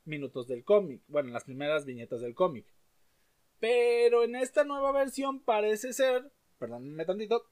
minutos 0.05 0.47
del 0.47 0.63
cómic. 0.63 1.03
Bueno, 1.09 1.31
en 1.31 1.35
las 1.35 1.45
primeras 1.45 1.85
viñetas 1.85 2.21
del 2.21 2.37
cómic. 2.37 2.65
Pero 3.63 4.25
en 4.25 4.35
esta 4.35 4.65
nueva 4.65 4.91
versión 4.91 5.39
parece 5.39 5.93
ser. 5.93 6.33
Perdónenme 6.59 7.05
tantito. 7.05 7.45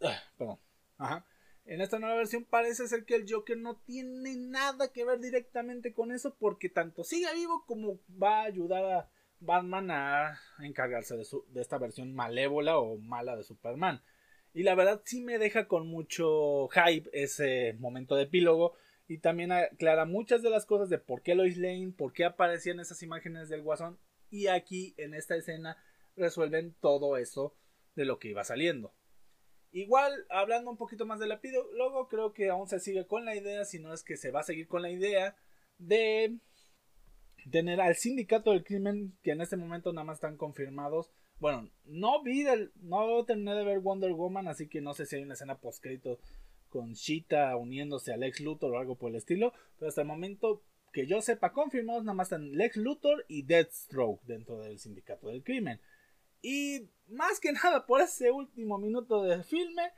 Ah, 0.00 0.18
perdón. 0.38 0.58
Ajá. 0.96 1.26
En 1.66 1.82
esta 1.82 1.98
nueva 1.98 2.16
versión 2.16 2.46
parece 2.46 2.88
ser 2.88 3.04
que 3.04 3.16
el 3.16 3.26
Joker 3.30 3.58
no 3.58 3.76
tiene 3.76 4.34
nada 4.34 4.90
que 4.94 5.04
ver 5.04 5.20
directamente 5.20 5.92
con 5.92 6.10
eso 6.10 6.34
porque 6.38 6.70
tanto 6.70 7.04
sigue 7.04 7.26
vivo 7.34 7.66
como 7.66 8.00
va 8.10 8.40
a 8.40 8.44
ayudar 8.44 8.84
a 8.86 9.10
Batman 9.40 9.90
a 9.90 10.40
encargarse 10.60 11.18
de, 11.18 11.26
de 11.48 11.60
esta 11.60 11.76
versión 11.76 12.14
malévola 12.14 12.78
o 12.78 12.96
mala 12.96 13.36
de 13.36 13.44
Superman. 13.44 14.00
Y 14.54 14.62
la 14.62 14.74
verdad 14.74 15.02
sí 15.04 15.20
me 15.20 15.38
deja 15.38 15.68
con 15.68 15.86
mucho 15.86 16.68
hype 16.68 17.10
ese 17.12 17.74
momento 17.74 18.16
de 18.16 18.22
epílogo 18.22 18.72
y 19.06 19.18
también 19.18 19.52
aclara 19.52 20.06
muchas 20.06 20.40
de 20.40 20.48
las 20.48 20.64
cosas 20.64 20.88
de 20.88 20.96
por 20.96 21.20
qué 21.20 21.34
Lois 21.34 21.58
Lane, 21.58 21.92
por 21.94 22.14
qué 22.14 22.24
aparecían 22.24 22.80
esas 22.80 23.02
imágenes 23.02 23.50
del 23.50 23.60
Guasón 23.60 23.98
y 24.30 24.48
aquí 24.48 24.94
en 24.96 25.14
esta 25.14 25.36
escena 25.36 25.76
resuelven 26.16 26.74
todo 26.80 27.16
eso 27.16 27.54
de 27.94 28.04
lo 28.04 28.18
que 28.18 28.28
iba 28.28 28.44
saliendo. 28.44 28.92
Igual, 29.72 30.26
hablando 30.30 30.70
un 30.70 30.76
poquito 30.76 31.04
más 31.04 31.18
del 31.18 31.32
epílogo, 31.32 32.08
creo 32.08 32.32
que 32.32 32.48
aún 32.48 32.68
se 32.68 32.80
sigue 32.80 33.06
con 33.06 33.24
la 33.24 33.36
idea, 33.36 33.64
si 33.64 33.78
no 33.78 33.92
es 33.92 34.02
que 34.02 34.16
se 34.16 34.30
va 34.30 34.40
a 34.40 34.44
seguir 34.44 34.68
con 34.68 34.82
la 34.82 34.90
idea 34.90 35.36
de 35.78 36.38
tener 37.50 37.80
al 37.80 37.94
sindicato 37.96 38.52
del 38.52 38.64
crimen, 38.64 39.16
que 39.22 39.32
en 39.32 39.40
este 39.40 39.56
momento 39.56 39.92
nada 39.92 40.04
más 40.04 40.16
están 40.16 40.36
confirmados. 40.36 41.10
Bueno, 41.38 41.70
no 41.84 42.22
vi 42.22 42.44
no 42.76 43.24
terminé 43.24 43.54
de 43.54 43.64
ver 43.64 43.80
Wonder 43.80 44.12
Woman, 44.12 44.48
así 44.48 44.68
que 44.68 44.80
no 44.80 44.94
sé 44.94 45.04
si 45.04 45.16
hay 45.16 45.22
una 45.22 45.34
escena 45.34 45.58
poscrito 45.58 46.18
con 46.68 46.94
Cheetah 46.94 47.56
uniéndose 47.56 48.12
a 48.12 48.16
Lex 48.16 48.40
Luthor 48.40 48.74
o 48.74 48.78
algo 48.78 48.96
por 48.96 49.10
el 49.10 49.16
estilo, 49.16 49.52
pero 49.78 49.88
hasta 49.88 50.00
el 50.00 50.06
momento 50.08 50.62
que 50.96 51.06
yo 51.06 51.20
sepa 51.20 51.52
confirmados 51.52 52.04
nada 52.04 52.14
más 52.14 52.28
están 52.28 52.52
Lex 52.52 52.78
Luthor 52.78 53.26
y 53.28 53.42
Deathstroke 53.42 54.24
dentro 54.24 54.60
del 54.60 54.78
sindicato 54.78 55.28
del 55.28 55.44
crimen. 55.44 55.78
Y 56.40 56.88
más 57.08 57.38
que 57.38 57.52
nada 57.52 57.84
por 57.84 58.00
ese 58.00 58.30
último 58.30 58.78
minuto 58.78 59.22
del 59.22 59.44
filme, 59.44 59.92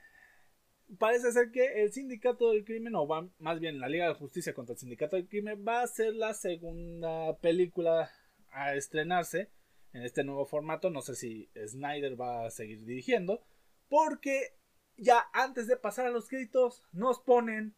parece 0.98 1.30
ser 1.30 1.52
que 1.52 1.82
el 1.82 1.92
sindicato 1.92 2.50
del 2.50 2.64
crimen, 2.64 2.96
o 2.96 3.06
más 3.38 3.60
bien 3.60 3.78
la 3.78 3.88
Liga 3.88 4.08
de 4.08 4.14
Justicia 4.14 4.54
contra 4.54 4.72
el 4.72 4.80
sindicato 4.80 5.14
del 5.14 5.28
crimen, 5.28 5.64
va 5.64 5.82
a 5.82 5.86
ser 5.86 6.14
la 6.14 6.34
segunda 6.34 7.38
película 7.38 8.10
a 8.50 8.74
estrenarse 8.74 9.52
en 9.92 10.02
este 10.02 10.24
nuevo 10.24 10.46
formato. 10.46 10.90
No 10.90 11.00
sé 11.00 11.14
si 11.14 11.48
Snyder 11.64 12.20
va 12.20 12.46
a 12.46 12.50
seguir 12.50 12.84
dirigiendo, 12.84 13.44
porque 13.88 14.56
ya 14.96 15.30
antes 15.32 15.68
de 15.68 15.76
pasar 15.76 16.06
a 16.06 16.10
los 16.10 16.28
créditos 16.28 16.82
nos 16.90 17.20
ponen 17.20 17.76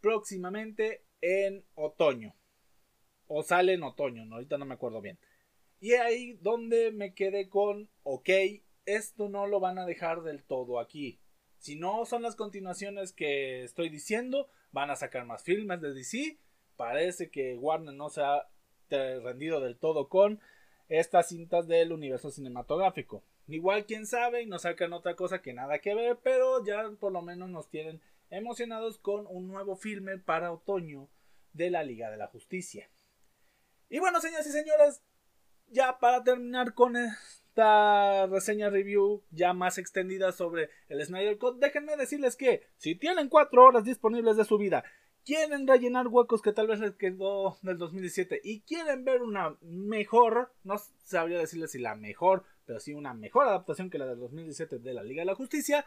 próximamente 0.00 1.04
en 1.20 1.64
otoño. 1.74 2.34
O 3.26 3.42
sale 3.42 3.74
en 3.74 3.82
otoño, 3.82 4.24
¿no? 4.24 4.36
ahorita 4.36 4.58
no 4.58 4.64
me 4.64 4.74
acuerdo 4.74 5.00
bien. 5.00 5.18
Y 5.80 5.92
ahí 5.92 6.32
donde 6.40 6.90
me 6.90 7.14
quedé 7.14 7.48
con, 7.48 7.88
ok, 8.02 8.30
esto 8.86 9.28
no 9.28 9.46
lo 9.46 9.60
van 9.60 9.78
a 9.78 9.86
dejar 9.86 10.22
del 10.22 10.42
todo 10.42 10.80
aquí. 10.80 11.20
Si 11.58 11.76
no 11.76 12.04
son 12.06 12.22
las 12.22 12.36
continuaciones 12.36 13.12
que 13.12 13.64
estoy 13.64 13.88
diciendo, 13.88 14.48
van 14.72 14.90
a 14.90 14.96
sacar 14.96 15.24
más 15.24 15.42
filmes 15.42 15.80
de 15.80 15.92
DC. 15.92 16.38
Parece 16.76 17.30
que 17.30 17.56
Warner 17.56 17.94
no 17.94 18.08
se 18.08 18.22
ha 18.22 18.48
rendido 18.88 19.60
del 19.60 19.76
todo 19.76 20.08
con 20.08 20.40
estas 20.88 21.28
cintas 21.28 21.66
del 21.66 21.92
universo 21.92 22.30
cinematográfico. 22.30 23.22
Igual 23.48 23.86
quién 23.86 24.06
sabe 24.06 24.42
y 24.42 24.46
nos 24.46 24.62
sacan 24.62 24.92
otra 24.92 25.16
cosa 25.16 25.42
que 25.42 25.52
nada 25.52 25.78
que 25.80 25.94
ver, 25.94 26.18
pero 26.22 26.64
ya 26.64 26.90
por 26.98 27.12
lo 27.12 27.22
menos 27.22 27.48
nos 27.48 27.68
tienen 27.68 28.00
emocionados 28.30 28.98
con 28.98 29.26
un 29.28 29.48
nuevo 29.48 29.76
filme 29.76 30.18
para 30.18 30.52
otoño 30.52 31.08
de 31.52 31.70
la 31.70 31.82
Liga 31.82 32.10
de 32.10 32.16
la 32.16 32.28
Justicia. 32.28 32.90
Y 33.88 33.98
bueno, 33.98 34.20
señoras 34.20 34.46
y 34.46 34.52
señores, 34.52 35.02
ya 35.68 35.98
para 35.98 36.22
terminar 36.22 36.74
con 36.74 36.96
esta 36.96 38.26
reseña 38.26 38.70
review 38.70 39.22
ya 39.30 39.52
más 39.52 39.78
extendida 39.78 40.32
sobre 40.32 40.70
el 40.88 41.04
Snyder 41.04 41.38
Cut, 41.38 41.58
déjenme 41.58 41.96
decirles 41.96 42.36
que 42.36 42.66
si 42.76 42.94
tienen 42.94 43.28
cuatro 43.28 43.64
horas 43.64 43.84
disponibles 43.84 44.36
de 44.36 44.44
su 44.44 44.58
vida, 44.58 44.84
quieren 45.24 45.66
rellenar 45.66 46.08
huecos 46.08 46.40
que 46.40 46.52
tal 46.52 46.68
vez 46.68 46.80
les 46.80 46.94
quedó 46.96 47.58
del 47.62 47.76
2017 47.78 48.40
y 48.42 48.60
quieren 48.60 49.04
ver 49.04 49.22
una 49.22 49.56
mejor, 49.60 50.52
no 50.64 50.76
sabría 51.02 51.38
decirles 51.38 51.72
si 51.72 51.78
la 51.78 51.94
mejor, 51.96 52.44
pero 52.64 52.80
sí 52.80 52.94
una 52.94 53.14
mejor 53.14 53.46
adaptación 53.46 53.90
que 53.90 53.98
la 53.98 54.06
del 54.06 54.18
2017 54.20 54.78
de 54.78 54.94
la 54.94 55.02
Liga 55.02 55.22
de 55.22 55.26
la 55.26 55.34
Justicia, 55.34 55.84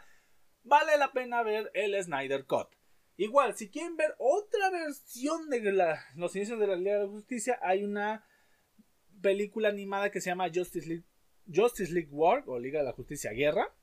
vale 0.64 0.96
la 0.98 1.12
pena 1.12 1.42
ver 1.42 1.70
el 1.74 2.00
Snyder 2.02 2.46
Cut. 2.46 2.68
Igual, 3.16 3.54
si 3.56 3.68
quieren 3.68 3.96
ver 3.96 4.14
otra 4.18 4.70
versión 4.70 5.50
de 5.50 5.60
los 6.16 6.34
inicios 6.34 6.58
de 6.58 6.66
la 6.66 6.76
Liga 6.76 6.94
de 6.94 7.04
la 7.04 7.10
Justicia, 7.10 7.58
hay 7.62 7.84
una 7.84 8.26
película 9.20 9.68
animada 9.68 10.10
que 10.10 10.20
se 10.20 10.30
llama 10.30 10.50
Justice 10.52 10.88
League, 10.88 11.04
Justice 11.52 11.92
League 11.92 12.08
War 12.10 12.44
o 12.46 12.58
Liga 12.58 12.80
de 12.80 12.86
la 12.86 12.92
Justicia 12.92 13.32
Guerra 13.32 13.74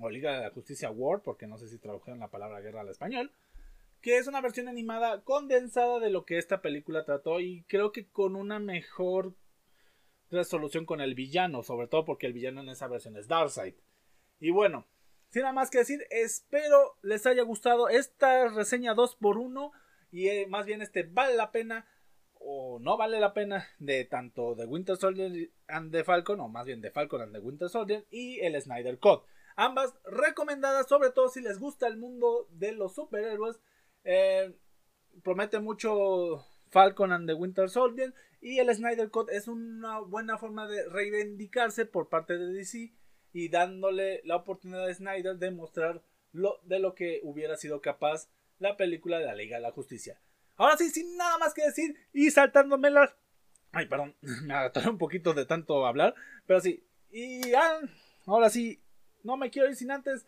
o 0.00 0.08
Liga 0.08 0.34
de 0.34 0.42
la 0.42 0.50
Justicia 0.50 0.90
War, 0.90 1.22
porque 1.22 1.46
no 1.46 1.58
sé 1.58 1.68
si 1.68 1.78
tradujeron 1.78 2.20
la 2.20 2.30
palabra 2.30 2.60
guerra 2.60 2.80
al 2.80 2.88
español, 2.88 3.32
que 4.00 4.16
es 4.16 4.26
una 4.26 4.40
versión 4.40 4.68
animada 4.68 5.22
condensada 5.24 5.98
de 5.98 6.10
lo 6.10 6.24
que 6.24 6.38
esta 6.38 6.62
película 6.62 7.04
trató 7.04 7.40
y 7.40 7.64
creo 7.64 7.92
que 7.92 8.08
con 8.08 8.34
una 8.34 8.58
mejor 8.58 9.34
resolución 10.30 10.86
con 10.86 11.00
el 11.00 11.14
villano, 11.14 11.62
sobre 11.62 11.86
todo 11.86 12.04
porque 12.04 12.26
el 12.26 12.32
villano 12.32 12.62
en 12.62 12.70
esa 12.70 12.88
versión 12.88 13.16
es 13.16 13.28
Darkseid. 13.28 13.74
Y 14.38 14.50
bueno, 14.50 14.86
sin 15.30 15.42
nada 15.42 15.52
más 15.52 15.70
que 15.70 15.78
decir, 15.78 16.06
espero 16.10 16.96
les 17.02 17.24
haya 17.26 17.42
gustado 17.42 17.88
esta 17.88 18.48
reseña 18.48 18.94
2x1 18.94 19.72
y 20.10 20.28
eh, 20.28 20.46
más 20.48 20.66
bien 20.66 20.82
este 20.82 21.04
vale 21.04 21.36
la 21.36 21.52
pena 21.52 21.86
o 22.34 22.78
no 22.80 22.96
vale 22.96 23.20
la 23.20 23.32
pena 23.32 23.68
de 23.78 24.04
tanto 24.04 24.54
de 24.54 24.66
Winter 24.66 24.96
Soldier 24.96 25.50
and 25.68 25.92
the 25.92 26.04
Falcon 26.04 26.40
o 26.40 26.48
más 26.48 26.66
bien 26.66 26.80
de 26.80 26.90
Falcon 26.90 27.20
and 27.20 27.32
the 27.32 27.40
Winter 27.40 27.68
Soldier 27.68 28.06
y 28.10 28.40
el 28.40 28.60
Snyder 28.60 28.98
Cut. 28.98 29.22
Ambas 29.56 29.94
recomendadas, 30.04 30.88
sobre 30.88 31.10
todo 31.10 31.28
si 31.28 31.42
les 31.42 31.58
gusta 31.58 31.86
el 31.86 31.98
mundo 31.98 32.48
de 32.50 32.72
los 32.72 32.94
superhéroes. 32.94 33.60
Eh, 34.04 34.56
promete 35.22 35.60
mucho 35.60 36.46
Falcon 36.70 37.12
and 37.12 37.28
the 37.28 37.34
Winter 37.34 37.68
Soldier. 37.68 38.14
Y 38.40 38.58
el 38.58 38.74
Snyder 38.74 39.10
Cut 39.10 39.28
es 39.30 39.48
una 39.48 40.00
buena 40.00 40.38
forma 40.38 40.66
de 40.66 40.88
reivindicarse 40.88 41.84
por 41.84 42.08
parte 42.08 42.38
de 42.38 42.52
DC 42.54 42.94
y 43.32 43.48
dándole 43.48 44.20
la 44.24 44.36
oportunidad 44.36 44.88
a 44.88 44.94
Snyder 44.94 45.36
de 45.36 45.50
mostrar 45.50 46.02
lo, 46.32 46.60
de 46.64 46.78
lo 46.78 46.94
que 46.94 47.20
hubiera 47.22 47.56
sido 47.56 47.80
capaz 47.80 48.28
la 48.58 48.76
película 48.76 49.18
de 49.18 49.26
la 49.26 49.34
Liga 49.34 49.56
de 49.56 49.62
la 49.62 49.72
Justicia. 49.72 50.20
Ahora 50.56 50.76
sí, 50.76 50.90
sin 50.90 51.16
nada 51.16 51.38
más 51.38 51.54
que 51.54 51.64
decir 51.64 51.96
y 52.12 52.30
saltándome 52.30 52.90
las... 52.90 53.14
Ay, 53.72 53.86
perdón, 53.86 54.14
me 54.44 54.54
atoré 54.54 54.90
un 54.90 54.98
poquito 54.98 55.32
de 55.32 55.46
tanto 55.46 55.86
hablar, 55.86 56.14
pero 56.46 56.60
sí. 56.60 56.84
Y 57.10 57.52
ahora 58.26 58.50
sí, 58.50 58.82
no 59.22 59.36
me 59.36 59.50
quiero 59.50 59.68
ir 59.68 59.76
sin 59.76 59.90
antes. 59.90 60.26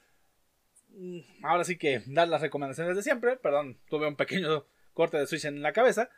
Mm, 0.88 1.20
ahora 1.42 1.64
sí 1.64 1.76
que 1.76 2.03
dar 2.07 2.28
las 2.28 2.40
recomendaciones 2.40 2.96
de 2.96 3.03
siempre. 3.03 3.36
Perdón, 3.36 3.78
tuve 3.88 4.09
un 4.09 4.16
pequeño 4.16 4.64
corte 4.94 5.18
de 5.18 5.26
Switch 5.26 5.44
en 5.44 5.62
la 5.62 5.72
cabeza. 5.72 6.11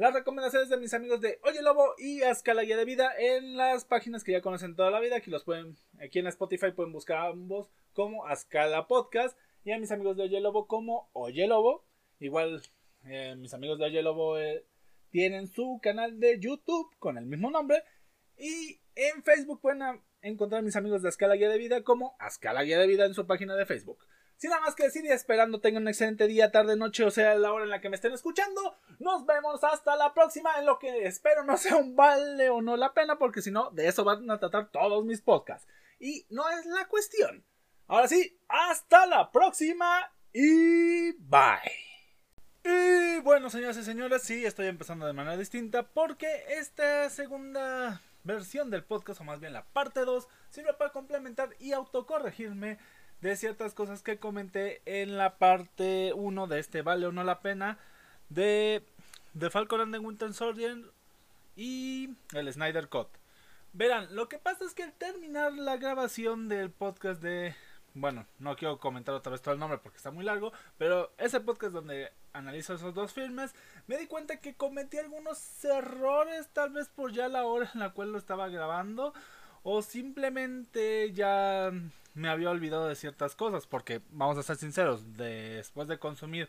Las 0.00 0.14
recomendaciones 0.14 0.70
de 0.70 0.78
mis 0.78 0.94
amigos 0.94 1.20
de 1.20 1.38
Oye 1.42 1.60
Lobo 1.60 1.92
y 1.98 2.22
Ascala 2.22 2.62
Guía 2.62 2.78
de 2.78 2.86
Vida 2.86 3.12
en 3.18 3.58
las 3.58 3.84
páginas 3.84 4.24
que 4.24 4.32
ya 4.32 4.40
conocen 4.40 4.74
toda 4.74 4.90
la 4.90 4.98
vida. 4.98 5.16
Aquí 5.16 5.30
los 5.30 5.44
pueden, 5.44 5.76
aquí 6.02 6.20
en 6.20 6.26
Spotify 6.28 6.72
pueden 6.72 6.90
buscar 6.90 7.18
ambos 7.18 7.70
como 7.92 8.24
Ascala 8.24 8.88
Podcast. 8.88 9.36
Y 9.62 9.72
a 9.72 9.78
mis 9.78 9.90
amigos 9.90 10.16
de 10.16 10.22
Oye 10.22 10.40
Lobo 10.40 10.66
como 10.66 11.10
Oye 11.12 11.46
Lobo. 11.46 11.84
Igual 12.18 12.62
eh, 13.04 13.36
mis 13.36 13.52
amigos 13.52 13.78
de 13.78 13.84
Oye 13.84 14.02
Lobo 14.02 14.38
eh, 14.38 14.64
tienen 15.10 15.48
su 15.48 15.78
canal 15.82 16.18
de 16.18 16.40
YouTube 16.40 16.96
con 16.98 17.18
el 17.18 17.26
mismo 17.26 17.50
nombre. 17.50 17.84
Y 18.38 18.80
en 18.94 19.22
Facebook 19.22 19.60
pueden 19.60 19.82
encontrar 20.22 20.60
a 20.60 20.62
mis 20.62 20.76
amigos 20.76 21.02
de 21.02 21.10
Ascala 21.10 21.34
Guía 21.34 21.50
de 21.50 21.58
Vida 21.58 21.82
como 21.82 22.16
Ascala 22.18 22.62
Guía 22.62 22.78
de 22.78 22.86
Vida 22.86 23.04
en 23.04 23.12
su 23.12 23.26
página 23.26 23.54
de 23.54 23.66
Facebook. 23.66 23.98
Sin 24.40 24.48
nada 24.48 24.62
más 24.62 24.74
que 24.74 24.84
decir 24.84 25.04
y 25.04 25.08
esperando 25.08 25.60
tengan 25.60 25.82
un 25.82 25.88
excelente 25.88 26.26
día, 26.26 26.50
tarde, 26.50 26.74
noche 26.74 27.04
o 27.04 27.10
sea 27.10 27.34
la 27.34 27.52
hora 27.52 27.64
en 27.64 27.70
la 27.70 27.82
que 27.82 27.90
me 27.90 27.96
estén 27.96 28.14
escuchando. 28.14 28.74
Nos 28.98 29.26
vemos 29.26 29.62
hasta 29.62 29.96
la 29.96 30.14
próxima 30.14 30.58
en 30.58 30.64
lo 30.64 30.78
que 30.78 31.04
espero 31.06 31.44
no 31.44 31.58
sea 31.58 31.76
un 31.76 31.94
vale 31.94 32.48
o 32.48 32.62
no 32.62 32.78
la 32.78 32.94
pena 32.94 33.18
porque 33.18 33.42
si 33.42 33.50
no 33.50 33.70
de 33.72 33.86
eso 33.86 34.02
van 34.02 34.30
a 34.30 34.38
tratar 34.38 34.70
todos 34.70 35.04
mis 35.04 35.20
podcasts. 35.20 35.68
Y 35.98 36.24
no 36.30 36.48
es 36.48 36.64
la 36.64 36.88
cuestión. 36.88 37.44
Ahora 37.86 38.08
sí, 38.08 38.40
hasta 38.48 39.04
la 39.04 39.30
próxima 39.30 40.10
y 40.32 41.12
bye. 41.18 41.60
Y 42.64 43.20
bueno, 43.20 43.50
señoras 43.50 43.76
y 43.76 43.84
señores, 43.84 44.22
sí, 44.22 44.46
estoy 44.46 44.68
empezando 44.68 45.06
de 45.06 45.12
manera 45.12 45.36
distinta 45.36 45.82
porque 45.82 46.44
esta 46.48 47.10
segunda 47.10 48.00
versión 48.24 48.70
del 48.70 48.84
podcast, 48.84 49.20
o 49.20 49.24
más 49.24 49.38
bien 49.38 49.52
la 49.52 49.66
parte 49.66 50.00
2, 50.00 50.26
sirve 50.48 50.72
para 50.72 50.92
complementar 50.92 51.50
y 51.58 51.72
autocorregirme 51.72 52.78
de 53.20 53.36
ciertas 53.36 53.74
cosas 53.74 54.02
que 54.02 54.18
comenté 54.18 54.82
en 54.84 55.16
la 55.16 55.38
parte 55.38 56.12
1 56.14 56.46
de 56.46 56.58
este 56.58 56.82
Vale 56.82 57.06
o 57.06 57.12
no 57.12 57.24
la 57.24 57.40
pena 57.40 57.78
de, 58.28 58.84
de 59.34 59.50
Falcon 59.50 59.80
and 59.80 59.94
the 59.94 59.98
Winter 59.98 60.32
Soldier 60.32 60.78
y 61.56 62.10
el 62.32 62.52
Snyder 62.52 62.88
Cut. 62.88 63.08
Verán, 63.72 64.14
lo 64.14 64.28
que 64.28 64.38
pasa 64.38 64.64
es 64.64 64.74
que 64.74 64.82
al 64.82 64.92
terminar 64.92 65.52
la 65.52 65.76
grabación 65.76 66.48
del 66.48 66.70
podcast 66.70 67.22
de 67.22 67.54
bueno, 67.94 68.26
no 68.38 68.54
quiero 68.56 68.78
comentar 68.78 69.14
otra 69.14 69.32
vez 69.32 69.42
todo 69.42 69.54
el 69.54 69.60
nombre 69.60 69.78
porque 69.78 69.96
está 69.96 70.10
muy 70.10 70.24
largo, 70.24 70.52
pero 70.78 71.12
ese 71.18 71.40
podcast 71.40 71.72
donde 71.72 72.12
analizo 72.32 72.74
esos 72.74 72.94
dos 72.94 73.12
filmes, 73.12 73.52
me 73.88 73.96
di 73.96 74.06
cuenta 74.06 74.36
que 74.36 74.54
cometí 74.54 74.98
algunos 74.98 75.64
errores, 75.64 76.48
tal 76.52 76.70
vez 76.70 76.88
por 76.88 77.12
ya 77.12 77.28
la 77.28 77.44
hora 77.44 77.68
en 77.74 77.80
la 77.80 77.90
cual 77.90 78.12
lo 78.12 78.18
estaba 78.18 78.48
grabando, 78.48 79.12
o 79.64 79.82
simplemente 79.82 81.12
ya 81.12 81.72
me 82.14 82.28
había 82.28 82.50
olvidado 82.50 82.88
de 82.88 82.94
ciertas 82.94 83.34
cosas, 83.34 83.66
porque 83.66 84.00
vamos 84.10 84.38
a 84.38 84.42
ser 84.42 84.56
sinceros, 84.56 85.16
después 85.16 85.88
de 85.88 85.98
consumir 85.98 86.48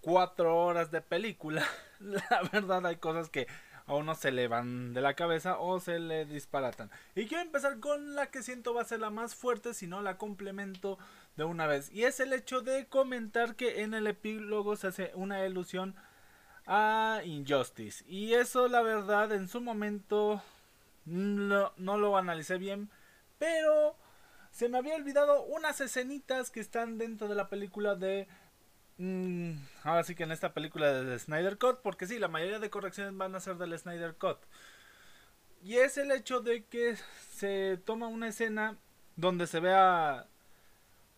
cuatro 0.00 0.56
horas 0.56 0.90
de 0.90 1.00
película, 1.00 1.64
la 2.00 2.42
verdad 2.52 2.86
hay 2.86 2.96
cosas 2.96 3.28
que 3.28 3.46
a 3.86 3.94
uno 3.94 4.14
se 4.14 4.30
le 4.30 4.46
van 4.46 4.94
de 4.94 5.00
la 5.00 5.14
cabeza 5.14 5.58
o 5.58 5.80
se 5.80 5.98
le 5.98 6.24
disparatan. 6.24 6.90
Y 7.16 7.26
quiero 7.26 7.42
empezar 7.42 7.80
con 7.80 8.14
la 8.14 8.30
que 8.30 8.42
siento 8.42 8.72
va 8.72 8.82
a 8.82 8.84
ser 8.84 9.00
la 9.00 9.10
más 9.10 9.34
fuerte, 9.34 9.74
si 9.74 9.86
no 9.88 10.00
la 10.00 10.16
complemento 10.16 10.98
de 11.36 11.44
una 11.44 11.66
vez. 11.66 11.90
Y 11.92 12.04
es 12.04 12.20
el 12.20 12.32
hecho 12.32 12.60
de 12.60 12.86
comentar 12.86 13.56
que 13.56 13.82
en 13.82 13.94
el 13.94 14.06
epílogo 14.06 14.76
se 14.76 14.88
hace 14.88 15.10
una 15.14 15.44
ilusión 15.44 15.96
a 16.66 17.20
Injustice. 17.24 18.04
Y 18.06 18.34
eso 18.34 18.68
la 18.68 18.82
verdad 18.82 19.32
en 19.32 19.48
su 19.48 19.60
momento 19.60 20.40
no, 21.04 21.72
no 21.76 21.98
lo 21.98 22.16
analicé 22.16 22.58
bien, 22.58 22.90
pero 23.38 23.96
se 24.50 24.68
me 24.68 24.78
había 24.78 24.96
olvidado 24.96 25.42
unas 25.44 25.80
escenitas 25.80 26.50
que 26.50 26.60
están 26.60 26.98
dentro 26.98 27.28
de 27.28 27.34
la 27.34 27.48
película 27.48 27.94
de 27.94 28.28
Mm, 29.02 29.54
ahora 29.82 30.04
sí 30.04 30.14
que 30.14 30.24
en 30.24 30.30
esta 30.30 30.52
película 30.52 30.92
del 30.92 31.18
Snyder 31.18 31.56
Cut, 31.56 31.80
porque 31.82 32.06
sí, 32.06 32.18
la 32.18 32.28
mayoría 32.28 32.58
de 32.58 32.68
correcciones 32.68 33.16
van 33.16 33.34
a 33.34 33.40
ser 33.40 33.56
del 33.56 33.78
Snyder 33.78 34.14
Cut. 34.16 34.36
Y 35.62 35.76
es 35.76 35.96
el 35.96 36.12
hecho 36.12 36.40
de 36.40 36.64
que 36.66 36.96
se 37.30 37.78
toma 37.86 38.08
una 38.08 38.28
escena 38.28 38.76
donde 39.16 39.46
se 39.46 39.60
ve 39.60 39.72
a 39.72 40.26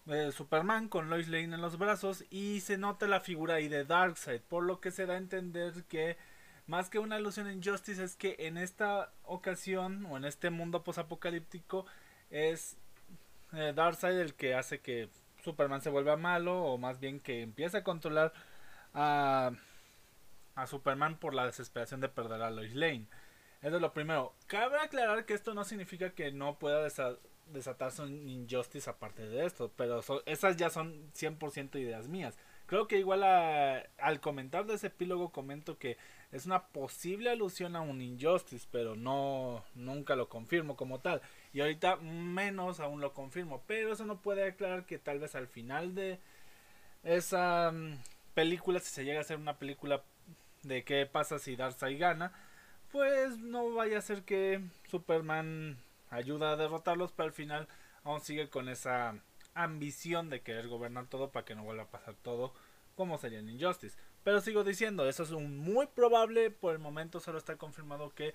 eh, 0.06 0.30
Superman 0.32 0.88
con 0.88 1.10
Lois 1.10 1.26
Lane 1.28 1.54
en 1.56 1.60
los 1.60 1.76
brazos 1.76 2.24
y 2.30 2.60
se 2.60 2.78
nota 2.78 3.08
la 3.08 3.20
figura 3.20 3.54
ahí 3.56 3.66
de 3.68 3.84
Darkseid, 3.84 4.42
por 4.42 4.62
lo 4.62 4.80
que 4.80 4.92
se 4.92 5.06
da 5.06 5.14
a 5.14 5.18
entender 5.18 5.72
que 5.88 6.16
más 6.68 6.88
que 6.88 7.00
una 7.00 7.16
alusión 7.16 7.48
en 7.48 7.64
Justice 7.64 8.04
es 8.04 8.14
que 8.14 8.36
en 8.38 8.58
esta 8.58 9.12
ocasión 9.24 10.06
o 10.06 10.16
en 10.16 10.24
este 10.24 10.50
mundo 10.50 10.84
posapocalíptico 10.84 11.86
es 12.30 12.76
eh, 13.52 13.72
Darkseid 13.74 14.18
el 14.18 14.34
que 14.34 14.54
hace 14.54 14.80
que 14.80 15.08
Superman 15.42 15.82
se 15.82 15.90
vuelva 15.90 16.16
malo 16.16 16.62
o 16.64 16.78
más 16.78 17.00
bien 17.00 17.20
que 17.20 17.42
empieza 17.42 17.78
a 17.78 17.84
controlar 17.84 18.32
a, 18.94 19.52
a 20.54 20.66
Superman 20.66 21.18
por 21.18 21.34
la 21.34 21.46
desesperación 21.46 22.00
de 22.00 22.08
perder 22.08 22.42
a 22.42 22.50
Lois 22.50 22.74
Lane. 22.74 23.06
Eso 23.62 23.76
es 23.76 23.82
lo 23.82 23.92
primero. 23.92 24.34
Cabe 24.46 24.78
aclarar 24.78 25.24
que 25.24 25.34
esto 25.34 25.54
no 25.54 25.64
significa 25.64 26.10
que 26.10 26.32
no 26.32 26.58
pueda 26.58 26.82
desatarse 27.46 28.02
un 28.02 28.28
injustice 28.28 28.90
aparte 28.90 29.26
de 29.28 29.46
esto, 29.46 29.70
pero 29.76 30.00
esas 30.26 30.56
ya 30.56 30.68
son 30.68 31.12
100% 31.12 31.80
ideas 31.80 32.08
mías. 32.08 32.36
Creo 32.66 32.88
que 32.88 32.98
igual 32.98 33.22
al 33.22 34.20
comentar 34.20 34.66
de 34.66 34.74
ese 34.74 34.88
epílogo 34.88 35.30
comento 35.30 35.78
que 35.78 35.96
es 36.32 36.46
una 36.46 36.68
posible 36.68 37.30
alusión 37.30 37.76
a 37.76 37.82
un 37.82 38.00
injustice, 38.00 38.66
pero 38.70 38.96
no 38.96 39.64
nunca 39.74 40.16
lo 40.16 40.28
confirmo 40.28 40.76
como 40.76 41.00
tal. 41.00 41.20
Y 41.52 41.60
ahorita 41.60 41.96
menos 41.96 42.80
aún 42.80 43.00
lo 43.00 43.12
confirmo. 43.12 43.62
Pero 43.66 43.92
eso 43.92 44.04
no 44.04 44.20
puede 44.20 44.44
aclarar 44.46 44.86
que 44.86 44.98
tal 44.98 45.18
vez 45.18 45.34
al 45.34 45.48
final 45.48 45.94
de 45.94 46.18
esa 47.02 47.70
mm, 47.72 47.98
película, 48.34 48.80
si 48.80 48.90
se 48.90 49.04
llega 49.04 49.18
a 49.18 49.22
hacer 49.22 49.36
una 49.36 49.58
película 49.58 50.02
de 50.62 50.84
qué 50.84 51.06
pasa 51.06 51.38
si 51.38 51.56
Darkseid 51.56 51.98
gana, 51.98 52.32
pues 52.90 53.38
no 53.38 53.72
vaya 53.74 53.98
a 53.98 54.02
ser 54.02 54.22
que 54.22 54.62
Superman 54.88 55.78
ayuda 56.10 56.52
a 56.52 56.56
derrotarlos, 56.56 57.12
pero 57.12 57.26
al 57.26 57.32
final 57.32 57.68
aún 58.04 58.20
sigue 58.20 58.48
con 58.48 58.68
esa 58.68 59.14
ambición 59.54 60.30
de 60.30 60.40
querer 60.42 60.68
gobernar 60.68 61.06
todo 61.06 61.30
para 61.30 61.44
que 61.44 61.54
no 61.54 61.64
vuelva 61.64 61.84
a 61.84 61.90
pasar 61.90 62.14
todo 62.14 62.54
como 62.94 63.18
sería 63.18 63.38
en 63.38 63.48
Injustice. 63.48 63.96
Pero 64.22 64.40
sigo 64.40 64.64
diciendo, 64.64 65.08
eso 65.08 65.22
es 65.22 65.30
un 65.30 65.58
muy 65.58 65.86
probable, 65.86 66.50
por 66.50 66.72
el 66.72 66.78
momento 66.78 67.20
solo 67.20 67.38
está 67.38 67.56
confirmado 67.56 68.10
que 68.14 68.34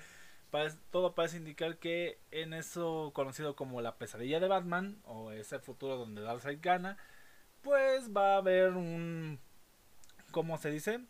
todo 0.91 1.13
parece 1.13 1.37
indicar 1.37 1.77
que 1.77 2.19
en 2.31 2.53
eso 2.53 3.11
conocido 3.13 3.55
como 3.55 3.81
la 3.81 3.97
pesadilla 3.97 4.39
de 4.39 4.47
Batman 4.47 4.99
o 5.05 5.31
ese 5.31 5.59
futuro 5.59 5.97
donde 5.97 6.21
Darkseid 6.21 6.59
gana, 6.61 6.97
pues 7.61 8.15
va 8.15 8.33
a 8.35 8.37
haber 8.37 8.71
un 8.73 9.39
¿cómo 10.31 10.57
se 10.57 10.71
dice? 10.71 11.01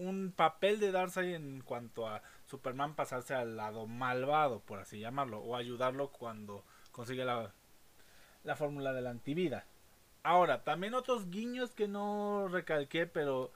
un 0.00 0.32
papel 0.34 0.80
de 0.80 0.92
Darkseid 0.92 1.34
en 1.34 1.60
cuanto 1.60 2.08
a 2.08 2.22
Superman 2.46 2.94
pasarse 2.94 3.34
al 3.34 3.56
lado 3.56 3.86
malvado, 3.86 4.60
por 4.60 4.78
así 4.78 4.98
llamarlo, 4.98 5.40
o 5.40 5.56
ayudarlo 5.56 6.10
cuando 6.10 6.64
consigue 6.90 7.24
la, 7.24 7.52
la 8.42 8.56
fórmula 8.56 8.94
de 8.94 9.02
la 9.02 9.10
antivida. 9.10 9.66
Ahora, 10.22 10.64
también 10.64 10.94
otros 10.94 11.30
guiños 11.30 11.72
que 11.72 11.86
no 11.86 12.48
recalqué, 12.48 13.06
pero 13.06 13.52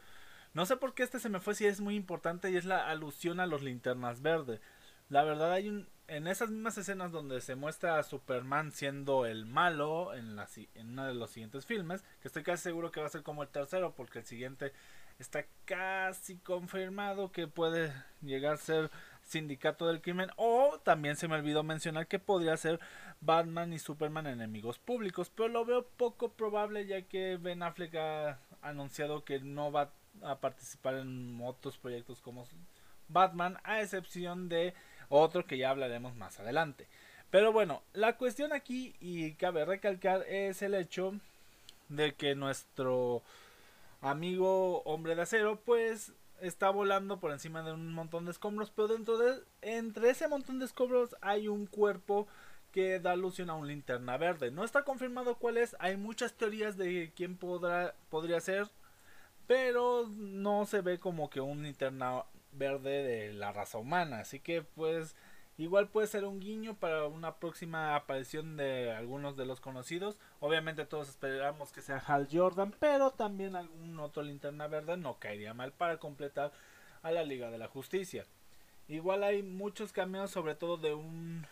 no 0.53 0.66
sé 0.66 0.76
por 0.76 0.95
qué 0.95 1.03
este 1.03 1.18
se 1.18 1.30
me 1.30 1.40
fue 1.40 1.55
si 1.55 1.66
es 1.66 1.80
muy 1.80 1.97
importante 1.97 2.51
y 2.51 2.57
es 2.57 2.66
la 2.66 2.88
alusión 2.88 3.40
a 3.40 3.47
los 3.47 3.62
linternas 3.62 4.20
verdes. 4.20 4.61
La 5.09 5.22
verdad 5.22 5.52
hay 5.52 5.68
un 5.68 5.88
en 6.07 6.26
esas 6.26 6.50
mismas 6.50 6.76
escenas 6.76 7.12
donde 7.12 7.40
se 7.40 7.55
muestra 7.55 7.98
a 7.98 8.02
Superman 8.02 8.72
siendo 8.72 9.24
el 9.26 9.46
malo 9.46 10.14
en, 10.14 10.36
la, 10.36 10.46
en 10.74 10.90
uno 10.90 11.07
de 11.07 11.14
los 11.14 11.30
siguientes 11.30 11.64
filmes, 11.64 12.02
que 12.20 12.28
estoy 12.28 12.42
casi 12.42 12.64
seguro 12.64 12.90
que 12.90 13.00
va 13.00 13.07
a 13.07 13.11
ser 13.11 13.22
como 13.22 13.42
el 13.42 13.48
tercero, 13.48 13.94
porque 13.94 14.18
el 14.18 14.26
siguiente 14.26 14.72
está 15.18 15.46
casi 15.64 16.36
confirmado 16.38 17.32
que 17.32 17.46
puede 17.46 17.92
llegar 18.20 18.55
a 18.55 18.59
ser 18.59 18.90
Sindicato 19.22 19.86
del 19.86 20.02
Crimen, 20.02 20.30
o 20.36 20.78
también 20.84 21.16
se 21.16 21.28
me 21.28 21.36
olvidó 21.36 21.62
mencionar 21.62 22.07
que 22.07 22.18
podría 22.18 22.57
ser 22.59 22.78
Batman 23.22 23.72
y 23.72 23.78
Superman 23.78 24.26
enemigos 24.26 24.78
públicos, 24.78 25.30
pero 25.34 25.48
lo 25.48 25.64
veo 25.64 25.86
poco 25.96 26.32
probable 26.32 26.84
ya 26.84 27.02
que 27.02 27.38
Ben 27.38 27.62
Affleck 27.62 27.94
ha 27.94 28.38
anunciado 28.61 29.24
que 29.24 29.40
no 29.40 29.72
va 29.72 29.92
a 30.22 30.40
participar 30.40 30.96
en 30.96 31.40
otros 31.42 31.78
proyectos 31.78 32.20
como 32.20 32.46
Batman, 33.09 33.59
a 33.64 33.80
excepción 33.80 34.50
de 34.50 34.74
otro 35.09 35.46
que 35.46 35.59
ya 35.59 35.70
hablaremos 35.70 36.14
más 36.16 36.38
adelante. 36.40 36.86
Pero 37.30 37.52
bueno, 37.52 37.82
la 37.92 38.16
cuestión 38.16 38.52
aquí, 38.52 38.94
y 39.00 39.32
cabe 39.32 39.64
recalcar, 39.64 40.22
es 40.28 40.62
el 40.62 40.74
hecho 40.74 41.14
de 41.88 42.14
que 42.14 42.34
nuestro 42.34 43.22
amigo 44.00 44.82
hombre 44.82 45.16
de 45.16 45.22
acero, 45.22 45.61
pues 45.64 46.12
está 46.40 46.70
volando 46.70 47.20
por 47.20 47.32
encima 47.32 47.62
de 47.62 47.72
un 47.72 47.92
montón 47.92 48.24
de 48.24 48.30
escombros, 48.30 48.70
pero 48.70 48.88
dentro 48.88 49.18
de 49.18 49.42
entre 49.62 50.11
ese 50.11 50.28
montón 50.28 50.59
de 50.59 50.66
escombros 50.66 51.16
hay 51.20 51.48
un 51.48 51.66
cuerpo 51.66 52.28
que 52.72 52.98
da 52.98 53.12
alusión 53.12 53.50
a 53.50 53.55
un 53.55 53.68
linterna 53.68 54.16
verde. 54.16 54.50
No 54.50 54.64
está 54.64 54.82
confirmado 54.82 55.36
cuál 55.36 55.59
es, 55.59 55.76
hay 55.78 55.96
muchas 55.96 56.34
teorías 56.34 56.76
de 56.76 57.12
quién 57.14 57.36
podrá, 57.36 57.94
podría 58.11 58.40
ser, 58.40 58.68
pero 59.46 60.09
no 60.09 60.66
se 60.66 60.80
ve 60.80 60.98
como 60.98 61.30
que 61.30 61.40
un 61.40 61.62
linterna 61.62 62.24
verde 62.55 63.02
de 63.02 63.32
la 63.32 63.52
raza 63.52 63.78
humana. 63.78 64.20
Así 64.20 64.40
que 64.40 64.62
pues 64.62 65.16
igual 65.59 65.88
puede 65.88 66.07
ser 66.07 66.24
un 66.24 66.40
guiño 66.40 66.74
para 66.74 67.07
una 67.07 67.36
próxima 67.36 67.94
aparición 67.94 68.57
de 68.57 68.92
algunos 68.92 69.36
de 69.36 69.46
los 69.46 69.61
conocidos. 69.61 70.16
Obviamente 70.40 70.86
todos 70.86 71.09
esperamos 71.09 71.72
que 71.72 71.82
sea 71.82 72.02
Hal 72.07 72.28
Jordan, 72.30 72.74
pero 72.78 73.11
también 73.11 73.57
algún 73.57 73.98
otro 74.00 74.22
linterna 74.22 74.66
verde 74.66 74.96
no 74.96 75.18
caería 75.18 75.55
mal 75.55 75.72
para 75.72 75.98
completar 75.98 76.52
a 77.02 77.11
la 77.11 77.22
Liga 77.22 77.50
de 77.50 77.59
la 77.59 77.68
Justicia. 77.68 78.24
Igual 78.88 79.24
hay 79.24 79.42
muchos 79.42 79.92
cameos, 79.92 80.30
sobre 80.30 80.55
todo 80.55 80.76
de 80.76 80.94
un... 80.94 81.46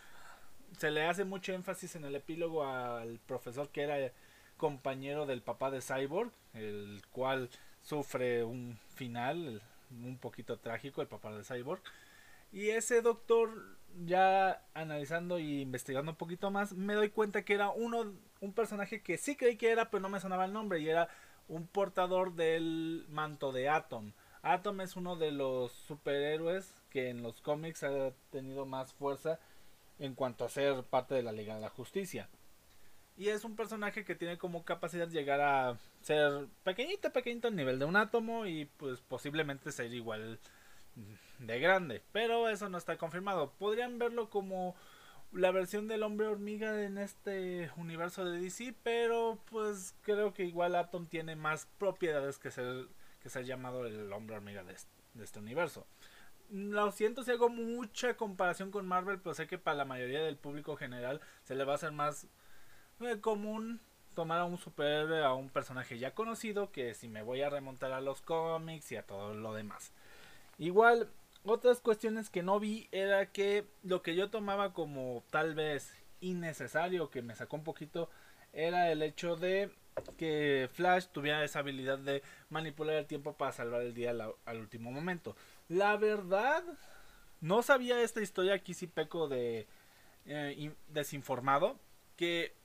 Se 0.77 0.91
le 0.91 1.05
hace 1.05 1.23
mucho 1.23 1.53
énfasis 1.53 1.95
en 1.95 2.05
el 2.05 2.15
epílogo 2.15 2.63
al 2.63 3.19
profesor 3.19 3.69
que 3.69 3.83
era 3.83 4.11
compañero 4.57 5.25
del 5.25 5.41
papá 5.41 5.69
de 5.71 5.81
Cyborg, 5.81 6.31
el 6.53 7.01
cual 7.11 7.49
sufre 7.81 8.43
un 8.43 8.79
final 8.95 9.61
un 10.03 10.17
poquito 10.17 10.57
trágico, 10.59 11.01
el 11.01 11.07
papá 11.07 11.31
de 11.31 11.43
Cyborg. 11.43 11.81
Y 12.51 12.69
ese 12.69 13.01
doctor, 13.01 13.49
ya 14.05 14.63
analizando 14.73 15.39
y 15.39 15.61
investigando 15.61 16.11
un 16.11 16.17
poquito 16.17 16.51
más, 16.51 16.73
me 16.73 16.93
doy 16.93 17.09
cuenta 17.09 17.43
que 17.43 17.55
era 17.55 17.69
uno, 17.69 18.13
un 18.41 18.53
personaje 18.53 19.01
que 19.01 19.17
sí 19.17 19.35
creí 19.35 19.57
que 19.57 19.71
era, 19.71 19.89
pero 19.89 20.01
no 20.01 20.09
me 20.09 20.19
sonaba 20.19 20.45
el 20.45 20.53
nombre, 20.53 20.79
y 20.79 20.87
era 20.87 21.09
un 21.47 21.67
portador 21.67 22.35
del 22.35 23.05
manto 23.09 23.51
de 23.51 23.69
Atom. 23.69 24.13
Atom 24.43 24.81
es 24.81 24.95
uno 24.95 25.15
de 25.15 25.31
los 25.31 25.71
superhéroes 25.71 26.75
que 26.89 27.09
en 27.09 27.23
los 27.23 27.41
cómics 27.41 27.83
ha 27.83 28.11
tenido 28.29 28.65
más 28.65 28.93
fuerza 28.93 29.39
en 29.99 30.15
cuanto 30.15 30.45
a 30.45 30.49
ser 30.49 30.83
parte 30.83 31.15
de 31.15 31.23
la 31.23 31.31
Liga 31.31 31.55
de 31.55 31.61
la 31.61 31.69
Justicia. 31.69 32.29
Y 33.17 33.29
es 33.29 33.43
un 33.43 33.55
personaje 33.55 34.03
que 34.03 34.15
tiene 34.15 34.37
como 34.37 34.65
capacidad 34.65 35.07
llegar 35.07 35.41
a 35.41 35.77
ser 36.01 36.47
pequeñito, 36.63 37.11
pequeñito 37.13 37.47
a 37.47 37.51
nivel 37.51 37.79
de 37.79 37.85
un 37.85 37.95
átomo 37.95 38.45
y 38.45 38.65
pues 38.65 38.99
posiblemente 39.01 39.71
ser 39.71 39.93
igual 39.93 40.39
de 41.39 41.59
grande. 41.59 42.01
Pero 42.11 42.49
eso 42.49 42.69
no 42.69 42.77
está 42.77 42.97
confirmado. 42.97 43.51
Podrían 43.51 43.99
verlo 43.99 44.29
como 44.29 44.75
la 45.31 45.51
versión 45.51 45.87
del 45.87 46.03
hombre 46.03 46.27
hormiga 46.27 46.83
en 46.83 46.97
este 46.97 47.71
universo 47.77 48.25
de 48.25 48.39
DC, 48.39 48.75
pero 48.83 49.39
pues 49.49 49.95
creo 50.01 50.33
que 50.33 50.45
igual 50.45 50.75
Atom 50.75 51.07
tiene 51.07 51.35
más 51.35 51.67
propiedades 51.77 52.39
que 52.39 52.51
ser, 52.51 52.87
que 53.21 53.29
ser 53.29 53.45
llamado 53.45 53.85
el 53.85 54.11
hombre 54.11 54.35
hormiga 54.35 54.63
de 54.63 54.75
de 55.13 55.23
este 55.23 55.39
universo. 55.39 55.85
Lo 56.49 56.91
siento 56.91 57.23
si 57.23 57.31
hago 57.31 57.49
mucha 57.49 58.15
comparación 58.15 58.71
con 58.71 58.85
Marvel, 58.85 59.19
pero 59.19 59.33
sé 59.33 59.47
que 59.47 59.57
para 59.57 59.77
la 59.77 59.85
mayoría 59.85 60.21
del 60.21 60.37
público 60.37 60.75
general 60.75 61.21
se 61.43 61.55
le 61.55 61.63
va 61.63 61.73
a 61.73 61.75
hacer 61.75 61.91
más 61.91 62.27
común 63.21 63.79
tomar 64.13 64.39
a 64.39 64.45
un 64.45 64.57
superhéroe, 64.57 65.23
a 65.23 65.33
un 65.33 65.49
personaje 65.49 65.97
ya 65.97 66.13
conocido, 66.13 66.71
que 66.71 66.93
si 66.93 67.07
me 67.07 67.23
voy 67.23 67.41
a 67.41 67.49
remontar 67.49 67.91
a 67.91 68.01
los 68.01 68.21
cómics 68.21 68.91
y 68.91 68.95
a 68.95 69.03
todo 69.03 69.33
lo 69.33 69.53
demás. 69.53 69.91
Igual, 70.57 71.09
otras 71.43 71.79
cuestiones 71.79 72.29
que 72.29 72.43
no 72.43 72.59
vi 72.59 72.87
era 72.91 73.31
que 73.31 73.65
lo 73.83 74.01
que 74.01 74.15
yo 74.15 74.29
tomaba 74.29 74.73
como 74.73 75.23
tal 75.29 75.55
vez 75.55 75.93
innecesario, 76.21 77.09
que 77.09 77.21
me 77.21 77.35
sacó 77.35 77.57
un 77.57 77.63
poquito, 77.63 78.09
era 78.53 78.91
el 78.91 79.01
hecho 79.01 79.35
de 79.35 79.71
que 80.17 80.69
Flash 80.73 81.07
tuviera 81.07 81.43
esa 81.43 81.59
habilidad 81.59 81.99
de 81.99 82.23
manipular 82.49 82.95
el 82.95 83.05
tiempo 83.05 83.33
para 83.33 83.51
salvar 83.51 83.81
el 83.81 83.93
día 83.93 84.11
al, 84.45 84.59
último 84.59 84.91
momento. 84.91 85.35
La 85.67 85.97
verdad, 85.97 86.63
no 87.41 87.61
sabía 87.61 88.01
esta 88.01 88.21
historia, 88.21 88.53
aquí 88.53 88.73
sí 88.73 88.87
peco 88.87 89.27
de 89.27 89.67
eh, 90.25 90.71
desinformado, 90.87 91.77
que 92.15 92.55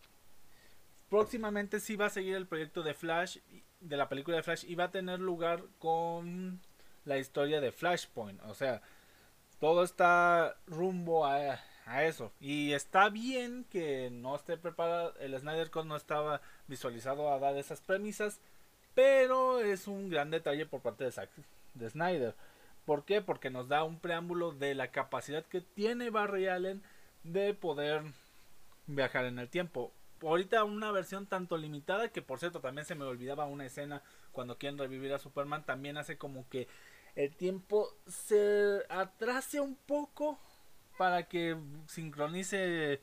próximamente 1.09 1.81
sí 1.81 1.97
va 1.97 2.07
a 2.07 2.11
seguir 2.11 2.37
el 2.37 2.47
proyecto 2.47 2.83
de 2.83 2.95
Flash, 2.95 3.39
de 3.81 3.97
la 3.97 4.09
película 4.09 4.37
de 4.37 4.43
Flash, 4.43 4.65
y 4.67 4.75
va 4.75 4.85
a 4.85 4.91
tener 4.91 5.21
lugar 5.21 5.65
con 5.79 6.61
la 7.05 7.19
historia 7.19 7.61
de 7.61 7.73
Flashpoint. 7.73 8.41
O 8.45 8.55
sea, 8.55 8.83
todo 9.61 9.83
está 9.83 10.57
rumbo 10.67 11.27
a, 11.27 11.59
eso. 12.03 12.33
Y 12.39 12.75
está 12.75 13.09
bien 13.09 13.65
que 13.71 14.11
no 14.11 14.37
esté 14.37 14.59
preparado, 14.59 15.15
el 15.21 15.39
Snyder 15.39 15.71
Cut 15.71 15.87
no 15.87 15.97
estaba 15.97 16.43
visualizado 16.67 17.33
a 17.33 17.39
dar 17.39 17.57
esas 17.57 17.81
premisas, 17.81 18.41
pero 18.95 19.61
es 19.61 19.89
un 19.89 20.11
gran 20.11 20.31
detalle 20.31 20.67
por 20.67 20.83
parte 20.83 21.05
de, 21.05 21.29
de 21.75 21.91
Snyder. 21.91 22.35
¿Por 22.85 23.05
qué? 23.05 23.23
Porque 23.23 23.49
nos 23.49 23.69
da 23.69 23.85
un 23.85 23.99
preámbulo 23.99 24.53
de 24.53 24.75
la 24.75 24.89
capacidad 24.89 25.45
que 25.47 25.63
tiene 25.63 26.11
Barry 26.11 26.49
Allen 26.49 26.83
de 27.25 27.55
poder 27.55 28.03
viajar 28.87 29.25
en 29.25 29.39
el 29.39 29.49
tiempo 29.49 29.93
ahorita 30.23 30.65
una 30.65 30.91
versión 30.93 31.27
tanto 31.27 31.57
limitada 31.57 32.09
que 32.09 32.23
por 32.23 32.39
cierto 32.39 32.61
también 32.61 32.85
se 32.85 32.95
me 32.95 33.05
olvidaba 33.05 33.47
una 33.47 33.67
escena 33.67 34.03
cuando 34.33 34.59
quieren 34.59 34.79
revivir 34.79 35.13
a 35.13 35.19
Superman 35.19 35.65
también 35.65 35.97
hace 35.97 36.19
como 36.19 36.49
que 36.49 36.69
el 37.15 37.35
tiempo 37.35 37.89
se 38.07 38.85
atrase 38.89 39.61
un 39.61 39.75
poco 39.75 40.39
para 40.97 41.25
que 41.25 41.57
sincronice 41.87 43.01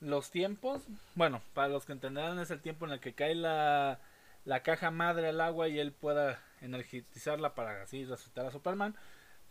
los 0.00 0.30
tiempos. 0.30 0.86
Bueno, 1.14 1.42
para 1.52 1.68
los 1.68 1.84
que 1.84 1.92
entenderán 1.92 2.38
es 2.38 2.50
el 2.50 2.60
tiempo 2.60 2.86
en 2.86 2.92
el 2.92 3.00
que 3.00 3.14
cae 3.14 3.34
la, 3.34 4.00
la 4.44 4.62
caja 4.62 4.90
madre 4.90 5.28
al 5.28 5.40
agua 5.40 5.68
y 5.68 5.78
él 5.78 5.92
pueda 5.92 6.42
energizarla 6.60 7.54
para 7.54 7.82
así 7.82 8.04
resucitar 8.04 8.46
a 8.46 8.50
Superman. 8.50 8.96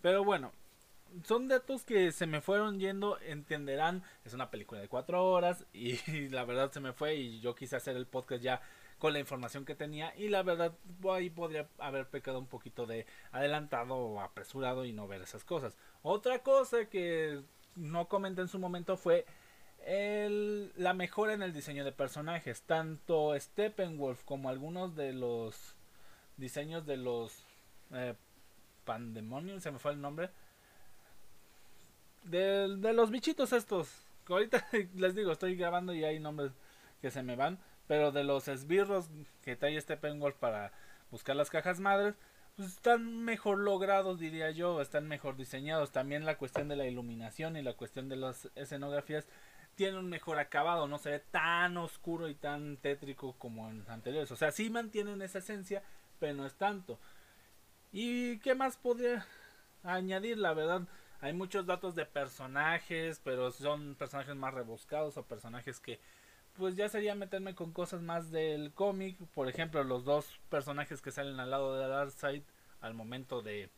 Pero 0.01 0.23
bueno, 0.23 0.51
son 1.23 1.47
datos 1.47 1.83
que 1.83 2.11
se 2.11 2.27
me 2.27 2.41
fueron 2.41 2.79
yendo, 2.79 3.19
entenderán, 3.21 4.03
es 4.25 4.33
una 4.33 4.49
película 4.49 4.81
de 4.81 4.87
cuatro 4.87 5.25
horas 5.25 5.65
y, 5.73 5.97
la 6.29 6.45
verdad 6.45 6.71
se 6.71 6.79
me 6.79 6.93
fue 6.93 7.15
y 7.15 7.39
yo 7.39 7.55
quise 7.55 7.75
hacer 7.75 7.95
el 7.95 8.07
podcast 8.07 8.41
ya 8.41 8.61
con 8.99 9.13
la 9.13 9.19
información 9.19 9.65
que 9.65 9.75
tenía 9.75 10.15
y 10.15 10.29
la 10.29 10.43
verdad 10.43 10.73
ahí 11.11 11.29
podría 11.29 11.67
haber 11.77 12.07
pecado 12.07 12.39
un 12.39 12.47
poquito 12.47 12.85
de 12.85 13.05
adelantado 13.31 13.95
o 13.95 14.21
apresurado 14.21 14.85
y 14.85 14.93
no 14.93 15.07
ver 15.07 15.21
esas 15.21 15.43
cosas. 15.43 15.77
Otra 16.03 16.39
cosa 16.39 16.85
que 16.85 17.41
no 17.75 18.07
comenté 18.07 18.41
en 18.41 18.47
su 18.47 18.59
momento 18.59 18.95
fue 18.95 19.25
el, 19.85 20.71
la 20.77 20.93
mejora 20.93 21.33
en 21.33 21.43
el 21.43 21.51
diseño 21.51 21.83
de 21.83 21.91
personajes. 21.91 22.61
Tanto 22.61 23.37
Steppenwolf 23.37 24.23
como 24.23 24.47
algunos 24.47 24.95
de 24.95 25.11
los 25.11 25.75
diseños 26.37 26.85
de 26.85 26.95
los 26.95 27.43
eh, 27.91 28.15
Pandemonium, 28.85 29.59
se 29.59 29.71
me 29.71 29.79
fue 29.79 29.91
el 29.91 29.99
nombre 29.99 30.29
de, 32.23 32.77
de 32.77 32.93
los 32.93 33.11
bichitos 33.11 33.53
estos. 33.53 33.89
ahorita 34.27 34.67
les 34.95 35.15
digo, 35.15 35.31
estoy 35.31 35.55
grabando 35.55 35.93
y 35.93 36.03
hay 36.03 36.19
nombres 36.19 36.51
que 37.01 37.11
se 37.11 37.23
me 37.23 37.35
van. 37.35 37.59
Pero 37.87 38.11
de 38.11 38.23
los 38.23 38.47
esbirros 38.47 39.09
que 39.43 39.55
trae 39.55 39.75
este 39.75 39.97
Penwolf 39.97 40.35
para 40.37 40.71
buscar 41.11 41.35
las 41.35 41.49
cajas 41.49 41.79
madres, 41.79 42.15
pues 42.55 42.69
están 42.69 43.23
mejor 43.23 43.59
logrados, 43.59 44.19
diría 44.19 44.51
yo, 44.51 44.81
están 44.81 45.07
mejor 45.07 45.35
diseñados. 45.35 45.91
También 45.91 46.25
la 46.25 46.37
cuestión 46.37 46.67
de 46.69 46.75
la 46.75 46.85
iluminación 46.85 47.57
y 47.57 47.61
la 47.61 47.73
cuestión 47.73 48.09
de 48.09 48.15
las 48.15 48.49
escenografías 48.55 49.27
tiene 49.75 49.97
un 49.97 50.09
mejor 50.09 50.39
acabado, 50.39 50.87
no 50.87 50.99
se 50.99 51.09
ve 51.09 51.19
tan 51.19 51.77
oscuro 51.77 52.29
y 52.29 52.35
tan 52.35 52.77
tétrico 52.77 53.33
como 53.37 53.69
en 53.69 53.83
anteriores. 53.87 54.31
O 54.31 54.35
sea, 54.35 54.51
sí 54.51 54.69
mantienen 54.69 55.21
esa 55.21 55.39
esencia, 55.39 55.83
pero 56.19 56.35
no 56.35 56.45
es 56.45 56.53
tanto. 56.53 56.99
¿Y 57.91 58.39
qué 58.39 58.55
más 58.55 58.77
podría 58.77 59.25
añadir? 59.83 60.37
La 60.37 60.53
verdad, 60.53 60.83
hay 61.23 61.31
muchos 61.31 61.65
datos 61.65 61.95
de 61.95 62.05
personajes, 62.05 63.21
pero 63.23 63.49
son 63.49 63.95
personajes 63.95 64.35
más 64.35 64.53
rebuscados 64.53 65.15
o 65.15 65.23
personajes 65.23 65.79
que 65.79 66.01
pues 66.57 66.75
ya 66.75 66.89
sería 66.89 67.15
meterme 67.15 67.55
con 67.55 67.71
cosas 67.71 68.01
más 68.01 68.29
del 68.29 68.73
cómic. 68.73 69.17
Por 69.33 69.47
ejemplo, 69.47 69.85
los 69.85 70.03
dos 70.03 70.41
personajes 70.49 71.01
que 71.01 71.11
salen 71.11 71.39
al 71.39 71.49
lado 71.49 71.77
de 71.77 71.87
Darkseid 71.87 72.43
al 72.81 72.93
momento 72.93 73.41
de, 73.41 73.69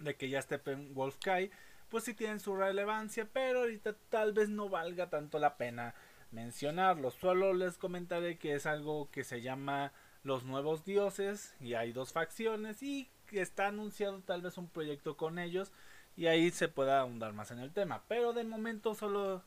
de 0.00 0.16
que 0.16 0.28
ya 0.28 0.42
Steppenwolf 0.42 1.16
cae, 1.18 1.52
pues 1.88 2.02
sí 2.02 2.14
tienen 2.14 2.40
su 2.40 2.56
relevancia, 2.56 3.28
pero 3.32 3.60
ahorita 3.60 3.94
tal 4.08 4.32
vez 4.32 4.48
no 4.48 4.68
valga 4.68 5.08
tanto 5.08 5.38
la 5.38 5.56
pena 5.56 5.94
mencionarlo. 6.32 7.12
Solo 7.12 7.54
les 7.54 7.78
comentaré 7.78 8.38
que 8.38 8.56
es 8.56 8.66
algo 8.66 9.08
que 9.12 9.22
se 9.22 9.40
llama 9.40 9.92
los 10.24 10.42
nuevos 10.42 10.84
dioses 10.84 11.54
y 11.60 11.74
hay 11.74 11.92
dos 11.92 12.12
facciones 12.12 12.82
y 12.82 13.08
que 13.28 13.40
está 13.40 13.68
anunciado 13.68 14.20
tal 14.22 14.42
vez 14.42 14.58
un 14.58 14.68
proyecto 14.68 15.16
con 15.16 15.38
ellos 15.38 15.72
y 16.16 16.26
ahí 16.26 16.50
se 16.50 16.68
pueda 16.68 17.00
ahondar 17.00 17.32
más 17.32 17.50
en 17.50 17.58
el 17.58 17.72
tema. 17.72 18.02
Pero 18.08 18.32
de 18.32 18.44
momento 18.44 18.94
solo 18.94 19.42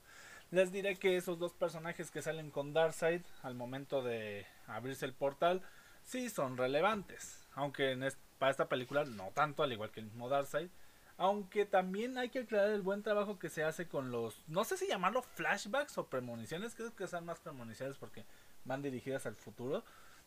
les 0.52 0.72
diré 0.72 0.96
que 0.96 1.18
esos 1.18 1.40
dos 1.40 1.54
personajes 1.54 2.12
que 2.12 2.22
salen 2.22 2.52
con 2.52 2.74
Darkseid 2.74 3.22
al 3.44 3.56
momento 3.56 4.02
de 4.02 4.46
abrirse 4.68 5.06
el 5.06 5.14
portal 5.14 5.62
sí 6.04 6.30
son 6.30 6.58
relevantes. 6.58 7.48
Aunque 7.56 7.92
en 7.92 8.08
para 8.38 8.52
esta 8.52 8.70
película 8.70 9.04
no 9.04 9.32
tanto, 9.34 9.64
al 9.64 9.74
igual 9.74 9.92
que 9.92 10.00
el 10.00 10.08
mismo 10.08 10.30
Darkseid. 10.30 10.70
Aunque 11.18 11.66
también 11.66 12.18
hay 12.18 12.30
que 12.30 12.40
aclarar 12.40 12.70
el 12.70 12.82
buen 12.82 13.04
trabajo 13.04 13.38
que 13.38 13.50
se 13.50 13.64
hace 13.64 13.90
con 13.90 14.10
los, 14.10 14.42
no 14.48 14.64
sé 14.64 14.78
si 14.78 14.88
llamarlo 14.88 15.22
flashbacks 15.22 15.98
o 15.98 16.08
premoniciones, 16.08 16.76
creo 16.76 16.96
que 16.96 17.08
son 17.08 17.26
más 17.26 17.40
premoniciones 17.40 17.98
porque 17.98 18.24
van 18.64 18.82
dirigidas 18.82 19.26
al 19.26 19.36
futuro, 19.36 19.84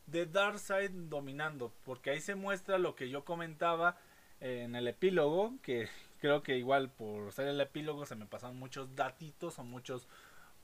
de 0.07 0.27
Darkseid 0.27 0.91
dominando, 0.91 1.73
porque 1.87 2.11
ahí 2.11 2.21
se 2.21 2.35
muestra 2.35 2.77
lo 2.77 2.95
que 2.95 3.09
yo 3.09 3.25
comentaba 3.25 3.97
en 4.41 4.75
el 4.75 4.87
epílogo, 4.87 5.55
que 5.63 5.89
creo 6.23 6.45
que 6.45 6.57
igual 6.57 6.89
por 6.89 7.33
ser 7.33 7.49
el 7.49 7.61
epílogo 7.61 8.07
se 8.07 8.15
me 8.15 8.27
pasaron 8.27 8.57
muchos 8.57 8.95
datitos 8.95 9.59
o 9.59 9.65
muchos 9.65 10.07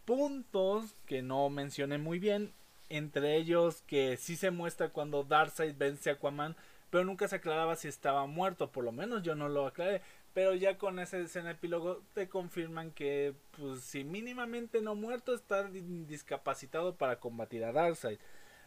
puntos 0.04 0.94
que 1.04 1.20
no 1.20 1.50
mencioné 1.50 1.98
muy 1.98 2.20
bien, 2.20 2.54
entre 2.88 3.36
ellos 3.36 3.82
que 3.88 4.16
sí 4.16 4.36
se 4.36 4.52
muestra 4.52 4.90
cuando 4.90 5.24
Darkseid 5.24 5.74
vence 5.76 6.10
a 6.10 6.12
Aquaman, 6.12 6.54
pero 6.90 7.04
nunca 7.04 7.26
se 7.26 7.34
aclaraba 7.34 7.74
si 7.74 7.88
estaba 7.88 8.24
muerto, 8.26 8.70
por 8.70 8.84
lo 8.84 8.92
menos 8.92 9.24
yo 9.24 9.34
no 9.34 9.48
lo 9.48 9.66
aclaré. 9.66 10.00
Pero 10.32 10.54
ya 10.54 10.78
con 10.78 11.00
esa 11.00 11.18
escena 11.18 11.50
epílogo 11.50 12.04
te 12.14 12.28
confirman 12.28 12.92
que, 12.92 13.34
pues, 13.58 13.80
si 13.80 14.04
mínimamente 14.04 14.80
no 14.80 14.94
muerto, 14.94 15.34
está 15.34 15.64
discapacitado 15.64 16.94
para 16.94 17.18
combatir 17.18 17.64
a 17.64 17.72
Darkseid. 17.72 18.20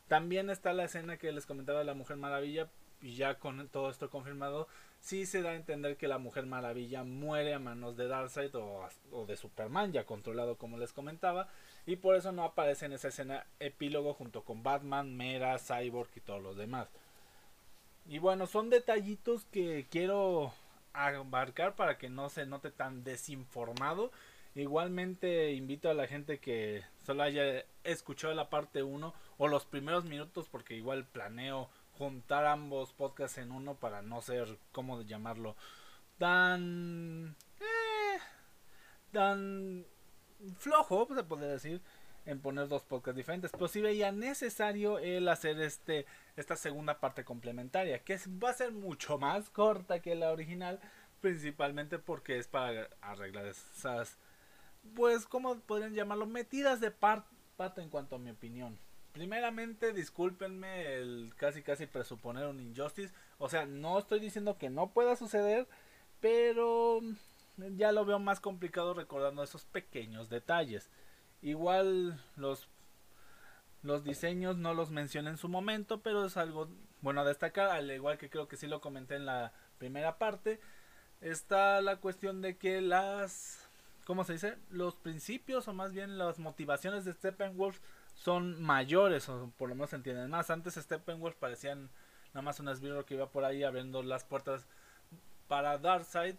También 0.09 0.49
está 0.49 0.73
la 0.73 0.83
escena 0.83 1.15
que 1.15 1.31
les 1.31 1.45
comentaba 1.45 1.79
de 1.79 1.85
la 1.85 1.93
Mujer 1.93 2.17
Maravilla, 2.17 2.67
y 3.01 3.15
ya 3.15 3.39
con 3.39 3.67
todo 3.69 3.89
esto 3.89 4.09
confirmado, 4.09 4.67
sí 4.99 5.25
se 5.25 5.41
da 5.41 5.51
a 5.51 5.55
entender 5.55 5.97
que 5.97 6.07
la 6.07 6.17
Mujer 6.17 6.45
Maravilla 6.45 7.03
muere 7.03 7.53
a 7.53 7.59
manos 7.59 7.97
de 7.97 8.07
Darkseid 8.07 8.55
o, 8.55 8.87
o, 9.11 9.25
de 9.25 9.35
Superman, 9.35 9.91
ya 9.91 10.05
controlado 10.05 10.57
como 10.57 10.77
les 10.77 10.93
comentaba, 10.93 11.47
y 11.85 11.97
por 11.97 12.15
eso 12.15 12.31
no 12.31 12.43
aparece 12.43 12.85
en 12.85 12.93
esa 12.93 13.09
escena 13.09 13.45
epílogo 13.59 14.13
junto 14.13 14.43
con 14.43 14.63
Batman, 14.63 15.15
Mera, 15.15 15.57
Cyborg 15.57 16.09
y 16.15 16.21
todos 16.21 16.41
los 16.41 16.55
demás. 16.55 16.89
Y 18.05 18.19
bueno, 18.19 18.47
son 18.47 18.69
detallitos 18.69 19.45
que 19.45 19.87
quiero 19.89 20.53
abarcar 20.93 21.75
para 21.75 21.97
que 21.97 22.09
no 22.09 22.29
se 22.29 22.45
note 22.45 22.71
tan 22.71 23.03
desinformado. 23.03 24.11
Igualmente 24.55 25.53
invito 25.53 25.89
a 25.89 25.93
la 25.93 26.07
gente 26.07 26.39
que 26.39 26.83
solo 27.05 27.23
haya 27.23 27.65
escuchado 27.83 28.33
la 28.33 28.49
parte 28.49 28.83
1 28.83 29.13
o 29.37 29.47
los 29.47 29.65
primeros 29.65 30.03
minutos 30.03 30.49
porque 30.49 30.75
igual 30.75 31.05
planeo 31.05 31.69
juntar 32.01 32.47
ambos 32.47 32.93
podcasts 32.93 33.37
en 33.37 33.51
uno 33.51 33.75
para 33.75 34.01
no 34.01 34.23
ser, 34.23 34.57
¿cómo 34.71 35.03
llamarlo? 35.03 35.55
Tan... 36.17 37.35
Eh, 37.59 38.19
tan 39.11 39.85
flojo, 40.57 41.07
se 41.13 41.23
puede 41.23 41.47
decir 41.47 41.79
en 42.25 42.39
poner 42.39 42.67
dos 42.67 42.81
podcasts 42.83 43.17
diferentes, 43.17 43.51
pero 43.51 43.67
sí 43.67 43.81
veía 43.81 44.11
necesario 44.11 44.97
el 44.97 45.27
hacer 45.27 45.59
este 45.61 46.07
esta 46.35 46.55
segunda 46.55 46.99
parte 46.99 47.23
complementaria, 47.23 47.99
que 47.99 48.17
va 48.43 48.49
a 48.49 48.53
ser 48.53 48.71
mucho 48.71 49.19
más 49.19 49.51
corta 49.51 50.01
que 50.01 50.15
la 50.15 50.31
original, 50.31 50.79
principalmente 51.19 51.99
porque 51.99 52.39
es 52.39 52.47
para 52.47 52.89
arreglar 53.01 53.45
esas 53.45 54.17
pues 54.95 55.27
como 55.27 55.59
podrían 55.59 55.93
llamarlo 55.93 56.25
metidas 56.25 56.79
de 56.79 56.89
pata 56.89 57.27
en 57.77 57.89
cuanto 57.89 58.15
a 58.15 58.19
mi 58.19 58.31
opinión. 58.31 58.79
Primeramente, 59.13 59.91
discúlpenme 59.91 60.93
el 60.93 61.33
casi 61.35 61.61
casi 61.61 61.85
presuponer 61.85 62.47
un 62.47 62.61
injustice, 62.61 63.13
o 63.39 63.49
sea, 63.49 63.65
no 63.65 63.99
estoy 63.99 64.21
diciendo 64.21 64.57
que 64.57 64.69
no 64.69 64.91
pueda 64.91 65.17
suceder, 65.17 65.67
pero 66.21 67.01
ya 67.57 67.91
lo 67.91 68.05
veo 68.05 68.19
más 68.19 68.39
complicado 68.39 68.93
recordando 68.93 69.43
esos 69.43 69.65
pequeños 69.65 70.29
detalles. 70.29 70.89
Igual 71.41 72.21
los, 72.37 72.69
los 73.83 74.03
diseños 74.03 74.57
no 74.57 74.73
los 74.73 74.91
mencioné 74.91 75.31
en 75.31 75.37
su 75.37 75.49
momento, 75.49 76.01
pero 76.01 76.25
es 76.25 76.37
algo 76.37 76.69
bueno 77.01 77.21
a 77.21 77.25
destacar, 77.25 77.69
al 77.69 77.91
igual 77.91 78.17
que 78.17 78.29
creo 78.29 78.47
que 78.47 78.57
sí 78.57 78.67
lo 78.67 78.79
comenté 78.79 79.15
en 79.15 79.25
la 79.25 79.51
primera 79.77 80.17
parte. 80.17 80.59
Está 81.19 81.81
la 81.81 81.97
cuestión 81.97 82.41
de 82.41 82.57
que 82.57 82.79
las, 82.79 83.67
¿cómo 84.05 84.23
se 84.23 84.33
dice? 84.33 84.57
Los 84.69 84.95
principios 84.95 85.67
o 85.67 85.73
más 85.73 85.91
bien 85.91 86.17
las 86.17 86.39
motivaciones 86.39 87.03
de 87.03 87.13
Steppenwolf 87.13 87.79
son 88.23 88.61
mayores, 88.61 89.27
o 89.29 89.51
por 89.57 89.69
lo 89.69 89.75
menos 89.75 89.93
entienden 89.93 90.29
más. 90.29 90.49
Antes 90.51 90.75
Steppenwolf 90.75 91.35
parecían 91.35 91.89
nada 92.33 92.43
más 92.43 92.59
un 92.59 92.69
esbirro 92.69 93.05
que 93.05 93.15
iba 93.15 93.29
por 93.29 93.43
ahí 93.45 93.63
abriendo 93.63 94.03
las 94.03 94.23
puertas 94.23 94.67
para 95.47 95.77
Darkseid 95.79 96.35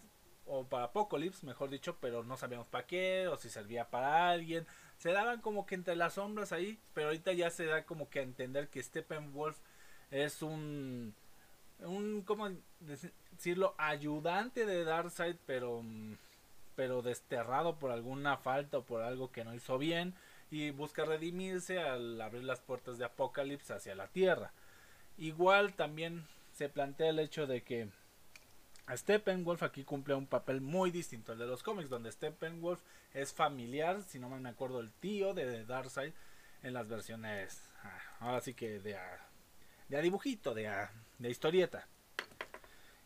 o 0.46 0.64
para 0.64 0.84
Apocalypse, 0.84 1.44
mejor 1.44 1.70
dicho, 1.70 1.96
pero 2.00 2.22
no 2.22 2.36
sabíamos 2.36 2.68
para 2.68 2.86
qué 2.86 3.28
o 3.28 3.36
si 3.36 3.50
servía 3.50 3.90
para 3.90 4.30
alguien. 4.30 4.66
Se 4.98 5.12
daban 5.12 5.40
como 5.40 5.66
que 5.66 5.74
entre 5.74 5.96
las 5.96 6.14
sombras 6.14 6.52
ahí, 6.52 6.78
pero 6.94 7.08
ahorita 7.08 7.32
ya 7.32 7.50
se 7.50 7.66
da 7.66 7.84
como 7.84 8.08
que 8.08 8.20
a 8.20 8.22
entender 8.22 8.68
que 8.68 8.82
Steppenwolf 8.82 9.58
es 10.10 10.42
un 10.42 11.14
un 11.80 12.22
cómo 12.22 12.48
decirlo 12.78 13.74
ayudante 13.76 14.66
de 14.66 14.84
Darkseid, 14.84 15.36
pero 15.46 15.82
pero 16.76 17.02
desterrado 17.02 17.78
por 17.78 17.90
alguna 17.90 18.36
falta 18.36 18.78
o 18.78 18.84
por 18.84 19.02
algo 19.02 19.32
que 19.32 19.44
no 19.44 19.52
hizo 19.52 19.78
bien 19.78 20.14
y 20.52 20.70
busca 20.70 21.06
redimirse 21.06 21.80
al 21.80 22.20
abrir 22.20 22.44
las 22.44 22.60
puertas 22.60 22.98
de 22.98 23.06
Apocalipsis 23.06 23.70
hacia 23.70 23.94
la 23.94 24.08
Tierra. 24.08 24.52
Igual 25.16 25.72
también 25.72 26.26
se 26.52 26.68
plantea 26.68 27.08
el 27.08 27.18
hecho 27.20 27.46
de 27.46 27.62
que 27.62 27.88
Steppenwolf 28.94 29.62
aquí 29.62 29.82
cumple 29.82 30.14
un 30.14 30.26
papel 30.26 30.60
muy 30.60 30.90
distinto 30.90 31.32
al 31.32 31.38
de 31.38 31.46
los 31.46 31.62
cómics, 31.62 31.88
donde 31.88 32.12
Steppenwolf 32.12 32.82
es 33.14 33.32
familiar, 33.32 34.02
si 34.02 34.18
no 34.18 34.28
me 34.28 34.46
acuerdo, 34.46 34.80
el 34.80 34.92
tío 34.92 35.32
de 35.32 35.64
Darkseid 35.64 36.12
en 36.62 36.74
las 36.74 36.86
versiones, 36.86 37.70
ah, 37.82 37.98
ahora 38.20 38.42
sí 38.42 38.52
que 38.52 38.78
de 38.78 38.94
de 39.88 39.96
a 39.96 40.02
dibujito, 40.02 40.52
de 40.52 40.68
a, 40.68 40.92
de 41.18 41.30
historieta. 41.30 41.88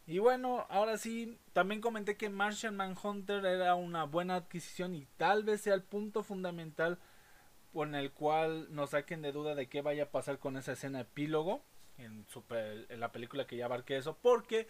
Y 0.09 0.19
bueno, 0.19 0.67
ahora 0.69 0.99
sí, 0.99 1.39
también 1.53 1.81
comenté 1.81 2.17
que 2.17 2.29
Martian 2.29 2.77
Manhunter 2.77 3.45
era 3.47 3.77
una 3.77 4.03
buena 4.03 4.35
adquisición 4.35 4.97
y 4.97 5.07
tal 5.17 5.45
vez 5.45 5.61
sea 5.61 5.75
el 5.75 5.83
punto 5.83 6.25
fundamental 6.25 6.99
con 7.77 7.95
el 7.95 8.11
cual 8.11 8.75
nos 8.75 8.93
saquen 8.93 9.21
de 9.21 9.33
duda 9.33 9.55
de 9.55 9.69
qué 9.69 9.83
vaya 9.83 10.05
a 10.05 10.11
pasar 10.11 10.39
con 10.39 10.57
esa 10.57 10.73
escena 10.73 11.01
epílogo 11.01 11.63
en, 11.99 12.25
en 12.89 13.01
la 13.01 13.13
película 13.13 13.47
que 13.47 13.59
ya 13.59 13.67
abarqué 13.67 13.99
eso, 13.99 14.17
porque 14.23 14.67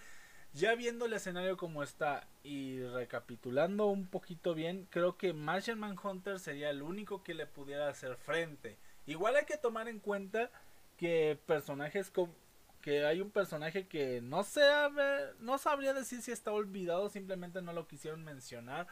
ya 0.53 0.75
viendo 0.75 1.05
el 1.05 1.13
escenario 1.13 1.57
como 1.57 1.85
está 1.85 2.27
y 2.43 2.83
recapitulando 2.83 3.87
un 3.87 4.09
poquito 4.09 4.55
bien, 4.57 4.89
creo 4.91 5.17
que 5.17 5.33
Martian 5.33 5.79
Manhunter 5.79 6.41
sería 6.41 6.69
el 6.69 6.83
único 6.83 7.23
que 7.23 7.35
le 7.35 7.47
pudiera 7.47 7.89
hacer 7.89 8.17
frente. 8.17 8.77
Igual 9.07 9.37
hay 9.37 9.45
que 9.45 9.57
tomar 9.57 9.87
en 9.87 10.01
cuenta 10.01 10.51
que 10.97 11.39
personajes 11.47 12.11
como 12.11 12.35
que 12.83 13.07
hay 13.07 13.21
un 13.21 13.31
personaje 13.31 13.87
que 13.87 14.21
no 14.21 14.43
sabe, 14.43 15.33
no 15.39 15.59
sabría 15.59 15.95
decir 15.95 16.23
si 16.23 16.33
está 16.33 16.51
olvidado, 16.51 17.09
simplemente 17.09 17.63
no 17.63 17.73
lo 17.73 17.87
quisieron 17.87 18.25
mencionar 18.25 18.89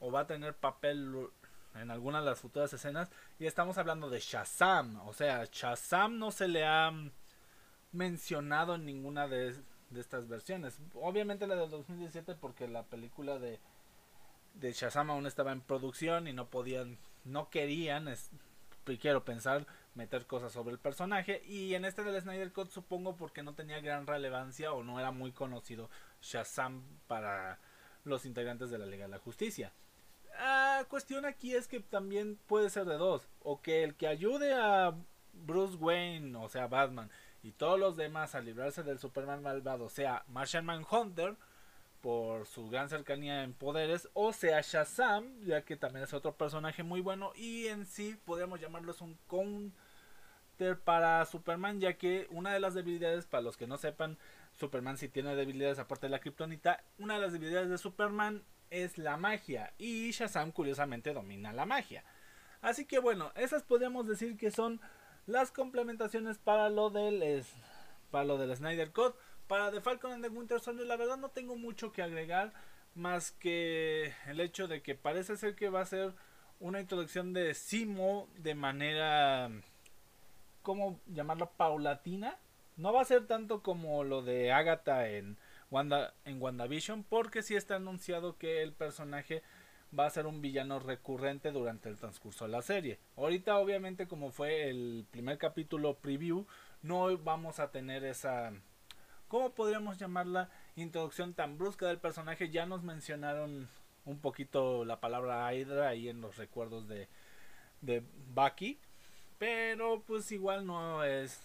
o 0.00 0.10
va 0.10 0.20
a 0.20 0.26
tener 0.26 0.54
papel 0.54 1.28
en 1.80 1.90
alguna 1.90 2.20
de 2.20 2.26
las 2.26 2.40
futuras 2.40 2.72
escenas 2.72 3.10
y 3.38 3.46
estamos 3.46 3.78
hablando 3.78 4.10
de 4.10 4.20
Shazam, 4.20 5.00
o 5.06 5.12
sea, 5.12 5.44
Shazam 5.50 6.18
no 6.18 6.30
se 6.30 6.48
le 6.48 6.66
ha 6.66 6.92
mencionado 7.92 8.74
en 8.74 8.84
ninguna 8.84 9.28
de 9.28 9.54
estas 9.96 10.28
versiones. 10.28 10.78
Obviamente 10.94 11.46
la 11.46 11.56
del 11.56 11.70
2017 11.70 12.34
porque 12.34 12.68
la 12.68 12.84
película 12.84 13.38
de, 13.38 13.60
de 14.54 14.72
Shazam 14.72 15.10
aún 15.10 15.26
estaba 15.26 15.52
en 15.52 15.60
producción 15.60 16.28
y 16.28 16.32
no 16.32 16.48
podían, 16.48 16.98
no 17.24 17.50
querían, 17.50 18.08
quiero 18.96 19.24
pensar, 19.24 19.66
meter 19.94 20.26
cosas 20.26 20.52
sobre 20.52 20.72
el 20.72 20.78
personaje. 20.78 21.42
Y 21.46 21.74
en 21.74 21.84
este 21.84 22.02
del 22.02 22.20
Snyder 22.20 22.52
Cut 22.52 22.70
supongo 22.70 23.16
porque 23.16 23.42
no 23.42 23.54
tenía 23.54 23.80
gran 23.80 24.06
relevancia 24.06 24.72
o 24.72 24.82
no 24.82 24.98
era 24.98 25.10
muy 25.10 25.32
conocido 25.32 25.90
Shazam 26.22 26.82
para 27.06 27.58
los 28.04 28.24
integrantes 28.24 28.70
de 28.70 28.78
la 28.78 28.86
Liga 28.86 29.04
de 29.04 29.10
la 29.10 29.18
Justicia. 29.18 29.72
La 30.38 30.86
cuestión 30.88 31.24
aquí 31.24 31.54
es 31.54 31.66
que 31.66 31.80
también 31.80 32.38
puede 32.46 32.70
ser 32.70 32.84
de 32.84 32.96
dos. 32.96 33.28
O 33.42 33.60
que 33.60 33.82
el 33.82 33.96
que 33.96 34.06
ayude 34.06 34.54
a 34.54 34.94
Bruce 35.32 35.76
Wayne, 35.76 36.36
o 36.36 36.48
sea 36.48 36.68
Batman, 36.68 37.10
y 37.42 37.52
todos 37.52 37.78
los 37.78 37.96
demás 37.96 38.34
a 38.34 38.40
librarse 38.40 38.82
del 38.82 38.98
Superman 38.98 39.42
malvado, 39.42 39.88
sea 39.88 40.24
Martian 40.28 40.64
Manhunter, 40.64 41.36
por 42.00 42.46
su 42.46 42.68
gran 42.68 42.88
cercanía 42.88 43.42
en 43.42 43.52
poderes, 43.52 44.08
o 44.14 44.32
sea 44.32 44.60
Shazam, 44.60 45.40
ya 45.40 45.62
que 45.62 45.76
también 45.76 46.04
es 46.04 46.14
otro 46.14 46.36
personaje 46.36 46.82
muy 46.82 47.00
bueno, 47.00 47.32
y 47.34 47.66
en 47.66 47.86
sí 47.86 48.16
podríamos 48.24 48.60
llamarlos 48.60 49.00
un 49.00 49.18
counter 49.26 50.78
para 50.78 51.24
Superman, 51.26 51.80
ya 51.80 51.94
que 51.94 52.28
una 52.30 52.52
de 52.52 52.60
las 52.60 52.74
debilidades, 52.74 53.26
para 53.26 53.42
los 53.42 53.56
que 53.56 53.66
no 53.66 53.78
sepan, 53.78 54.18
Superman 54.56 54.98
si 54.98 55.08
tiene 55.08 55.34
debilidades 55.34 55.78
aparte 55.78 56.06
de 56.06 56.10
la 56.10 56.20
kriptonita, 56.20 56.82
una 56.98 57.14
de 57.14 57.20
las 57.20 57.32
debilidades 57.32 57.68
de 57.68 57.78
Superman 57.78 58.44
es 58.70 58.98
la 58.98 59.16
magia, 59.16 59.72
y 59.78 60.10
Shazam 60.10 60.52
curiosamente 60.52 61.12
domina 61.12 61.52
la 61.52 61.66
magia. 61.66 62.04
Así 62.60 62.84
que 62.84 62.98
bueno, 62.98 63.32
esas 63.36 63.62
podríamos 63.62 64.06
decir 64.08 64.36
que 64.36 64.50
son 64.50 64.80
las 65.26 65.52
complementaciones 65.52 66.38
para 66.38 66.70
lo 66.70 66.90
del, 66.90 67.44
para 68.10 68.24
lo 68.24 68.38
del 68.38 68.56
Snyder 68.56 68.92
Code. 68.92 69.14
Para 69.46 69.70
The 69.70 69.80
Falcon 69.80 70.12
and 70.12 70.22
the 70.22 70.30
Winter 70.30 70.60
Soldier, 70.60 70.86
la 70.86 70.96
verdad 70.96 71.16
no 71.16 71.30
tengo 71.30 71.56
mucho 71.56 71.92
que 71.92 72.02
agregar. 72.02 72.52
Más 72.94 73.32
que 73.32 74.12
el 74.26 74.40
hecho 74.40 74.66
de 74.66 74.82
que 74.82 74.94
parece 74.94 75.36
ser 75.36 75.54
que 75.54 75.68
va 75.68 75.82
a 75.82 75.86
ser 75.86 76.14
una 76.58 76.80
introducción 76.80 77.32
de 77.32 77.54
Simo 77.54 78.28
de 78.36 78.54
manera. 78.54 79.50
¿Cómo 80.62 81.00
llamarlo? 81.06 81.50
Paulatina. 81.56 82.36
No 82.76 82.92
va 82.92 83.02
a 83.02 83.06
ser 83.06 83.26
tanto 83.26 83.62
como 83.62 84.04
lo 84.04 84.22
de 84.22 84.52
Agatha 84.52 85.08
en, 85.08 85.36
Wanda, 85.70 86.14
en 86.24 86.40
WandaVision. 86.40 87.04
Porque 87.04 87.42
sí 87.42 87.56
está 87.56 87.76
anunciado 87.76 88.36
que 88.38 88.62
el 88.62 88.72
personaje 88.72 89.42
va 89.98 90.06
a 90.06 90.10
ser 90.10 90.26
un 90.26 90.40
villano 90.40 90.78
recurrente 90.80 91.50
durante 91.50 91.88
el 91.88 91.96
transcurso 91.96 92.44
de 92.44 92.50
la 92.50 92.62
serie. 92.62 92.98
Ahorita 93.16 93.58
obviamente 93.58 94.06
como 94.06 94.30
fue 94.30 94.68
el 94.68 95.06
primer 95.10 95.38
capítulo 95.38 95.96
preview, 95.96 96.46
no 96.82 97.16
vamos 97.18 97.58
a 97.58 97.70
tener 97.70 98.04
esa 98.04 98.52
¿cómo 99.28 99.50
podríamos 99.50 99.98
llamarla? 99.98 100.50
Introducción 100.76 101.34
tan 101.34 101.58
brusca 101.58 101.86
del 101.86 101.98
personaje. 101.98 102.50
Ya 102.50 102.66
nos 102.66 102.82
mencionaron 102.82 103.68
un 104.04 104.18
poquito 104.18 104.84
la 104.84 105.00
palabra 105.00 105.52
Hydra 105.54 105.88
ahí 105.88 106.08
en 106.08 106.20
los 106.20 106.36
recuerdos 106.36 106.88
de, 106.88 107.08
de 107.80 108.02
Bucky. 108.34 108.78
Pero 109.38 110.02
pues 110.06 110.32
igual 110.32 110.66
no 110.66 111.04
es 111.04 111.40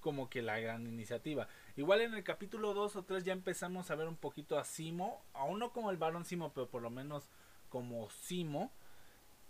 como 0.00 0.28
que 0.28 0.42
la 0.42 0.58
gran 0.58 0.86
iniciativa. 0.86 1.48
Igual 1.76 2.00
en 2.00 2.14
el 2.14 2.24
capítulo 2.24 2.72
2 2.72 2.96
o 2.96 3.04
3 3.04 3.24
ya 3.24 3.32
empezamos 3.32 3.90
a 3.90 3.94
ver 3.94 4.08
un 4.08 4.16
poquito 4.16 4.58
a 4.58 4.64
Simo. 4.64 5.22
Aún 5.34 5.58
no 5.58 5.72
como 5.72 5.90
el 5.90 5.98
varón 5.98 6.24
Simo, 6.24 6.52
pero 6.52 6.68
por 6.68 6.82
lo 6.82 6.90
menos 6.90 7.28
como 7.68 8.08
Simo. 8.10 8.72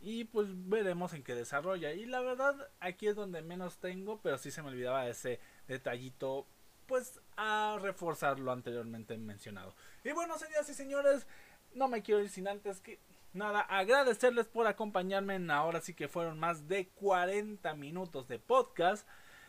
Y 0.00 0.24
pues 0.24 0.48
veremos 0.50 1.14
en 1.14 1.22
qué 1.22 1.34
desarrolla. 1.34 1.92
Y 1.92 2.04
la 2.04 2.20
verdad, 2.20 2.68
aquí 2.80 3.06
es 3.06 3.16
donde 3.16 3.42
menos 3.42 3.78
tengo, 3.78 4.20
pero 4.20 4.38
sí 4.38 4.50
se 4.50 4.62
me 4.62 4.68
olvidaba 4.68 5.08
ese 5.08 5.40
detallito 5.68 6.46
pues 6.86 7.20
a 7.36 7.78
reforzar 7.80 8.38
lo 8.38 8.52
anteriormente 8.52 9.16
mencionado. 9.16 9.74
Y 10.04 10.12
bueno, 10.12 10.38
señoras 10.38 10.68
y 10.68 10.74
señores, 10.74 11.26
no 11.74 11.88
me 11.88 12.02
quiero 12.02 12.20
ir 12.20 12.28
sin 12.28 12.48
antes 12.48 12.80
que 12.80 12.98
nada 13.32 13.60
agradecerles 13.60 14.46
por 14.46 14.66
acompañarme 14.66 15.34
en 15.34 15.50
ahora 15.50 15.80
sí 15.80 15.94
que 15.94 16.08
fueron 16.08 16.38
más 16.38 16.68
de 16.68 16.88
40 16.88 17.74
minutos 17.74 18.28
de 18.28 18.38
podcast. 18.38 19.06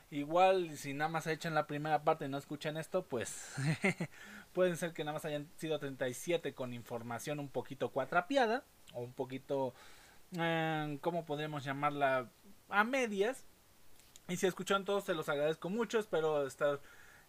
Igual 0.09 0.77
si 0.77 0.93
nada 0.93 1.09
más 1.09 1.27
echan 1.27 1.53
la 1.53 1.67
primera 1.67 2.03
parte 2.03 2.25
y 2.25 2.29
no 2.29 2.37
escuchan 2.37 2.77
esto, 2.77 3.03
pues 3.03 3.53
pueden 4.53 4.77
ser 4.77 4.93
que 4.93 5.03
nada 5.03 5.13
más 5.13 5.25
hayan 5.25 5.49
sido 5.57 5.79
37 5.79 6.53
con 6.53 6.73
información 6.73 7.39
un 7.39 7.49
poquito 7.49 7.89
cuatrapiada 7.89 8.63
o 8.93 9.01
un 9.01 9.11
poquito, 9.11 9.73
eh, 10.39 10.97
¿cómo 11.01 11.25
podríamos 11.25 11.63
llamarla? 11.63 12.29
A 12.69 12.83
medias. 12.83 13.43
Y 14.29 14.37
si 14.37 14.47
escuchan 14.47 14.85
todos, 14.85 15.05
se 15.05 15.13
los 15.13 15.29
agradezco 15.29 15.69
mucho. 15.69 15.99
Espero 15.99 16.45
estar 16.45 16.79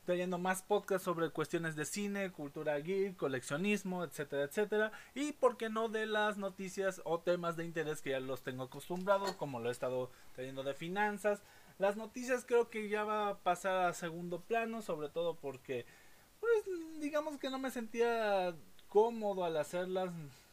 trayendo 0.05 0.39
más 0.39 0.63
podcasts 0.63 1.05
sobre 1.05 1.31
cuestiones 1.31 1.77
de 1.77 1.85
cine, 1.85 2.33
cultura 2.33 2.79
geek, 2.79 3.17
coleccionismo, 3.17 4.05
etcétera, 4.05 4.45
etcétera. 4.45 4.93
Y 5.15 5.33
por 5.33 5.57
qué 5.57 5.69
no 5.69 5.89
de 5.89 6.07
las 6.07 6.39
noticias 6.39 7.03
o 7.05 7.21
temas 7.21 7.57
de 7.57 7.65
interés 7.65 8.01
que 8.01 8.11
ya 8.11 8.21
los 8.21 8.43
tengo 8.43 8.65
acostumbrados, 8.65 9.33
como 9.33 9.61
lo 9.61 9.69
he 9.69 9.73
estado 9.73 10.11
trayendo 10.35 10.63
de 10.63 10.75
finanzas. 10.75 11.43
Las 11.79 11.97
noticias 11.97 12.45
creo 12.45 12.71
que 12.71 12.89
ya 12.89 13.05
va 13.05 13.29
a 13.29 13.39
pasar 13.39 13.87
a 13.87 13.93
segundo 13.93 14.41
plano, 14.41 14.83
sobre 14.83 15.09
todo 15.09 15.37
porque, 15.37 15.87
pues, 16.41 16.65
digamos 17.01 17.39
que 17.39 17.51
no 17.51 17.59
me 17.59 17.71
sentía 17.71 18.55
cómodo 18.89 19.45
al 19.45 19.57
hacerlas. 19.57 20.11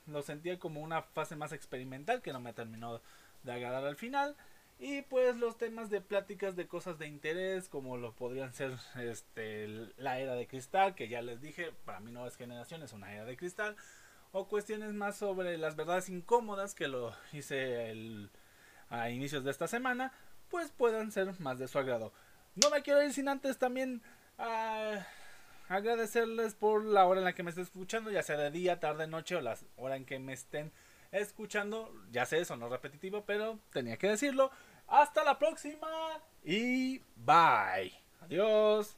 Lo 0.07 0.21
sentía 0.21 0.59
como 0.59 0.81
una 0.81 1.01
fase 1.01 1.35
más 1.35 1.51
experimental 1.51 2.21
que 2.21 2.31
no 2.31 2.39
me 2.39 2.53
terminó 2.53 3.01
de 3.43 3.51
agradar 3.51 3.85
al 3.85 3.95
final. 3.95 4.35
Y 4.77 5.03
pues 5.03 5.37
los 5.37 5.57
temas 5.57 5.89
de 5.89 6.01
pláticas 6.01 6.55
de 6.55 6.67
cosas 6.67 6.99
de 6.99 7.07
interés, 7.07 7.69
como 7.69 7.97
lo 7.97 8.13
podrían 8.13 8.53
ser 8.53 8.73
este, 8.97 9.67
la 9.97 10.19
era 10.19 10.35
de 10.35 10.47
cristal, 10.47 10.95
que 10.95 11.07
ya 11.07 11.21
les 11.21 11.41
dije, 11.41 11.71
para 11.85 12.01
mí 12.01 12.11
no 12.11 12.27
es 12.27 12.35
generación, 12.35 12.83
es 12.83 12.91
una 12.93 13.13
era 13.13 13.25
de 13.25 13.37
cristal. 13.37 13.75
O 14.31 14.47
cuestiones 14.47 14.93
más 14.93 15.15
sobre 15.17 15.57
las 15.57 15.77
verdades 15.77 16.09
incómodas, 16.09 16.75
que 16.75 16.89
lo 16.89 17.13
hice 17.31 17.89
el, 17.89 18.29
a 18.89 19.09
inicios 19.09 19.45
de 19.45 19.51
esta 19.51 19.67
semana, 19.67 20.11
pues 20.55 20.71
puedan 20.71 21.11
ser 21.11 21.37
más 21.41 21.59
de 21.59 21.67
su 21.67 21.77
agrado. 21.77 22.13
No 22.55 22.69
me 22.69 22.81
quiero 22.81 23.03
ir 23.03 23.11
sin 23.11 23.27
antes 23.27 23.57
también 23.57 24.01
ah, 24.37 25.05
agradecerles 25.67 26.55
por 26.55 26.85
la 26.85 27.05
hora 27.05 27.19
en 27.19 27.25
la 27.25 27.33
que 27.33 27.43
me 27.43 27.49
estén 27.49 27.65
escuchando, 27.65 28.09
ya 28.09 28.23
sea 28.23 28.37
de 28.37 28.51
día, 28.51 28.79
tarde, 28.79 29.05
noche 29.05 29.35
o 29.35 29.41
la 29.41 29.57
hora 29.75 29.97
en 29.97 30.05
que 30.05 30.17
me 30.17 30.31
estén 30.31 30.71
escuchando. 31.11 31.93
Ya 32.09 32.25
sé, 32.25 32.39
eso 32.39 32.55
no 32.55 32.67
es 32.67 32.71
repetitivo, 32.71 33.25
pero 33.25 33.59
tenía 33.73 33.97
que 33.97 34.07
decirlo. 34.07 34.49
Hasta 34.87 35.25
la 35.25 35.37
próxima 35.37 35.89
y 36.41 36.99
bye. 37.17 37.91
Adiós. 38.21 38.95